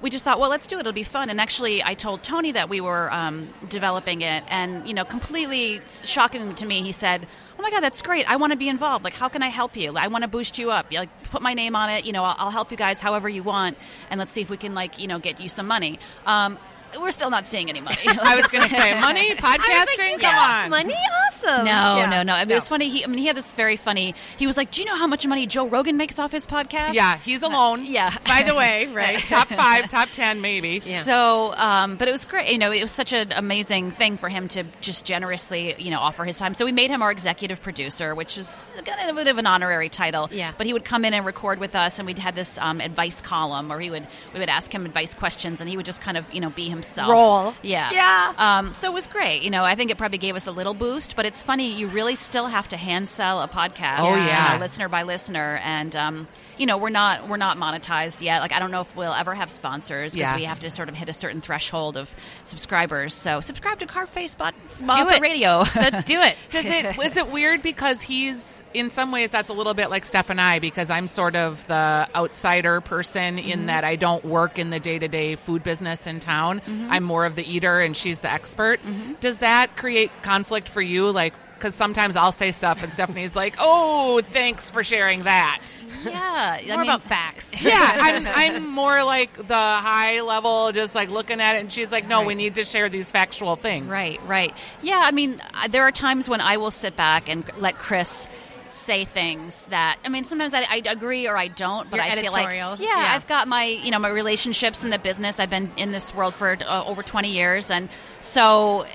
we 0.00 0.10
just 0.10 0.24
thought, 0.24 0.40
well, 0.40 0.50
let's 0.50 0.66
do 0.66 0.78
it. 0.78 0.80
It'll 0.80 0.92
be 0.92 1.04
fun. 1.04 1.30
And 1.30 1.40
actually, 1.40 1.80
I 1.84 1.94
told 1.94 2.24
Tony 2.24 2.50
that 2.52 2.68
we 2.68 2.80
were 2.80 3.08
um, 3.12 3.48
developing 3.68 4.22
it, 4.22 4.42
and 4.48 4.86
you 4.88 4.94
know, 4.94 5.04
completely 5.04 5.80
shocking 5.86 6.54
to 6.56 6.66
me, 6.66 6.82
he 6.82 6.90
said, 6.92 7.24
"Oh 7.58 7.62
my 7.62 7.70
God, 7.70 7.82
that's 7.82 8.02
great! 8.02 8.28
I 8.28 8.36
want 8.36 8.52
to 8.52 8.56
be 8.56 8.68
involved. 8.68 9.04
Like, 9.04 9.14
how 9.14 9.28
can 9.28 9.42
I 9.44 9.48
help 9.48 9.76
you? 9.76 9.94
I 9.96 10.08
want 10.08 10.22
to 10.22 10.28
boost 10.28 10.58
you 10.58 10.70
up. 10.72 10.86
Like, 10.92 11.10
put 11.30 11.40
my 11.42 11.54
name 11.54 11.76
on 11.76 11.88
it. 11.88 12.04
You 12.04 12.12
know, 12.12 12.24
I'll, 12.24 12.34
I'll 12.38 12.50
help 12.50 12.70
you 12.72 12.76
guys 12.76 12.98
however 13.00 13.28
you 13.28 13.42
want, 13.44 13.76
and 14.10 14.18
let's 14.18 14.32
see 14.32 14.40
if 14.42 14.50
we 14.50 14.56
can 14.56 14.74
like 14.74 14.98
you 14.98 15.06
know 15.06 15.18
get 15.20 15.40
you 15.40 15.48
some 15.48 15.66
money." 15.68 15.98
Um, 16.26 16.58
we're 17.00 17.10
still 17.10 17.30
not 17.30 17.46
seeing 17.46 17.68
any 17.68 17.80
money. 17.80 17.96
I 18.06 18.36
was 18.36 18.46
going 18.48 18.62
to 18.64 18.70
say 18.74 18.98
money, 19.00 19.30
podcasting. 19.36 20.20
Come 20.20 20.34
on. 20.34 20.70
money, 20.70 20.94
awesome. 21.26 21.64
No, 21.64 21.96
Yeah. 21.98 22.10
no, 22.10 22.22
no. 22.22 22.34
I 22.34 22.44
mean, 22.44 22.52
It 22.52 22.54
was 22.54 22.68
funny. 22.68 22.88
He, 22.88 23.04
I 23.04 23.06
mean, 23.06 23.18
he 23.18 23.26
had 23.26 23.36
this 23.36 23.52
very 23.52 23.76
funny. 23.76 24.14
He 24.36 24.46
was 24.46 24.56
like, 24.56 24.70
"Do 24.70 24.80
you 24.80 24.86
know 24.86 24.96
how 24.96 25.06
much 25.06 25.26
money 25.26 25.46
Joe 25.46 25.68
Rogan 25.68 25.96
makes 25.96 26.18
off 26.18 26.32
his 26.32 26.46
podcast?" 26.46 26.94
Yeah, 26.94 27.16
he's 27.18 27.42
alone. 27.42 27.84
yeah. 27.88 28.14
By 28.26 28.42
the 28.42 28.54
way, 28.54 28.86
right? 28.86 29.18
top 29.20 29.48
five, 29.48 29.88
top 29.88 30.08
ten, 30.10 30.40
maybe. 30.40 30.80
Yeah. 30.84 31.02
So, 31.02 31.52
um, 31.54 31.96
but 31.96 32.08
it 32.08 32.12
was 32.12 32.24
great. 32.24 32.50
You 32.50 32.58
know, 32.58 32.72
it 32.72 32.82
was 32.82 32.92
such 32.92 33.12
an 33.12 33.32
amazing 33.32 33.90
thing 33.92 34.16
for 34.16 34.28
him 34.28 34.48
to 34.48 34.64
just 34.80 35.04
generously, 35.04 35.74
you 35.78 35.90
know, 35.90 35.98
offer 36.00 36.24
his 36.24 36.36
time. 36.36 36.54
So 36.54 36.64
we 36.64 36.72
made 36.72 36.90
him 36.90 37.02
our 37.02 37.10
executive 37.10 37.62
producer, 37.62 38.14
which 38.14 38.36
was 38.36 38.80
kind 38.84 39.08
of 39.08 39.16
a 39.16 39.18
bit 39.18 39.28
of 39.30 39.38
an 39.38 39.46
honorary 39.46 39.88
title. 39.88 40.28
Yeah. 40.30 40.52
But 40.56 40.66
he 40.66 40.72
would 40.72 40.84
come 40.84 41.04
in 41.04 41.14
and 41.14 41.24
record 41.26 41.58
with 41.58 41.74
us, 41.74 41.98
and 41.98 42.06
we'd 42.06 42.18
had 42.18 42.34
this 42.34 42.58
um, 42.58 42.80
advice 42.80 43.20
column 43.20 43.68
where 43.68 43.80
he 43.80 43.90
would 43.90 44.06
we 44.34 44.40
would 44.40 44.48
ask 44.48 44.72
him 44.74 44.84
advice 44.86 45.14
questions, 45.14 45.60
and 45.60 45.68
he 45.68 45.76
would 45.76 45.86
just 45.86 46.00
kind 46.00 46.16
of 46.16 46.32
you 46.32 46.40
know 46.40 46.50
be 46.50 46.68
himself. 46.84 47.10
Roll. 47.10 47.54
Yeah. 47.62 47.90
Yeah. 47.92 48.34
Um, 48.36 48.74
so 48.74 48.88
it 48.90 48.94
was 48.94 49.06
great. 49.06 49.42
You 49.42 49.50
know, 49.50 49.64
I 49.64 49.74
think 49.74 49.90
it 49.90 49.98
probably 49.98 50.18
gave 50.18 50.36
us 50.36 50.46
a 50.46 50.52
little 50.52 50.74
boost, 50.74 51.16
but 51.16 51.26
it's 51.26 51.42
funny. 51.42 51.72
You 51.72 51.88
really 51.88 52.14
still 52.14 52.46
have 52.46 52.68
to 52.68 52.76
hand 52.76 53.08
sell 53.08 53.40
a 53.42 53.48
podcast. 53.48 54.00
Oh, 54.00 54.16
you 54.16 54.24
yeah. 54.26 54.54
know, 54.54 54.60
listener 54.60 54.88
by 54.88 55.02
listener, 55.04 55.60
and 55.64 55.94
um, 55.96 56.28
you 56.58 56.66
know, 56.66 56.76
we're 56.78 56.90
not 56.90 57.28
we're 57.28 57.36
not 57.36 57.56
monetized 57.56 58.20
yet. 58.22 58.40
Like 58.40 58.52
I 58.52 58.58
don't 58.58 58.70
know 58.70 58.80
if 58.82 58.94
we'll 58.96 59.12
ever 59.12 59.34
have 59.34 59.50
sponsors 59.50 60.12
because 60.14 60.30
Yeah. 60.30 60.36
we 60.36 60.44
have 60.44 60.60
to 60.60 60.70
sort 60.70 60.88
of 60.88 60.94
hit 60.94 61.08
a 61.08 61.12
certain 61.14 61.40
threshold 61.40 61.96
of 61.96 62.14
subscribers. 62.42 63.14
So 63.14 63.40
subscribe 63.40 63.78
to 63.80 63.86
Carb 63.86 64.08
Face 64.08 64.34
Bot 64.34 64.54
Do 64.78 65.08
it. 65.08 65.20
Radio. 65.20 65.64
Let's 65.76 66.04
do 66.04 66.20
it. 66.20 66.36
Does 66.50 66.66
it 66.66 66.98
is 66.98 67.16
it 67.16 67.30
weird 67.30 67.62
because 67.62 68.00
he's 68.00 68.61
in 68.74 68.90
some 68.90 69.12
ways 69.12 69.30
that's 69.30 69.48
a 69.48 69.52
little 69.52 69.74
bit 69.74 69.90
like 69.90 70.04
Steph 70.04 70.30
and 70.30 70.40
I 70.40 70.58
because 70.58 70.90
I'm 70.90 71.06
sort 71.06 71.36
of 71.36 71.66
the 71.66 72.08
outsider 72.14 72.80
person 72.80 73.38
in 73.38 73.60
mm-hmm. 73.60 73.66
that 73.66 73.84
I 73.84 73.96
don't 73.96 74.24
work 74.24 74.58
in 74.58 74.70
the 74.70 74.80
day 74.80 74.98
to 74.98 75.08
day 75.08 75.36
food 75.36 75.62
business 75.62 76.06
in 76.06 76.20
town. 76.20 76.60
Mm-hmm. 76.60 76.88
I'm 76.90 77.04
more 77.04 77.24
of 77.24 77.36
the 77.36 77.44
eater 77.44 77.80
and 77.80 77.96
she's 77.96 78.20
the 78.20 78.30
expert. 78.30 78.82
Mm-hmm. 78.82 79.14
Does 79.20 79.38
that 79.38 79.76
create 79.76 80.10
conflict 80.22 80.68
for 80.68 80.82
you? 80.82 81.10
Like 81.10 81.34
because 81.62 81.76
sometimes 81.76 82.16
I'll 82.16 82.32
say 82.32 82.50
stuff 82.50 82.82
and 82.82 82.92
Stephanie's 82.92 83.36
like, 83.36 83.54
"Oh, 83.60 84.20
thanks 84.20 84.68
for 84.68 84.82
sharing 84.82 85.22
that." 85.22 85.64
yeah, 86.04 86.58
I 86.60 86.66
More 86.66 86.78
mean, 86.78 86.90
about 86.90 87.02
facts. 87.02 87.62
yeah, 87.62 87.98
I'm, 88.00 88.26
I'm 88.26 88.68
more 88.68 89.04
like 89.04 89.36
the 89.36 89.54
high 89.54 90.22
level, 90.22 90.72
just 90.72 90.96
like 90.96 91.08
looking 91.08 91.40
at 91.40 91.54
it, 91.54 91.60
and 91.60 91.72
she's 91.72 91.92
like, 91.92 92.08
"No, 92.08 92.24
we 92.24 92.34
need 92.34 92.56
to 92.56 92.64
share 92.64 92.88
these 92.88 93.08
factual 93.08 93.54
things." 93.54 93.86
Right, 93.86 94.20
right. 94.26 94.52
Yeah, 94.82 95.02
I 95.04 95.12
mean, 95.12 95.40
uh, 95.54 95.68
there 95.68 95.84
are 95.84 95.92
times 95.92 96.28
when 96.28 96.40
I 96.40 96.56
will 96.56 96.72
sit 96.72 96.96
back 96.96 97.28
and 97.28 97.48
let 97.58 97.78
Chris 97.78 98.28
say 98.72 99.04
things 99.04 99.64
that 99.64 99.98
I 100.04 100.08
mean 100.08 100.24
sometimes 100.24 100.54
I, 100.54 100.62
I 100.62 100.82
agree 100.86 101.28
or 101.28 101.36
I 101.36 101.48
don't 101.48 101.90
but 101.90 101.96
Your 101.96 102.06
I 102.06 102.20
feel 102.20 102.32
like 102.32 102.54
yeah, 102.54 102.76
Yeah. 102.78 103.12
I've 103.14 103.26
got 103.26 103.46
my 103.46 103.64
you 103.64 103.90
know 103.90 103.98
my 103.98 104.08
relationships 104.08 104.82
in 104.82 104.90
the 104.90 104.98
business 104.98 105.38
I've 105.38 105.50
been 105.50 105.70
in 105.76 105.92
this 105.92 106.14
world 106.14 106.34
for 106.34 106.56
uh, 106.66 106.84
over 106.84 107.02
20 107.02 107.30
years 107.30 107.70
and 107.70 107.88
so 108.22 108.86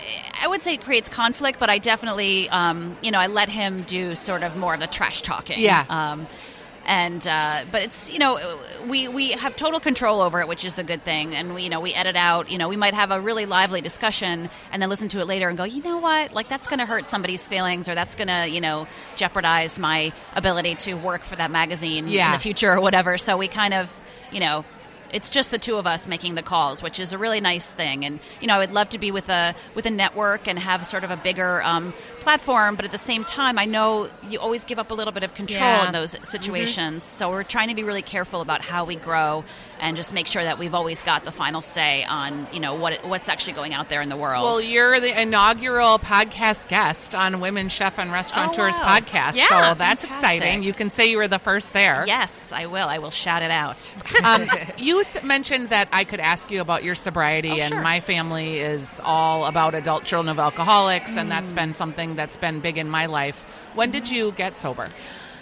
I 0.42 0.48
would 0.48 0.64
say 0.64 0.74
it 0.74 0.82
creates 0.82 1.10
conflict 1.10 1.60
but 1.60 1.70
I 1.70 1.78
definitely 1.78 2.50
um, 2.50 2.98
you 3.02 3.12
know 3.12 3.20
I 3.20 3.28
let 3.28 3.50
him 3.50 3.84
do 3.84 4.16
sort 4.16 4.44
of 4.44 4.56
more 4.58 4.74
of 4.74 4.80
the 4.80 4.88
trash 4.88 5.22
talking 5.22 5.60
Yeah. 5.60 5.86
um, 5.90 6.28
and 6.88 7.28
uh, 7.28 7.66
but 7.72 7.82
it's 7.84 8.10
you 8.10 8.18
know 8.18 8.60
we 8.88 9.08
we 9.10 9.32
have 9.32 9.56
total 9.56 9.80
control 9.80 10.22
over 10.22 10.40
it, 10.42 10.48
which 10.48 10.66
is 10.66 10.76
the 10.76 10.84
good 10.84 11.04
thing. 11.04 11.36
And 11.36 11.54
we 11.54 11.64
you 11.64 11.70
know 11.70 11.82
we 11.82 11.94
edit 11.94 12.16
out. 12.16 12.50
You 12.50 12.58
know 12.58 12.70
we 12.70 12.78
might 12.78 12.94
have 12.94 13.12
a 13.12 13.20
really 13.20 13.46
lively 13.46 13.82
discussion 13.82 14.50
and 14.72 14.82
then 14.82 14.90
listen 14.90 15.10
to 15.10 15.20
it 15.20 15.26
later 15.28 15.50
and 15.50 15.58
go, 15.58 15.66
you 15.66 15.84
know 15.84 15.98
what, 15.98 16.34
like 16.34 16.48
that's 16.48 16.68
going 16.68 16.80
to 16.80 16.86
hurt 16.86 17.10
somebody's 17.10 17.48
feelings 17.48 17.88
or 17.90 17.94
that's 17.96 18.16
going 18.16 18.30
to 18.30 18.48
you 18.48 18.62
know 18.62 18.88
jeopardize 19.18 19.78
my 19.78 20.14
ability 20.36 20.76
to 20.76 20.94
work 20.96 21.24
for 21.24 21.36
that 21.36 21.52
magazine 21.52 22.08
Yeah. 22.08 22.28
in 22.28 22.34
the 22.34 22.40
future 22.40 22.72
or 22.72 22.80
whatever. 22.82 23.18
So 23.18 23.38
we 23.38 23.48
kind 23.50 23.74
of 23.74 23.96
you 24.32 24.40
know 24.40 24.64
it's 25.12 25.30
just 25.30 25.52
the 25.52 25.58
two 25.60 25.78
of 25.78 25.88
us 25.88 26.08
making 26.08 26.36
the 26.36 26.44
calls, 26.44 26.82
which 26.84 27.00
is 27.00 27.14
a 27.14 27.18
really 27.18 27.40
nice 27.42 27.70
thing. 27.72 28.06
And 28.06 28.20
you 28.42 28.48
know, 28.48 28.56
I 28.56 28.60
would 28.60 28.72
love 28.72 28.90
to 28.90 28.98
be 29.00 29.12
with 29.12 29.30
a 29.30 29.56
with 29.76 29.86
a 29.86 29.92
network 29.92 30.48
and 30.48 30.58
have 30.60 30.86
sort 30.88 31.04
of 31.04 31.12
a 31.12 31.18
bigger 31.18 31.62
um, 31.64 31.94
platform, 32.20 32.76
but 32.76 32.86
at 32.86 32.92
the 32.92 32.98
same 32.98 33.24
time, 33.24 33.58
I 33.58 33.66
know 33.66 34.10
you 34.30 34.40
always 34.40 34.66
give 34.66 34.80
up 34.80 34.92
a 34.92 34.94
little 34.94 35.14
bit 35.14 35.24
of 35.24 35.34
control 35.34 35.60
Yeah. 35.62 35.88
in 35.88 35.92
those 35.94 36.16
situations. 36.24 37.04
So 37.04 37.30
we're 37.30 37.44
trying 37.44 37.70
to 37.70 37.76
be 37.76 37.84
really 37.84 38.02
careful 38.02 38.42
about 38.42 38.62
how 38.64 38.86
we 38.86 38.96
grow 38.96 39.44
and 39.80 39.96
just 39.96 40.14
make 40.14 40.26
sure 40.28 40.44
that 40.44 40.58
we've 40.58 40.74
always 40.74 41.02
got 41.04 41.24
the 41.24 41.32
final 41.32 41.62
say 41.62 42.04
on 42.04 42.48
you 42.52 42.60
know 42.60 42.74
what 42.76 43.06
what's 43.06 43.30
actually 43.30 43.54
going 43.54 43.74
out 43.74 43.90
there 43.90 44.02
in 44.02 44.10
the 44.10 44.18
world. 44.18 44.44
Well, 44.44 44.62
you're 44.62 45.00
the 45.00 45.20
inaugural 45.22 46.00
podcast 46.00 46.68
guest 46.68 47.14
on 47.16 47.40
Women 47.40 47.70
Chef 47.70 47.98
and 48.00 48.12
Restaurateurs 48.12 48.76
Oh, 48.78 48.82
wow. 48.84 49.00
podcast, 49.00 49.36
Yeah, 49.36 49.48
so 49.48 49.78
that's 49.78 50.04
fantastic. 50.06 50.10
exciting. 50.42 50.64
You 50.64 50.74
can 50.74 50.90
say 50.90 51.08
you 51.10 51.18
were 51.18 51.28
the 51.28 51.40
first 51.40 51.74
there. 51.74 52.04
yes, 52.08 52.52
I 52.52 52.66
will. 52.66 52.88
I 52.88 52.98
will 52.98 53.12
shout 53.12 53.42
it 53.44 53.52
out. 53.52 53.94
Um, 54.24 54.50
you 54.78 54.97
s- 55.02 55.24
mentioned 55.24 55.70
that 55.70 55.88
I 55.92 56.04
could 56.04 56.20
ask 56.20 56.50
you 56.52 56.62
about 56.62 56.84
your 56.84 56.96
sobriety, 56.96 57.50
Oh, 57.52 57.56
and 57.64 57.74
sure. 57.74 57.82
my 57.82 58.00
family 58.00 58.60
is 58.60 59.00
all 59.04 59.46
about 59.46 59.76
adult 59.76 60.04
children 60.04 60.30
of 60.30 60.40
alcoholics, 60.40 61.16
and 61.18 61.28
Mm. 61.28 61.30
that's 61.30 61.52
been 61.52 61.74
something 61.74 62.16
that's 62.16 62.38
been 62.38 62.60
big 62.60 62.78
in 62.78 62.90
my 62.90 63.06
life. 63.06 63.46
When 63.76 63.92
did 63.92 64.10
you 64.10 64.32
get 64.32 64.60
sober? 64.60 64.86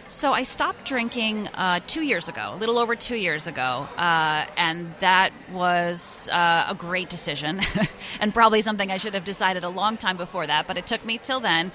So 0.07 0.33
I 0.33 0.43
stopped 0.43 0.85
drinking 0.85 1.47
uh, 1.55 1.79
two 1.87 2.01
years 2.03 2.27
ago, 2.27 2.51
a 2.53 2.57
little 2.57 2.77
over 2.77 2.95
two 2.95 3.15
years 3.15 3.47
ago, 3.47 3.87
uh, 3.97 4.45
and 4.55 4.93
that 4.99 5.31
was 5.51 6.29
uh, 6.31 6.67
a 6.69 6.75
great 6.75 7.09
decision, 7.09 7.59
and 8.19 8.31
probably 8.33 8.61
something 8.61 8.91
I 8.91 8.97
should 8.97 9.15
have 9.15 9.23
decided 9.25 9.63
a 9.63 9.69
long 9.69 9.97
time 9.97 10.15
before 10.15 10.45
that. 10.45 10.67
But 10.67 10.77
it 10.77 10.85
took 10.85 11.03
me 11.05 11.17
till 11.17 11.39
then. 11.39 11.71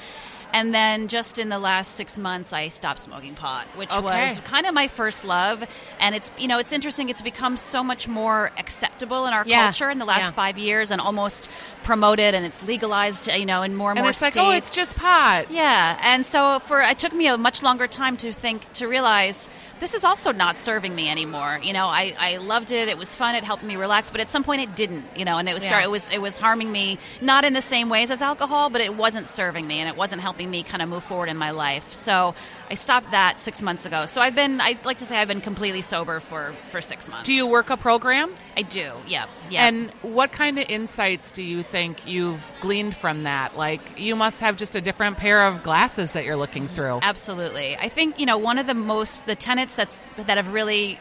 And 0.52 0.74
then 0.74 1.08
just 1.08 1.38
in 1.38 1.48
the 1.48 1.58
last 1.58 1.94
six 1.94 2.18
months, 2.18 2.52
I 2.52 2.68
stopped 2.68 2.98
smoking 3.00 3.34
pot, 3.34 3.66
which 3.76 3.92
Okay. 3.92 4.02
was 4.02 4.38
kind 4.44 4.66
of 4.66 4.74
my 4.74 4.88
first 4.88 5.24
love. 5.24 5.64
And 6.00 6.14
it's 6.14 6.30
you 6.38 6.48
know 6.48 6.58
it's 6.58 6.72
interesting. 6.72 7.08
It's 7.08 7.22
become 7.22 7.56
so 7.56 7.82
much 7.84 8.08
more 8.08 8.50
acceptable 8.58 9.26
in 9.26 9.32
our 9.32 9.44
Yeah. 9.46 9.64
culture 9.64 9.90
in 9.90 9.98
the 9.98 10.04
last 10.04 10.22
Yeah. 10.22 10.30
five 10.32 10.58
years, 10.58 10.90
and 10.90 11.00
almost 11.00 11.48
promoted, 11.82 12.34
and 12.34 12.44
it's 12.44 12.62
legalized. 12.62 13.28
You 13.32 13.46
know, 13.46 13.62
in 13.62 13.74
more 13.76 13.90
and, 13.90 13.98
And 13.98 14.04
more 14.04 14.10
it's 14.10 14.22
like, 14.22 14.34
states. 14.34 14.46
oh, 14.46 14.50
it's 14.50 14.70
just 14.74 14.98
pot. 14.98 15.50
Yeah, 15.50 15.96
and 16.02 16.26
so 16.26 16.58
for 16.60 16.80
it 16.80 16.98
took 16.98 17.12
me 17.12 17.26
a 17.28 17.38
much 17.38 17.62
longer 17.62 17.86
time 17.86 18.16
to 18.18 18.32
think 18.32 18.72
to 18.74 18.86
realize 18.88 19.48
this 19.80 19.94
is 19.94 20.04
also 20.04 20.32
not 20.32 20.60
serving 20.60 20.94
me 20.94 21.10
anymore. 21.10 21.58
You 21.62 21.72
know, 21.72 21.86
I, 21.86 22.14
I 22.18 22.36
loved 22.36 22.70
it; 22.70 22.88
it 22.88 22.98
was 22.98 23.14
fun, 23.14 23.34
it 23.34 23.44
helped 23.44 23.64
me 23.64 23.76
relax, 23.76 24.10
but 24.10 24.20
at 24.20 24.30
some 24.30 24.44
point 24.44 24.62
it 24.62 24.76
didn't. 24.76 25.04
You 25.16 25.24
know, 25.24 25.38
and 25.38 25.48
it 25.48 25.54
was 25.54 25.64
start 25.64 25.84
it 25.84 25.90
was 25.90 26.08
it 26.10 26.18
was 26.18 26.36
harming 26.36 26.70
me 26.70 26.98
not 27.20 27.44
in 27.44 27.52
the 27.52 27.62
same 27.62 27.88
ways 27.88 28.10
as 28.10 28.22
alcohol, 28.22 28.70
but 28.70 28.80
it 28.80 28.94
wasn't 28.94 29.28
serving 29.28 29.66
me 29.66 29.80
and 29.80 29.88
it 29.88 29.96
wasn't 29.96 30.22
helping 30.22 30.50
me 30.50 30.62
kind 30.62 30.82
of 30.82 30.88
move 30.88 31.02
forward 31.02 31.28
in 31.28 31.36
my 31.36 31.50
life. 31.50 31.92
So 31.92 32.34
I 32.70 32.74
stopped 32.74 33.10
that 33.10 33.40
six 33.40 33.60
months 33.62 33.84
ago. 33.84 34.06
So 34.06 34.20
I've 34.20 34.34
been 34.34 34.60
I'd 34.60 34.84
like 34.84 34.98
to 34.98 35.04
say 35.04 35.16
I've 35.16 35.28
been 35.28 35.40
completely 35.40 35.82
sober 35.82 36.20
for 36.20 36.54
for 36.70 36.80
six 36.80 37.08
months. 37.08 37.26
Do 37.26 37.34
you 37.34 37.50
work 37.50 37.68
a 37.68 37.76
program? 37.76 38.32
I 38.56 38.62
do. 38.62 38.92
Yeah. 39.06 39.26
Yeah. 39.50 39.66
And 39.66 39.90
what 40.02 40.30
kind 40.30 40.58
of 40.58 40.70
insights 40.70 41.32
do 41.32 41.42
you 41.42 41.62
think 41.62 42.06
you've 42.06 42.52
gleaned 42.60 42.94
from 42.94 43.24
that? 43.24 43.56
Like, 43.56 43.98
you 43.98 44.14
must 44.14 44.40
have 44.40 44.56
just 44.56 44.76
a 44.76 44.80
different 44.80 45.16
pair 45.16 45.44
of 45.44 45.62
glasses 45.62 46.12
that 46.12 46.24
you're 46.24 46.36
looking 46.36 46.68
through. 46.68 47.00
Absolutely. 47.02 47.76
I 47.76 47.88
think, 47.88 48.20
you 48.20 48.26
know, 48.26 48.38
one 48.38 48.58
of 48.58 48.66
the 48.66 48.74
most 48.74 49.26
the 49.26 49.34
tenets 49.34 49.74
that's 49.74 50.06
that 50.16 50.36
have 50.36 50.52
really 50.52 51.00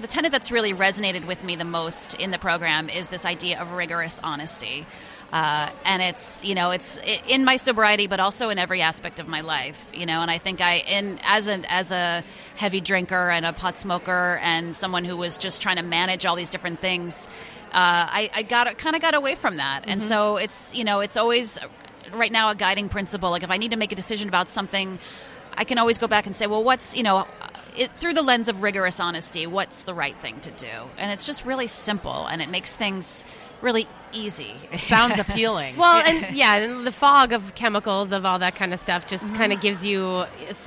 the 0.00 0.06
tenet 0.06 0.32
that's 0.32 0.50
really 0.50 0.74
resonated 0.74 1.26
with 1.26 1.42
me 1.42 1.56
the 1.56 1.64
most 1.64 2.14
in 2.14 2.30
the 2.30 2.38
program 2.38 2.88
is 2.88 3.08
this 3.08 3.24
idea 3.24 3.60
of 3.60 3.72
rigorous 3.72 4.20
honesty. 4.22 4.86
Uh, 5.32 5.70
and 5.84 6.02
it's 6.02 6.44
you 6.44 6.54
know 6.54 6.70
it's 6.70 6.98
in 7.28 7.44
my 7.44 7.56
sobriety, 7.56 8.06
but 8.06 8.20
also 8.20 8.48
in 8.48 8.58
every 8.58 8.80
aspect 8.80 9.18
of 9.18 9.26
my 9.26 9.40
life. 9.40 9.90
You 9.92 10.06
know, 10.06 10.20
and 10.20 10.30
I 10.30 10.38
think 10.38 10.60
I 10.60 10.76
in 10.76 11.18
as 11.24 11.48
an 11.48 11.64
as 11.68 11.90
a 11.90 12.22
heavy 12.54 12.80
drinker 12.80 13.30
and 13.30 13.44
a 13.44 13.52
pot 13.52 13.78
smoker 13.78 14.38
and 14.40 14.74
someone 14.76 15.04
who 15.04 15.16
was 15.16 15.36
just 15.36 15.62
trying 15.62 15.76
to 15.76 15.82
manage 15.82 16.26
all 16.26 16.36
these 16.36 16.50
different 16.50 16.80
things, 16.80 17.26
uh, 17.72 17.72
I, 17.72 18.30
I 18.34 18.42
got 18.42 18.78
kind 18.78 18.94
of 18.94 19.02
got 19.02 19.14
away 19.14 19.34
from 19.34 19.56
that. 19.56 19.84
And 19.88 20.02
so 20.02 20.36
it's 20.36 20.72
you 20.74 20.84
know 20.84 21.00
it's 21.00 21.16
always 21.16 21.58
right 22.12 22.30
now 22.30 22.50
a 22.50 22.54
guiding 22.54 22.88
principle. 22.88 23.30
Like 23.30 23.42
if 23.42 23.50
I 23.50 23.56
need 23.56 23.72
to 23.72 23.76
make 23.76 23.90
a 23.90 23.96
decision 23.96 24.28
about 24.28 24.48
something, 24.48 25.00
I 25.54 25.64
can 25.64 25.78
always 25.78 25.98
go 25.98 26.06
back 26.06 26.26
and 26.26 26.36
say, 26.36 26.46
well, 26.46 26.62
what's 26.62 26.96
you 26.96 27.02
know. 27.02 27.26
It, 27.76 27.92
through 27.92 28.14
the 28.14 28.22
lens 28.22 28.48
of 28.48 28.62
rigorous 28.62 28.98
honesty, 29.00 29.46
what's 29.46 29.82
the 29.82 29.94
right 29.94 30.16
thing 30.18 30.40
to 30.40 30.50
do? 30.50 30.66
And 30.98 31.10
it's 31.12 31.26
just 31.26 31.44
really 31.44 31.66
simple, 31.66 32.26
and 32.26 32.40
it 32.40 32.48
makes 32.48 32.74
things 32.74 33.24
really 33.62 33.86
easy. 34.12 34.54
It 34.70 34.80
Sounds 34.80 35.18
appealing. 35.18 35.76
Well, 35.76 36.02
and 36.06 36.36
yeah, 36.36 36.56
and 36.56 36.86
the 36.86 36.92
fog 36.92 37.32
of 37.32 37.54
chemicals 37.54 38.12
of 38.12 38.24
all 38.26 38.38
that 38.38 38.54
kind 38.54 38.72
of 38.74 38.80
stuff 38.80 39.06
just 39.06 39.24
Mm-hmm. 39.24 39.36
kind 39.36 39.52
of 39.52 39.60
gives 39.60 39.84
you, 39.84 40.24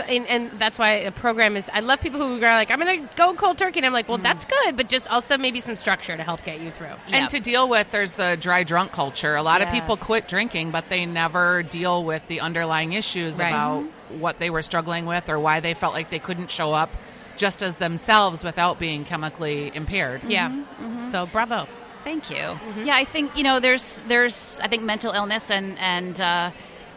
and, 0.08 0.26
and 0.28 0.52
that's 0.60 0.78
why 0.80 0.94
a 0.94 1.12
program 1.12 1.56
is. 1.56 1.70
I 1.72 1.80
love 1.82 2.00
people 2.02 2.20
who 2.20 2.36
are 2.38 2.54
like, 2.54 2.72
I'm 2.72 2.80
going 2.80 3.08
to 3.08 3.16
go 3.16 3.34
cold 3.36 3.58
turkey, 3.60 3.80
and 3.80 3.86
I'm 3.86 3.94
like, 3.94 4.10
well, 4.10 4.18
that's 4.18 4.44
good, 4.46 4.76
but 4.76 4.90
just 4.90 5.08
also 5.08 5.38
maybe 5.38 5.62
some 5.62 5.76
structure 5.76 6.16
to 6.18 6.24
help 6.24 6.44
get 6.44 6.60
you 6.62 6.72
through. 6.72 6.88
Yeah. 7.08 7.18
And 7.18 7.30
to 7.30 7.40
deal 7.40 7.70
with, 7.70 7.90
there's 7.92 8.14
the 8.14 8.38
dry 8.40 8.64
drunk 8.64 8.92
culture. 8.92 9.36
A 9.36 9.44
lot 9.44 9.62
of 9.62 9.70
people 9.70 9.96
quit 9.98 10.28
drinking, 10.28 10.72
but 10.72 10.90
they 10.90 11.06
never 11.06 11.64
deal 11.64 12.04
with 12.04 12.26
the 12.28 12.40
underlying 12.42 12.94
issues 12.94 13.38
Right. 13.38 13.50
about 13.50 13.86
what 14.10 14.40
they 14.40 14.50
were 14.50 14.62
struggling 14.62 15.06
with 15.06 15.30
or 15.30 15.40
why 15.40 15.60
they 15.60 15.74
felt 15.74 15.94
like 15.94 16.10
they 16.10 16.20
couldn't 16.20 16.50
show 16.50 16.74
up 16.74 16.90
just 17.38 17.62
as 17.62 17.78
themselves 17.78 18.44
without 18.44 18.80
being 18.80 19.06
chemically 19.06 19.72
impaired. 19.74 20.22
Yeah. 20.28 20.50
Mm-hmm. 20.50 21.10
So 21.10 21.26
bravo. 21.28 21.68
Thank 22.04 22.30
you. 22.30 22.58
Yeah, 22.86 22.96
I 22.96 23.06
think 23.06 23.36
you 23.38 23.44
know 23.44 23.60
there's 23.60 24.02
there's 24.08 24.60
I 24.64 24.68
think 24.68 24.84
mental 24.84 25.12
illness 25.12 25.52
and 25.52 25.78
and 25.80 26.20
uh, 26.20 26.52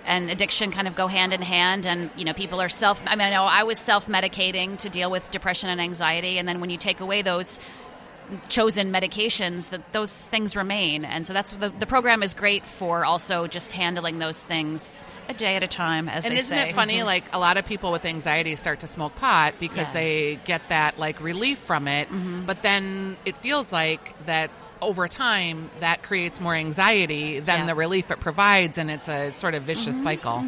and 0.05 0.31
addiction 0.31 0.71
kind 0.71 0.89
of 0.89 0.95
go 0.95 1.07
hand 1.07 1.33
in 1.33 1.43
hand, 1.43 1.87
and 1.87 2.11
you 2.17 2.25
know 2.25 2.33
people 2.33 2.61
are 2.61 2.69
self. 2.69 3.03
I 3.07 3.17
mean, 3.17 3.27
I 3.27 3.31
know 3.31 3.45
I 3.45 3.65
was 3.65 3.79
self 3.79 4.07
medicating 4.07 4.79
to 4.79 4.89
deal 4.89 5.11
with 5.11 5.31
depression 5.31 5.71
and 5.71 5.81
anxiety, 5.81 6.39
and 6.39 6.47
then 6.47 6.61
when 6.61 6.71
you 6.71 6.77
take 6.77 7.01
away 7.01 7.23
those 7.23 7.59
chosen 8.49 8.93
medications 8.93 9.71
that 9.71 9.93
those 9.93 10.27
things 10.27 10.55
remain 10.57 11.05
and 11.05 11.27
so 11.27 11.33
that's 11.33 11.53
the, 11.53 11.69
the 11.71 11.87
program 11.87 12.23
is 12.23 12.35
great 12.35 12.65
for 12.65 13.05
also 13.05 13.47
just 13.47 13.73
handling 13.73 14.19
those 14.19 14.41
things 14.41 15.05
a 15.29 15.35
day 15.35 15.57
at 15.57 15.63
a 15.63 15.69
time 15.69 16.09
as 16.09 16.25
And 16.25 16.33
they 16.33 16.39
isn't 16.39 16.49
say 16.57 16.71
it 16.71 16.75
funny? 16.75 17.03
Like 17.03 17.25
a 17.33 17.39
lot 17.39 17.57
of 17.57 17.65
people 17.65 17.93
with 17.93 18.05
anxiety 18.05 18.57
start 18.57 18.81
to 18.81 18.87
smoke 18.87 19.15
pot 19.17 19.55
because 19.61 19.79
Yeah. 19.79 19.85
Mm-hmm. 19.85 19.95
they 19.95 20.41
get 20.45 20.63
that 20.69 20.99
like 20.99 21.21
relief 21.21 21.59
from 21.59 21.87
it, 21.89 22.09
but 22.47 22.63
then 22.63 23.17
it 23.25 23.37
feels 23.39 23.73
like 23.73 24.15
that 24.27 24.51
over 24.81 25.07
time 25.07 25.71
that 25.79 26.03
creates 26.03 26.41
more 26.41 26.57
anxiety 26.57 27.39
than 27.39 27.47
Yeah. 27.47 27.57
Mm-hmm. 27.59 27.67
the 27.69 27.75
relief 27.77 28.11
it 28.11 28.19
provides, 28.19 28.79
and 28.79 28.91
it's 28.91 29.09
a 29.09 29.31
sort 29.31 29.55
of 29.55 29.63
vicious 29.63 30.03
cycle. 30.03 30.43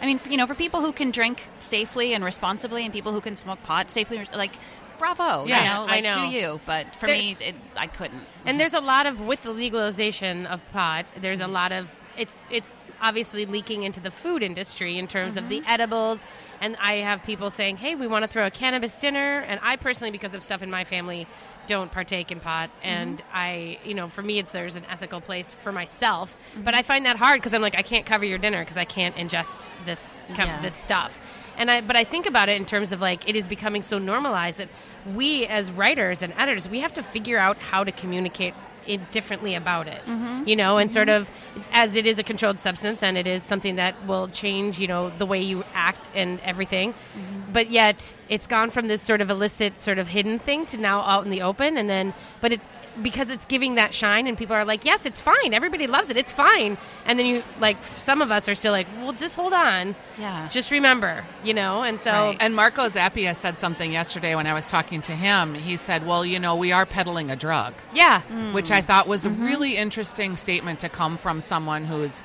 I 0.00 0.06
mean, 0.06 0.20
you 0.30 0.38
know, 0.38 0.46
for 0.46 0.54
people 0.54 0.80
who 0.80 0.90
can 0.92 1.10
drink 1.10 1.46
safely 1.58 2.14
and 2.14 2.24
responsibly, 2.24 2.84
and 2.84 2.92
people 2.94 3.12
who 3.12 3.20
can 3.20 3.36
smoke 3.36 3.62
pot 3.64 3.90
safely, 3.90 4.26
like 4.34 4.52
bravo, 4.98 5.46
Yeah, 5.46 5.58
you 5.58 5.64
know, 5.86 5.92
I 5.92 6.00
know. 6.00 6.12
do 6.14 6.20
you? 6.36 6.60
But 6.66 6.94
for 6.96 7.06
me, 7.06 7.36
it, 7.40 7.54
I 7.76 7.86
couldn't. 7.86 8.22
And 8.44 8.58
there's 8.58 8.74
a 8.74 8.80
lot 8.80 9.06
of 9.06 9.20
with 9.20 9.42
the 9.42 9.50
legalization 9.50 10.46
of 10.46 10.60
pot. 10.72 11.06
There's 11.20 11.40
a 11.40 11.44
Mm-hmm. 11.44 11.52
lot 11.52 11.72
of 11.72 11.88
it's 12.16 12.42
it's 12.50 12.74
obviously 13.00 13.46
leaking 13.46 13.84
into 13.84 14.00
the 14.00 14.10
food 14.10 14.42
industry 14.42 14.98
in 14.98 15.06
terms 15.06 15.36
of 15.36 15.44
Mm-hmm. 15.44 15.64
the 15.64 15.70
edibles. 15.72 16.18
And 16.60 16.76
I 16.80 16.94
have 16.94 17.22
people 17.22 17.50
saying, 17.50 17.76
"Hey, 17.76 17.94
we 17.94 18.08
want 18.08 18.24
to 18.24 18.28
throw 18.28 18.44
a 18.44 18.50
cannabis 18.50 18.96
dinner." 18.96 19.38
And 19.46 19.60
I 19.62 19.76
personally, 19.76 20.10
because 20.10 20.34
of 20.34 20.42
stuff 20.42 20.60
in 20.60 20.70
my 20.72 20.82
family, 20.82 21.28
don't 21.68 21.92
partake 21.92 22.32
in 22.32 22.40
pot. 22.40 22.70
Mm-hmm. 22.78 22.88
And 22.88 23.22
I, 23.32 23.78
you 23.84 23.94
know, 23.94 24.08
for 24.08 24.22
me, 24.22 24.40
it's 24.40 24.50
there's 24.50 24.74
an 24.74 24.84
ethical 24.90 25.20
place 25.20 25.52
for 25.62 25.70
myself. 25.70 26.36
Mm-hmm. 26.54 26.62
But 26.64 26.74
I 26.74 26.82
find 26.82 27.06
that 27.06 27.14
hard 27.16 27.38
because 27.40 27.54
I'm 27.54 27.62
like, 27.62 27.76
I 27.76 27.82
can't 27.82 28.04
cover 28.04 28.24
your 28.24 28.38
dinner 28.38 28.60
because 28.62 28.76
I 28.76 28.84
can't 28.84 29.14
ingest 29.14 29.70
this 29.86 30.20
com- 30.34 30.48
Yeah. 30.48 30.60
this 30.60 30.74
stuff. 30.74 31.20
And 31.58 31.70
I, 31.70 31.80
but 31.80 31.96
I 31.96 32.04
think 32.04 32.26
about 32.26 32.48
it 32.48 32.56
in 32.56 32.64
terms 32.64 32.92
of 32.92 33.00
like 33.00 33.28
it 33.28 33.36
is 33.36 33.46
becoming 33.46 33.82
so 33.82 33.98
normalized 33.98 34.58
that 34.58 34.68
we 35.14 35.46
as 35.46 35.70
writers 35.70 36.22
and 36.22 36.32
editors 36.36 36.68
we 36.68 36.80
have 36.80 36.94
to 36.94 37.02
figure 37.02 37.38
out 37.38 37.58
how 37.58 37.84
to 37.84 37.92
communicate 37.92 38.54
it 38.88 39.10
differently 39.10 39.54
about 39.54 39.86
it, 39.86 40.02
mm-hmm. 40.06 40.48
you 40.48 40.56
know, 40.56 40.78
and 40.78 40.90
sort 40.90 41.08
mm-hmm. 41.08 41.22
of 41.22 41.66
as 41.72 41.94
it 41.94 42.06
is 42.06 42.18
a 42.18 42.22
controlled 42.22 42.58
substance 42.58 43.02
and 43.02 43.18
it 43.18 43.26
is 43.26 43.42
something 43.42 43.76
that 43.76 44.06
will 44.06 44.28
change, 44.28 44.80
you 44.80 44.86
know, 44.86 45.10
the 45.18 45.26
way 45.26 45.40
you 45.40 45.62
act 45.74 46.08
and 46.14 46.40
everything. 46.40 46.92
Mm-hmm. 46.92 47.52
But 47.52 47.70
yet 47.70 48.14
it's 48.28 48.46
gone 48.46 48.70
from 48.70 48.88
this 48.88 49.02
sort 49.02 49.20
of 49.20 49.30
illicit, 49.30 49.80
sort 49.80 49.98
of 49.98 50.08
hidden 50.08 50.38
thing 50.38 50.64
to 50.66 50.78
now 50.78 51.02
out 51.02 51.24
in 51.24 51.30
the 51.30 51.42
open, 51.42 51.76
and 51.76 51.88
then 51.88 52.14
but 52.40 52.52
it 52.52 52.60
because 53.02 53.30
it's 53.30 53.44
giving 53.46 53.74
that 53.76 53.94
shine 53.94 54.26
and 54.26 54.36
people 54.36 54.54
are 54.56 54.64
like 54.64 54.84
yes 54.84 55.06
it's 55.06 55.20
fine 55.20 55.54
everybody 55.54 55.86
loves 55.86 56.10
it 56.10 56.16
it's 56.16 56.32
fine 56.32 56.76
and 57.06 57.18
then 57.18 57.26
you 57.26 57.42
like 57.60 57.76
some 57.86 58.20
of 58.22 58.30
us 58.30 58.48
are 58.48 58.54
still 58.54 58.72
like 58.72 58.86
well 58.98 59.12
just 59.12 59.34
hold 59.36 59.52
on 59.52 59.94
Yeah. 60.18 60.48
just 60.48 60.70
remember, 60.70 61.24
you 61.44 61.54
know, 61.54 61.82
and 61.82 62.00
so 62.00 62.10
Right. 62.10 62.36
And 62.40 62.54
Marco 62.56 62.88
Zappia 62.88 63.34
said 63.36 63.58
something 63.58 63.92
yesterday 63.92 64.34
when 64.34 64.46
I 64.46 64.52
was 64.54 64.66
talking 64.66 65.00
to 65.02 65.12
him. 65.12 65.54
He 65.54 65.76
said, 65.76 66.04
"Well, 66.06 66.24
you 66.26 66.38
know, 66.38 66.56
we 66.56 66.72
are 66.72 66.86
peddling 66.86 67.30
a 67.30 67.36
drug." 67.36 67.74
yeah, 67.94 68.22
which 68.52 68.70
I 68.70 68.80
thought 68.80 69.06
was 69.06 69.24
a 69.24 69.30
really 69.30 69.76
interesting 69.76 70.36
statement 70.36 70.80
to 70.80 70.88
come 70.88 71.16
from 71.16 71.40
someone 71.40 71.84
who's 71.84 72.22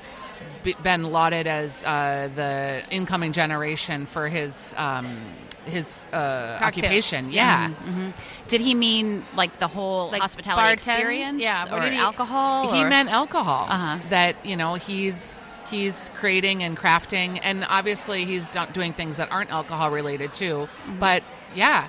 been 0.82 1.04
lauded 1.04 1.46
as 1.46 1.82
uh, 1.84 2.28
the 2.34 2.82
incoming 2.90 3.32
generation 3.32 4.06
for 4.06 4.28
his 4.28 4.74
um, 4.76 5.18
his 5.66 6.06
uh, 6.12 6.58
occupation. 6.60 7.32
Yeah. 7.32 7.68
Mm-hmm. 7.70 8.10
Did 8.48 8.60
he 8.60 8.74
mean 8.74 9.24
like 9.36 9.58
the 9.58 9.68
whole 9.68 10.10
Like 10.10 10.20
hospitality 10.22 10.72
experience? 10.72 11.42
Yeah, 11.42 11.74
or 11.74 11.80
did 11.80 11.92
he- 11.92 11.98
alcohol? 11.98 12.72
He 12.72 12.82
or- 12.84 12.88
meant 12.88 13.10
alcohol. 13.10 13.66
Uh-huh. 13.68 13.98
That 14.10 14.36
you 14.44 14.56
know 14.56 14.74
he's 14.74 15.36
he's 15.70 16.10
creating 16.16 16.62
and 16.62 16.76
crafting, 16.76 17.40
and 17.42 17.64
obviously 17.68 18.24
he's 18.24 18.48
do- 18.48 18.66
doing 18.72 18.92
things 18.92 19.16
that 19.16 19.30
aren't 19.32 19.50
alcohol 19.50 19.90
related 19.90 20.34
too. 20.34 20.68
But 21.00 21.22
yeah, 21.54 21.84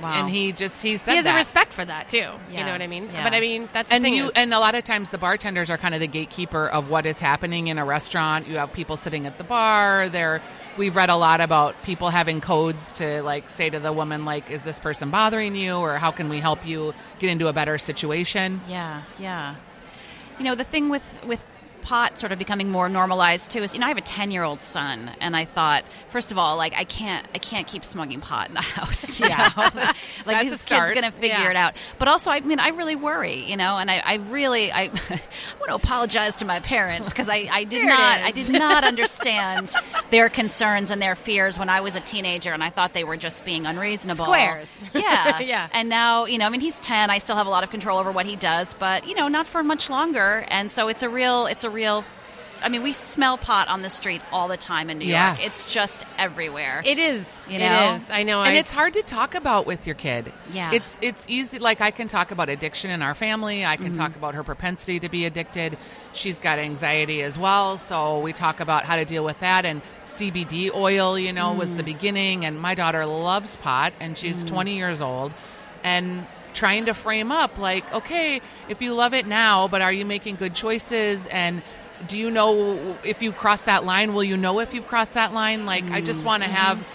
Mm-hmm. 0.00 0.02
Wow. 0.08 0.20
and 0.22 0.30
he 0.30 0.52
just 0.52 0.80
he 0.80 0.96
said 0.96 1.10
he 1.10 1.16
has 1.16 1.24
that. 1.26 1.34
a 1.34 1.36
respect 1.36 1.74
for 1.74 1.84
that 1.84 2.08
too. 2.08 2.30
You 2.50 2.64
know 2.64 2.72
what 2.72 2.80
I 2.80 2.86
mean? 2.86 3.10
Yeah. 3.12 3.22
But 3.22 3.34
I 3.34 3.40
mean, 3.40 3.68
that's 3.70 3.90
the 3.90 3.96
and 3.96 4.02
thing 4.02 4.14
you 4.14 4.28
is- 4.28 4.32
and 4.34 4.54
a 4.54 4.58
lot 4.58 4.74
of 4.74 4.82
times 4.82 5.10
the 5.10 5.18
bartenders 5.18 5.68
are 5.68 5.76
kind 5.76 5.92
of 5.94 6.00
the 6.00 6.06
gatekeeper 6.06 6.68
of 6.68 6.88
what 6.88 7.04
is 7.04 7.18
happening 7.18 7.68
in 7.68 7.76
a 7.76 7.84
restaurant 7.84 8.46
you 8.48 8.56
have 8.56 8.72
people 8.72 8.96
sitting 8.96 9.26
at 9.26 9.36
the 9.36 9.44
bar 9.44 10.08
there 10.08 10.40
we've 10.80 10.96
read 10.96 11.10
a 11.10 11.14
lot 11.16 11.42
about 11.42 11.80
people 11.82 12.08
having 12.08 12.40
codes 12.40 12.90
to 12.92 13.22
like 13.22 13.50
say 13.50 13.68
to 13.68 13.78
the 13.78 13.92
woman 13.92 14.24
like 14.24 14.50
is 14.50 14.62
this 14.62 14.78
person 14.78 15.10
bothering 15.10 15.54
you 15.54 15.74
or 15.74 15.98
how 15.98 16.10
can 16.10 16.28
we 16.30 16.40
help 16.40 16.66
you 16.66 16.94
get 17.18 17.28
into 17.28 17.48
a 17.48 17.52
better 17.52 17.76
situation 17.76 18.60
Yeah, 18.66 19.02
yeah. 19.18 19.56
You 20.38 20.44
know, 20.46 20.54
the 20.54 20.64
thing 20.64 20.88
with 20.88 21.06
with 21.26 21.44
pot 21.82 22.18
sort 22.18 22.32
of 22.32 22.38
becoming 22.38 22.70
more 22.70 22.88
normalized 22.88 23.50
too 23.50 23.62
is 23.62 23.74
you 23.74 23.80
know 23.80 23.86
I 23.86 23.88
have 23.88 23.98
a 23.98 24.02
10-year-old 24.02 24.62
son 24.62 25.10
and 25.20 25.36
I 25.36 25.44
thought 25.44 25.84
first 26.08 26.32
of 26.32 26.38
all 26.38 26.56
like 26.56 26.72
I 26.74 26.84
can't 26.84 27.26
I 27.34 27.38
can't 27.38 27.66
keep 27.66 27.84
smoking 27.84 28.20
pot 28.20 28.48
in 28.48 28.54
the 28.54 28.60
house. 28.62 29.20
Yeah. 29.20 29.48
like 30.26 30.46
a 30.46 30.50
this 30.50 30.64
kid's 30.64 30.90
to 30.90 31.10
figure 31.12 31.36
Yeah. 31.36 31.50
it 31.50 31.56
out. 31.56 31.74
But 31.98 32.08
also 32.08 32.30
I 32.30 32.40
mean 32.40 32.60
I 32.60 32.68
really 32.68 32.96
worry, 32.96 33.44
you 33.50 33.56
know, 33.56 33.76
and 33.76 33.90
I, 33.90 34.02
I 34.04 34.14
really 34.16 34.72
I, 34.72 34.82
I 35.10 35.20
want 35.58 35.68
to 35.68 35.74
apologize 35.74 36.36
to 36.36 36.44
my 36.44 36.60
parents 36.60 37.08
because 37.10 37.28
I, 37.28 37.48
I 37.50 37.64
did 37.64 37.86
not. 37.86 38.20
I 38.20 38.30
did 38.30 38.50
not 38.50 38.84
understand 38.84 39.74
their 40.10 40.28
concerns 40.28 40.90
and 40.90 41.00
their 41.00 41.14
fears 41.14 41.58
when 41.58 41.68
I 41.68 41.80
was 41.80 41.96
a 41.96 42.00
teenager 42.00 42.52
and 42.52 42.62
I 42.62 42.70
thought 42.70 42.92
they 42.94 43.04
were 43.04 43.16
just 43.16 43.44
being 43.44 43.66
unreasonable. 43.66 44.24
Squares. 44.24 44.84
Yeah. 44.94 45.40
Yeah. 45.40 45.68
And 45.72 45.88
now, 45.88 46.24
you 46.26 46.38
know, 46.38 46.46
I 46.46 46.48
mean, 46.50 46.60
he's 46.60 46.78
10. 46.78 47.10
I 47.10 47.18
still 47.18 47.36
have 47.36 47.46
a 47.46 47.50
lot 47.50 47.64
of 47.64 47.70
control 47.70 47.98
over 47.98 48.12
what 48.12 48.26
he 48.26 48.36
does, 48.36 48.74
but, 48.74 49.06
you 49.06 49.14
know, 49.14 49.28
not 49.28 49.46
for 49.46 49.62
much 49.62 49.88
longer. 49.90 50.44
And 50.48 50.70
so 50.70 50.88
it's 50.88 51.02
a 51.02 51.08
real, 51.08 51.46
it's 51.46 51.64
a 51.64 51.69
real, 51.70 52.04
I 52.62 52.68
mean, 52.68 52.82
we 52.82 52.92
smell 52.92 53.38
pot 53.38 53.68
on 53.68 53.80
the 53.80 53.88
street 53.88 54.20
all 54.32 54.46
the 54.46 54.58
time 54.58 54.90
in 54.90 54.98
New 54.98 55.06
Yeah. 55.06 55.28
York. 55.36 55.46
It's 55.46 55.72
just 55.72 56.04
everywhere. 56.18 56.82
it 56.84 56.98
is. 56.98 57.26
You 57.48 57.58
know? 57.58 57.94
is. 57.94 58.10
I 58.10 58.22
know. 58.22 58.40
and 58.42 58.54
I, 58.54 58.58
it's 58.58 58.70
hard 58.70 58.92
to 58.94 59.02
talk 59.02 59.34
about 59.34 59.66
with 59.66 59.86
your 59.86 59.94
kid 59.96 60.30
Yeah. 60.52 60.70
it's 60.72 60.98
it's 61.02 61.24
easy 61.28 61.58
like 61.58 61.80
i 61.80 61.90
can 61.90 62.06
talk 62.06 62.30
about 62.32 62.48
addiction 62.48 62.90
in 62.90 63.00
our 63.02 63.14
family 63.14 63.64
i 63.64 63.74
Mm-hmm. 63.74 63.84
can 63.84 63.92
talk 63.94 64.14
about 64.14 64.34
her 64.34 64.44
propensity 64.44 65.00
to 65.00 65.08
be 65.08 65.24
addicted 65.24 65.76
she's 66.12 66.38
got 66.38 66.58
anxiety 66.58 67.22
as 67.22 67.36
well 67.38 67.78
so 67.78 68.20
we 68.20 68.32
talk 68.32 68.60
about 68.60 68.84
how 68.84 68.96
to 68.96 69.04
deal 69.04 69.24
with 69.24 69.38
that 69.40 69.64
and 69.64 69.80
cbd 70.04 70.70
oil 70.74 71.18
you 71.18 71.32
know 71.32 71.52
was 71.54 71.70
Mm. 71.70 71.76
the 71.78 71.82
beginning 71.84 72.44
and 72.44 72.60
my 72.60 72.74
daughter 72.74 73.04
loves 73.06 73.56
pot 73.56 73.92
and 74.00 74.16
she's 74.18 74.44
20 74.44 74.76
years 74.76 75.00
old 75.00 75.32
and 75.82 76.26
trying 76.54 76.86
to 76.86 76.94
frame 76.94 77.32
up 77.32 77.58
like 77.58 77.90
okay 77.92 78.40
if 78.68 78.82
you 78.82 78.94
love 78.94 79.14
it 79.14 79.26
now 79.26 79.68
but 79.68 79.82
are 79.82 79.92
you 79.92 80.04
making 80.04 80.36
good 80.36 80.54
choices? 80.54 81.26
And 81.26 81.62
do 82.06 82.18
you 82.18 82.30
know 82.30 82.96
if 83.04 83.20
you 83.20 83.32
cross 83.32 83.62
that 83.62 83.84
line 83.84 84.14
will 84.14 84.24
you 84.24 84.36
know 84.36 84.60
if 84.60 84.74
you've 84.74 84.86
crossed 84.86 85.14
that 85.14 85.32
line? 85.32 85.66
Like 85.66 85.90
i 85.90 86.00
just 86.00 86.24
want 86.24 86.42
to 86.42 86.48
mm-hmm. 86.48 86.56
have 86.56 86.86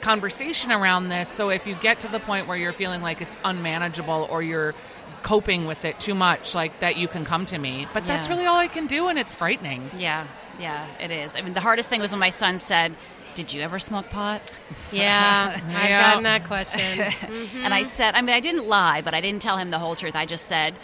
conversation 0.00 0.70
around 0.70 1.08
this. 1.08 1.28
So 1.28 1.48
if 1.48 1.66
you 1.66 1.74
get 1.76 2.00
to 2.00 2.08
the 2.08 2.20
point 2.20 2.46
where 2.46 2.56
you're 2.56 2.74
feeling 2.74 3.00
like 3.00 3.22
it's 3.22 3.38
unmanageable 3.42 4.28
or 4.30 4.42
you're 4.42 4.74
coping 5.22 5.64
with 5.64 5.86
it 5.86 5.98
too 5.98 6.14
much 6.14 6.54
like 6.54 6.80
that 6.80 6.98
you 6.98 7.08
can 7.08 7.24
come 7.24 7.46
to 7.46 7.58
me. 7.58 7.88
But 7.94 8.06
that's 8.06 8.28
really 8.28 8.44
all 8.44 8.58
i 8.58 8.68
can 8.68 8.86
do 8.86 9.08
and 9.08 9.18
it's 9.18 9.34
frightening. 9.34 9.90
Yeah. 9.96 10.26
Yeah, 10.60 10.86
it 11.00 11.10
is. 11.10 11.34
I 11.34 11.40
mean, 11.40 11.54
the 11.54 11.60
hardest 11.60 11.88
thing 11.88 12.00
was 12.00 12.12
when 12.12 12.20
my 12.20 12.30
son 12.30 12.58
said, 12.58 12.94
Did 13.34 13.52
you 13.52 13.62
ever 13.62 13.78
smoke 13.78 14.10
pot? 14.10 14.42
yeah, 14.92 15.52
I've 15.68 15.72
Yeah. 15.90 16.02
gotten 16.10 16.22
that 16.24 16.46
question. 16.46 16.80
And 17.00 17.12
Mm-hmm. 17.12 17.72
I 17.72 17.82
said, 17.82 18.14
I 18.14 18.22
mean, 18.22 18.34
I 18.34 18.40
didn't 18.40 18.66
lie, 18.68 19.02
but 19.02 19.14
I 19.14 19.20
didn't 19.20 19.42
tell 19.42 19.56
him 19.56 19.70
the 19.70 19.78
whole 19.78 19.96
truth. 19.96 20.14
I 20.14 20.26
just 20.26 20.46
said, 20.46 20.74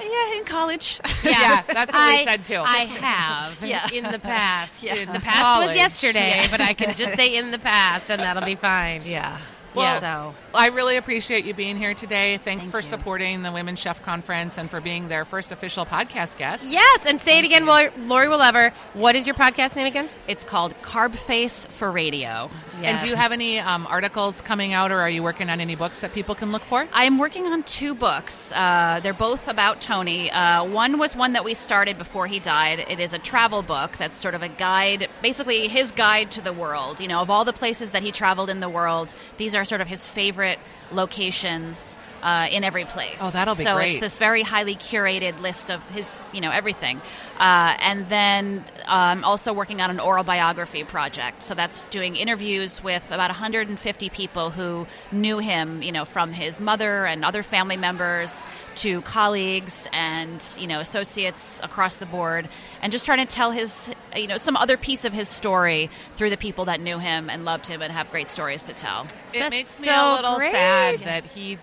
Yeah, 0.00 0.38
in 0.38 0.44
college. 0.44 0.98
yeah 1.22 1.62
that's 1.66 1.92
what 1.92 2.08
we 2.14 2.20
I- 2.20 2.24
said 2.24 2.44
too 2.44 2.62
I 2.64 2.84
have 2.86 3.62
Yeah. 3.64 3.86
in 3.92 4.10
the 4.10 4.18
past. 4.18 4.82
Yeah. 4.82 4.94
In 4.94 5.12
the 5.12 5.20
past 5.20 5.42
College. 5.42 5.66
was 5.68 5.76
yesterday, 5.76 6.40
Yeah. 6.42 6.50
but 6.50 6.60
I 6.60 6.72
can 6.72 6.94
just 6.94 7.14
say 7.16 7.34
in 7.36 7.50
the 7.50 7.58
past, 7.58 8.10
and 8.10 8.20
that'll 8.22 8.44
be 8.44 8.54
fine. 8.56 9.02
yeah. 9.04 9.38
Well- 9.74 10.00
so. 10.00 10.34
I 10.52 10.66
really 10.68 10.96
appreciate 10.96 11.44
you 11.44 11.54
being 11.54 11.76
here 11.76 11.94
today. 11.94 12.36
Thanks 12.38 12.62
Thank 12.62 12.72
for 12.72 12.78
you. 12.78 12.82
supporting 12.88 13.42
the 13.42 13.52
Women's 13.52 13.78
Chef 13.78 14.02
Conference 14.02 14.58
and 14.58 14.68
for 14.68 14.80
being 14.80 15.06
their 15.06 15.24
first 15.24 15.52
official 15.52 15.86
podcast 15.86 16.38
guest. 16.38 16.64
Yes, 16.72 17.06
and 17.06 17.20
say 17.20 17.38
it 17.38 17.44
again, 17.44 17.66
Laurie, 17.66 17.90
Lori 17.98 18.28
will 18.28 18.42
ever. 18.42 18.72
What 18.94 19.14
is 19.14 19.28
your 19.28 19.36
podcast 19.36 19.76
name 19.76 19.86
again? 19.86 20.08
It's 20.26 20.42
called 20.42 20.74
Carb 20.82 21.14
Face 21.14 21.66
for 21.66 21.90
Radio. 21.92 22.50
And 22.82 22.98
do 22.98 23.06
you 23.06 23.14
have 23.14 23.30
any 23.30 23.58
um, 23.60 23.86
articles 23.86 24.40
coming 24.40 24.72
out, 24.72 24.90
or 24.90 24.98
are 25.00 25.10
you 25.10 25.22
working 25.22 25.50
on 25.50 25.60
any 25.60 25.76
books 25.76 25.98
that 25.98 26.14
people 26.14 26.34
can 26.34 26.50
look 26.50 26.64
for? 26.64 26.88
I'm 26.92 27.18
working 27.18 27.46
on 27.46 27.62
two 27.64 27.94
books. 27.94 28.52
Uh, 28.52 29.00
they're 29.02 29.12
both 29.12 29.48
about 29.48 29.80
Tony. 29.82 30.30
Uh, 30.30 30.64
one 30.64 30.98
was 30.98 31.14
one 31.14 31.34
that 31.34 31.44
we 31.44 31.52
started 31.54 31.98
before 31.98 32.26
he 32.26 32.38
died. 32.40 32.84
It 32.88 32.98
is 32.98 33.12
a 33.12 33.18
travel 33.18 33.62
book 33.62 33.98
that's 33.98 34.16
sort 34.16 34.34
of 34.34 34.42
a 34.42 34.48
guide, 34.48 35.08
basically 35.22 35.68
his 35.68 35.92
guide 35.92 36.30
to 36.32 36.40
the 36.40 36.54
world. 36.54 37.00
You 37.00 37.08
know, 37.08 37.20
of 37.20 37.28
all 37.28 37.44
the 37.44 37.52
places 37.52 37.90
that 37.90 38.02
he 38.02 38.10
traveled 38.12 38.48
in 38.48 38.60
the 38.60 38.68
world, 38.68 39.14
these 39.36 39.54
are 39.54 39.59
sort 39.64 39.80
of 39.80 39.88
his 39.88 40.06
favorite 40.06 40.58
locations 40.92 41.96
uh, 42.22 42.48
in 42.50 42.64
every 42.64 42.84
place. 42.84 43.18
Oh, 43.20 43.30
that'll 43.30 43.54
be 43.54 43.64
so 43.64 43.74
great. 43.74 43.92
it's 43.92 44.00
this 44.00 44.18
very 44.18 44.42
highly 44.42 44.76
curated 44.76 45.40
list 45.40 45.70
of 45.70 45.86
his, 45.90 46.20
you 46.32 46.40
know, 46.40 46.50
everything. 46.50 47.00
Uh, 47.38 47.76
and 47.80 48.08
then 48.08 48.64
um, 48.86 49.24
also 49.24 49.52
working 49.52 49.80
on 49.80 49.90
an 49.90 50.00
oral 50.00 50.24
biography 50.24 50.84
project. 50.84 51.42
So 51.42 51.54
that's 51.54 51.84
doing 51.86 52.16
interviews 52.16 52.82
with 52.82 53.04
about 53.10 53.30
150 53.30 54.10
people 54.10 54.50
who 54.50 54.86
knew 55.12 55.38
him, 55.38 55.82
you 55.82 55.92
know, 55.92 56.04
from 56.04 56.32
his 56.32 56.60
mother 56.60 57.06
and 57.06 57.24
other 57.24 57.42
family 57.42 57.76
members 57.76 58.46
to 58.76 59.02
colleagues 59.02 59.88
and 59.92 60.46
you 60.58 60.66
know 60.66 60.80
associates 60.80 61.60
across 61.62 61.96
the 61.96 62.06
board, 62.06 62.48
and 62.82 62.92
just 62.92 63.04
trying 63.04 63.26
to 63.26 63.32
tell 63.34 63.50
his, 63.50 63.90
you 64.16 64.26
know, 64.26 64.36
some 64.36 64.56
other 64.56 64.76
piece 64.76 65.04
of 65.04 65.12
his 65.12 65.28
story 65.28 65.90
through 66.16 66.30
the 66.30 66.36
people 66.36 66.66
that 66.66 66.80
knew 66.80 66.98
him 66.98 67.30
and 67.30 67.44
loved 67.44 67.66
him 67.66 67.82
and 67.82 67.92
have 67.92 68.10
great 68.10 68.28
stories 68.28 68.62
to 68.64 68.72
tell. 68.72 69.06
It 69.32 69.40
That's 69.40 69.50
makes 69.50 69.80
me 69.80 69.88
so 69.88 69.94
a 69.94 70.14
little 70.16 70.36
great. 70.36 70.52
sad 70.52 71.00
that 71.00 71.24
he 71.24 71.58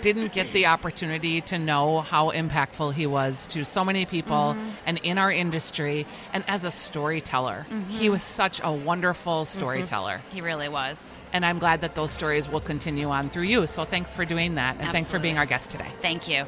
didn't 0.00 0.32
get 0.32 0.52
the 0.52 0.66
opportunity 0.66 1.40
to 1.42 1.58
know 1.58 2.00
how 2.00 2.30
impactful 2.30 2.94
he 2.94 3.06
was 3.06 3.46
to 3.48 3.64
so 3.64 3.84
many 3.84 4.04
people 4.06 4.54
Mm-hmm. 4.54 4.70
and 4.86 4.98
in 5.02 5.18
our 5.18 5.30
industry 5.32 6.06
and 6.32 6.44
as 6.48 6.64
a 6.64 6.70
storyteller. 6.70 7.66
He 7.88 8.08
was 8.08 8.22
such 8.22 8.60
a 8.62 8.72
wonderful 8.72 9.44
Mm-hmm. 9.44 9.58
storyteller. 9.58 10.20
He 10.30 10.40
really 10.40 10.68
was. 10.68 11.20
And 11.32 11.44
I'm 11.44 11.58
glad 11.58 11.80
that 11.82 11.94
those 11.94 12.10
stories 12.10 12.48
will 12.48 12.60
continue 12.60 13.08
on 13.08 13.28
through 13.28 13.44
you. 13.44 13.66
So 13.66 13.84
thanks 13.84 14.14
for 14.14 14.24
doing 14.24 14.54
that. 14.56 14.76
And 14.80 14.90
thanks 14.92 15.10
for 15.10 15.18
being 15.18 15.38
our 15.38 15.46
guest 15.46 15.70
today. 15.70 15.88
Thank 16.02 16.28
you. 16.28 16.44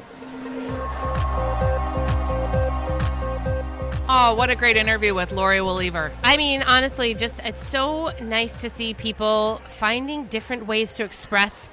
Oh, 4.13 4.33
what 4.35 4.49
a 4.49 4.55
great 4.55 4.75
interview 4.75 5.13
with 5.13 5.31
Laurie 5.31 5.59
Woolever. 5.59 6.11
I 6.21 6.35
mean, 6.35 6.63
honestly, 6.63 7.13
just 7.13 7.39
it's 7.39 7.65
so 7.65 8.11
nice 8.21 8.53
to 8.55 8.69
see 8.69 8.93
people 8.93 9.61
finding 9.69 10.25
different 10.25 10.65
ways 10.67 10.95
to 10.95 11.05
express 11.05 11.69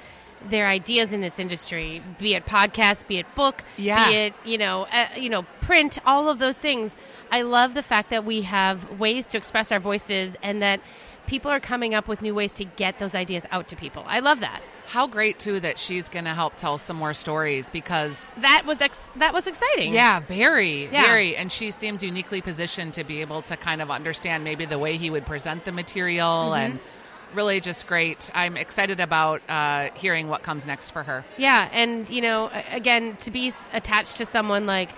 their 0.47 0.67
ideas 0.67 1.11
in 1.11 1.21
this 1.21 1.39
industry, 1.39 2.01
be 2.17 2.33
it 2.35 2.45
podcast, 2.45 3.07
be 3.07 3.17
it 3.17 3.35
book, 3.35 3.63
Yeah. 3.77 4.07
be 4.07 4.15
it 4.15 4.33
you 4.45 4.57
know, 4.57 4.87
uh, 4.91 5.07
you 5.17 5.29
know, 5.29 5.43
print, 5.61 5.99
all 6.05 6.29
of 6.29 6.39
those 6.39 6.57
things. 6.57 6.91
I 7.31 7.41
love 7.41 7.73
the 7.73 7.83
fact 7.83 8.09
that 8.09 8.25
we 8.25 8.41
have 8.43 8.99
ways 8.99 9.25
to 9.27 9.37
express 9.37 9.71
our 9.71 9.79
voices 9.79 10.35
and 10.41 10.61
that 10.61 10.79
people 11.27 11.51
are 11.51 11.59
coming 11.59 11.93
up 11.93 12.07
with 12.07 12.21
new 12.21 12.33
ways 12.33 12.53
to 12.53 12.63
get 12.65 12.97
those 12.99 13.13
ideas 13.13 13.45
out 13.51 13.67
to 13.67 13.75
people. 13.75 14.03
I 14.07 14.19
love 14.19 14.39
that. 14.39 14.61
How 14.87 15.05
great 15.05 15.37
too 15.37 15.59
that 15.59 15.77
she's 15.77 16.09
going 16.09 16.25
to 16.25 16.33
help 16.33 16.55
tell 16.55 16.79
some 16.79 16.95
more 16.97 17.13
stories 17.13 17.69
because 17.69 18.31
That 18.37 18.63
was 18.65 18.81
ex- 18.81 19.11
that 19.17 19.33
was 19.35 19.45
exciting. 19.45 19.93
yeah, 19.93 20.21
very, 20.21 20.85
Yeah. 20.91 21.05
very, 21.05 21.35
and 21.35 21.51
she 21.51 21.69
seems 21.69 22.01
uniquely 22.01 22.41
positioned 22.41 22.95
to 22.95 23.03
be 23.03 23.21
able 23.21 23.43
to 23.43 23.55
kind 23.57 23.83
of 23.83 23.91
understand 23.91 24.43
maybe 24.43 24.65
the 24.65 24.79
way 24.79 24.97
he 24.97 25.11
would 25.11 25.27
present 25.27 25.65
the 25.65 25.71
material 25.71 26.25
Mm-hmm. 26.51 26.53
and 26.71 26.79
really 27.33 27.59
just 27.59 27.87
great. 27.87 28.29
I'm 28.33 28.57
excited 28.57 28.99
about 28.99 29.41
uh, 29.49 29.89
hearing 29.95 30.27
what 30.29 30.43
comes 30.43 30.65
next 30.67 30.91
for 30.91 31.03
her. 31.03 31.25
Yeah, 31.37 31.69
and 31.71 32.09
you 32.09 32.21
know, 32.21 32.49
again, 32.71 33.15
to 33.17 33.31
be 33.31 33.53
attached 33.73 34.17
to 34.17 34.25
someone 34.25 34.65
like 34.65 34.89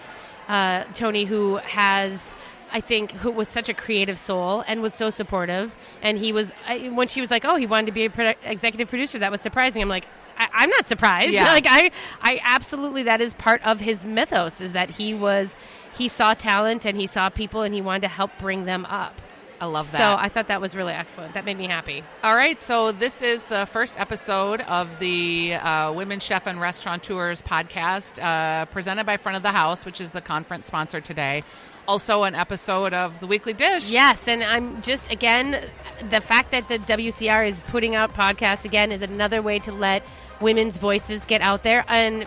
uh, 0.47 0.85
Tony, 0.93 1.25
who 1.25 1.57
has, 1.57 2.33
I 2.71 2.81
think, 2.81 3.11
who 3.11 3.31
was 3.31 3.47
such 3.47 3.69
a 3.69 3.73
creative 3.73 4.17
soul 4.19 4.63
and 4.67 4.81
was 4.81 4.93
so 4.93 5.09
supportive, 5.09 5.73
and 6.01 6.17
he 6.17 6.31
was 6.33 6.51
I, 6.67 6.89
when 6.89 7.07
she 7.07 7.21
was 7.21 7.31
like, 7.31 7.45
"Oh, 7.45 7.55
he 7.55 7.67
wanted 7.67 7.87
to 7.87 7.91
be 7.91 8.05
a 8.05 8.09
produ- 8.09 8.35
executive 8.43 8.87
producer," 8.89 9.19
that 9.19 9.31
was 9.31 9.41
surprising. 9.41 9.81
I'm 9.81 9.89
like. 9.89 10.05
I- 10.37 10.47
I'm 10.53 10.69
not 10.71 10.87
surprised. 10.87 11.33
Yeah. 11.33 11.45
Like 11.53 11.67
I, 11.69 11.91
I 12.21 12.39
absolutely 12.43 13.03
that 13.03 13.21
is 13.21 13.35
part 13.35 13.61
of 13.63 13.79
his 13.81 14.05
mythos 14.05 14.59
is 14.59 14.73
that 14.73 14.89
he 14.91 15.13
was, 15.13 15.55
he 15.93 16.07
saw 16.07 16.33
talent 16.33 16.83
and 16.83 16.97
he 16.97 17.05
saw 17.05 17.29
people 17.29 17.61
and 17.61 17.75
he 17.75 17.81
wanted 17.81 18.03
to 18.03 18.07
help 18.07 18.31
bring 18.39 18.65
them 18.65 18.85
up. 18.85 19.21
I 19.61 19.65
love 19.65 19.91
that. 19.91 19.97
So 19.99 20.15
I 20.19 20.27
thought 20.27 20.47
that 20.47 20.59
was 20.59 20.75
really 20.75 20.93
excellent. 20.93 21.35
That 21.35 21.45
made 21.45 21.57
me 21.57 21.67
happy. 21.67 22.03
All 22.23 22.35
right, 22.35 22.59
so 22.59 22.91
this 22.91 23.21
is 23.21 23.43
the 23.43 23.65
first 23.67 23.97
episode 23.99 24.61
of 24.61 24.89
the 24.99 25.53
uh, 25.53 25.93
Women 25.93 26.19
Chef 26.19 26.47
and 26.47 26.59
Restaurateurs 26.59 27.41
podcast, 27.43 28.21
uh, 28.21 28.65
presented 28.65 29.05
by 29.05 29.17
Front 29.17 29.37
of 29.37 29.43
the 29.43 29.51
House, 29.51 29.85
which 29.85 30.01
is 30.01 30.11
the 30.11 30.21
conference 30.21 30.65
sponsor 30.67 30.99
today. 30.99 31.43
also 31.87 32.23
an 32.23 32.35
episode 32.35 32.93
of 32.93 33.19
the 33.19 33.27
Weekly 33.27 33.53
Dish. 33.53 33.89
Yes, 33.91 34.27
and 34.27 34.43
I'm 34.43 34.81
just 34.81 35.09
again 35.11 35.63
the 36.09 36.21
fact 36.21 36.51
that 36.51 36.67
the 36.67 36.77
WCR 36.79 37.47
is 37.47 37.59
putting 37.59 37.95
out 37.95 38.13
podcasts 38.13 38.65
again 38.65 38.91
is 38.91 39.01
another 39.01 39.41
way 39.41 39.59
to 39.59 39.71
let 39.71 40.03
women's 40.39 40.77
voices 40.77 41.25
get 41.25 41.41
out 41.41 41.63
there 41.63 41.83
and 41.87 42.25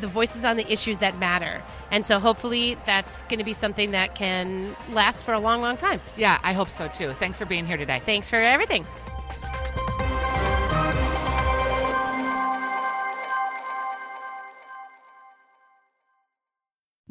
the 0.00 0.06
voices 0.06 0.44
on 0.44 0.56
the 0.56 0.70
issues 0.70 0.98
that 0.98 1.18
matter. 1.18 1.62
And 1.92 2.04
so 2.04 2.18
hopefully 2.18 2.76
that's 2.86 3.22
going 3.22 3.38
to 3.38 3.44
be 3.44 3.52
something 3.52 3.92
that 3.92 4.16
can 4.16 4.74
last 4.90 5.22
for 5.22 5.34
a 5.34 5.38
long, 5.38 5.60
long 5.60 5.76
time. 5.76 6.00
Yeah, 6.16 6.40
I 6.42 6.54
hope 6.54 6.70
so 6.70 6.88
too. 6.88 7.12
Thanks 7.12 7.38
for 7.38 7.44
being 7.44 7.66
here 7.66 7.76
today. 7.76 8.00
Thanks 8.04 8.28
for 8.28 8.36
everything. 8.36 8.84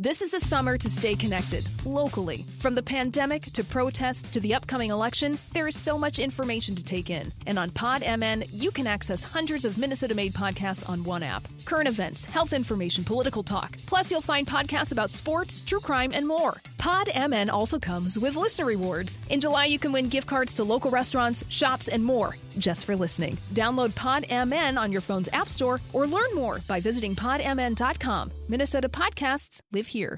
This 0.01 0.23
is 0.23 0.33
a 0.33 0.39
summer 0.39 0.79
to 0.79 0.89
stay 0.89 1.13
connected, 1.13 1.63
locally. 1.85 2.43
From 2.57 2.73
the 2.73 2.81
pandemic 2.81 3.43
to 3.53 3.63
protests 3.63 4.31
to 4.31 4.39
the 4.39 4.55
upcoming 4.55 4.89
election, 4.89 5.37
there 5.53 5.67
is 5.67 5.77
so 5.77 5.95
much 5.95 6.17
information 6.17 6.73
to 6.73 6.83
take 6.83 7.11
in. 7.11 7.31
And 7.45 7.59
on 7.59 7.69
PodMN, 7.69 8.47
you 8.51 8.71
can 8.71 8.87
access 8.87 9.23
hundreds 9.23 9.63
of 9.63 9.77
Minnesota 9.77 10.15
made 10.15 10.33
podcasts 10.33 10.83
on 10.89 11.03
one 11.03 11.21
app. 11.21 11.47
Current 11.65 11.87
events, 11.87 12.25
health 12.25 12.51
information, 12.51 13.03
political 13.03 13.43
talk. 13.43 13.77
Plus, 13.85 14.09
you'll 14.09 14.21
find 14.21 14.47
podcasts 14.47 14.91
about 14.91 15.11
sports, 15.11 15.61
true 15.67 15.79
crime, 15.79 16.09
and 16.15 16.27
more. 16.27 16.59
PodMN 16.79 17.49
also 17.49 17.77
comes 17.77 18.17
with 18.17 18.35
listener 18.35 18.65
rewards. 18.65 19.19
In 19.29 19.39
July, 19.39 19.65
you 19.65 19.77
can 19.77 19.91
win 19.91 20.09
gift 20.09 20.25
cards 20.25 20.55
to 20.55 20.63
local 20.63 20.89
restaurants, 20.89 21.43
shops, 21.47 21.89
and 21.89 22.03
more 22.03 22.35
just 22.57 22.85
for 22.85 22.95
listening. 22.95 23.37
Download 23.53 23.89
PodMN 23.91 24.79
on 24.79 24.91
your 24.91 25.01
phone's 25.01 25.29
App 25.33 25.49
Store 25.49 25.79
or 25.93 26.07
learn 26.07 26.33
more 26.33 26.59
by 26.67 26.79
visiting 26.79 27.15
podmn.com. 27.15 28.31
Minnesota 28.47 28.89
podcasts 28.89 29.61
live 29.71 29.87
here. 29.91 30.09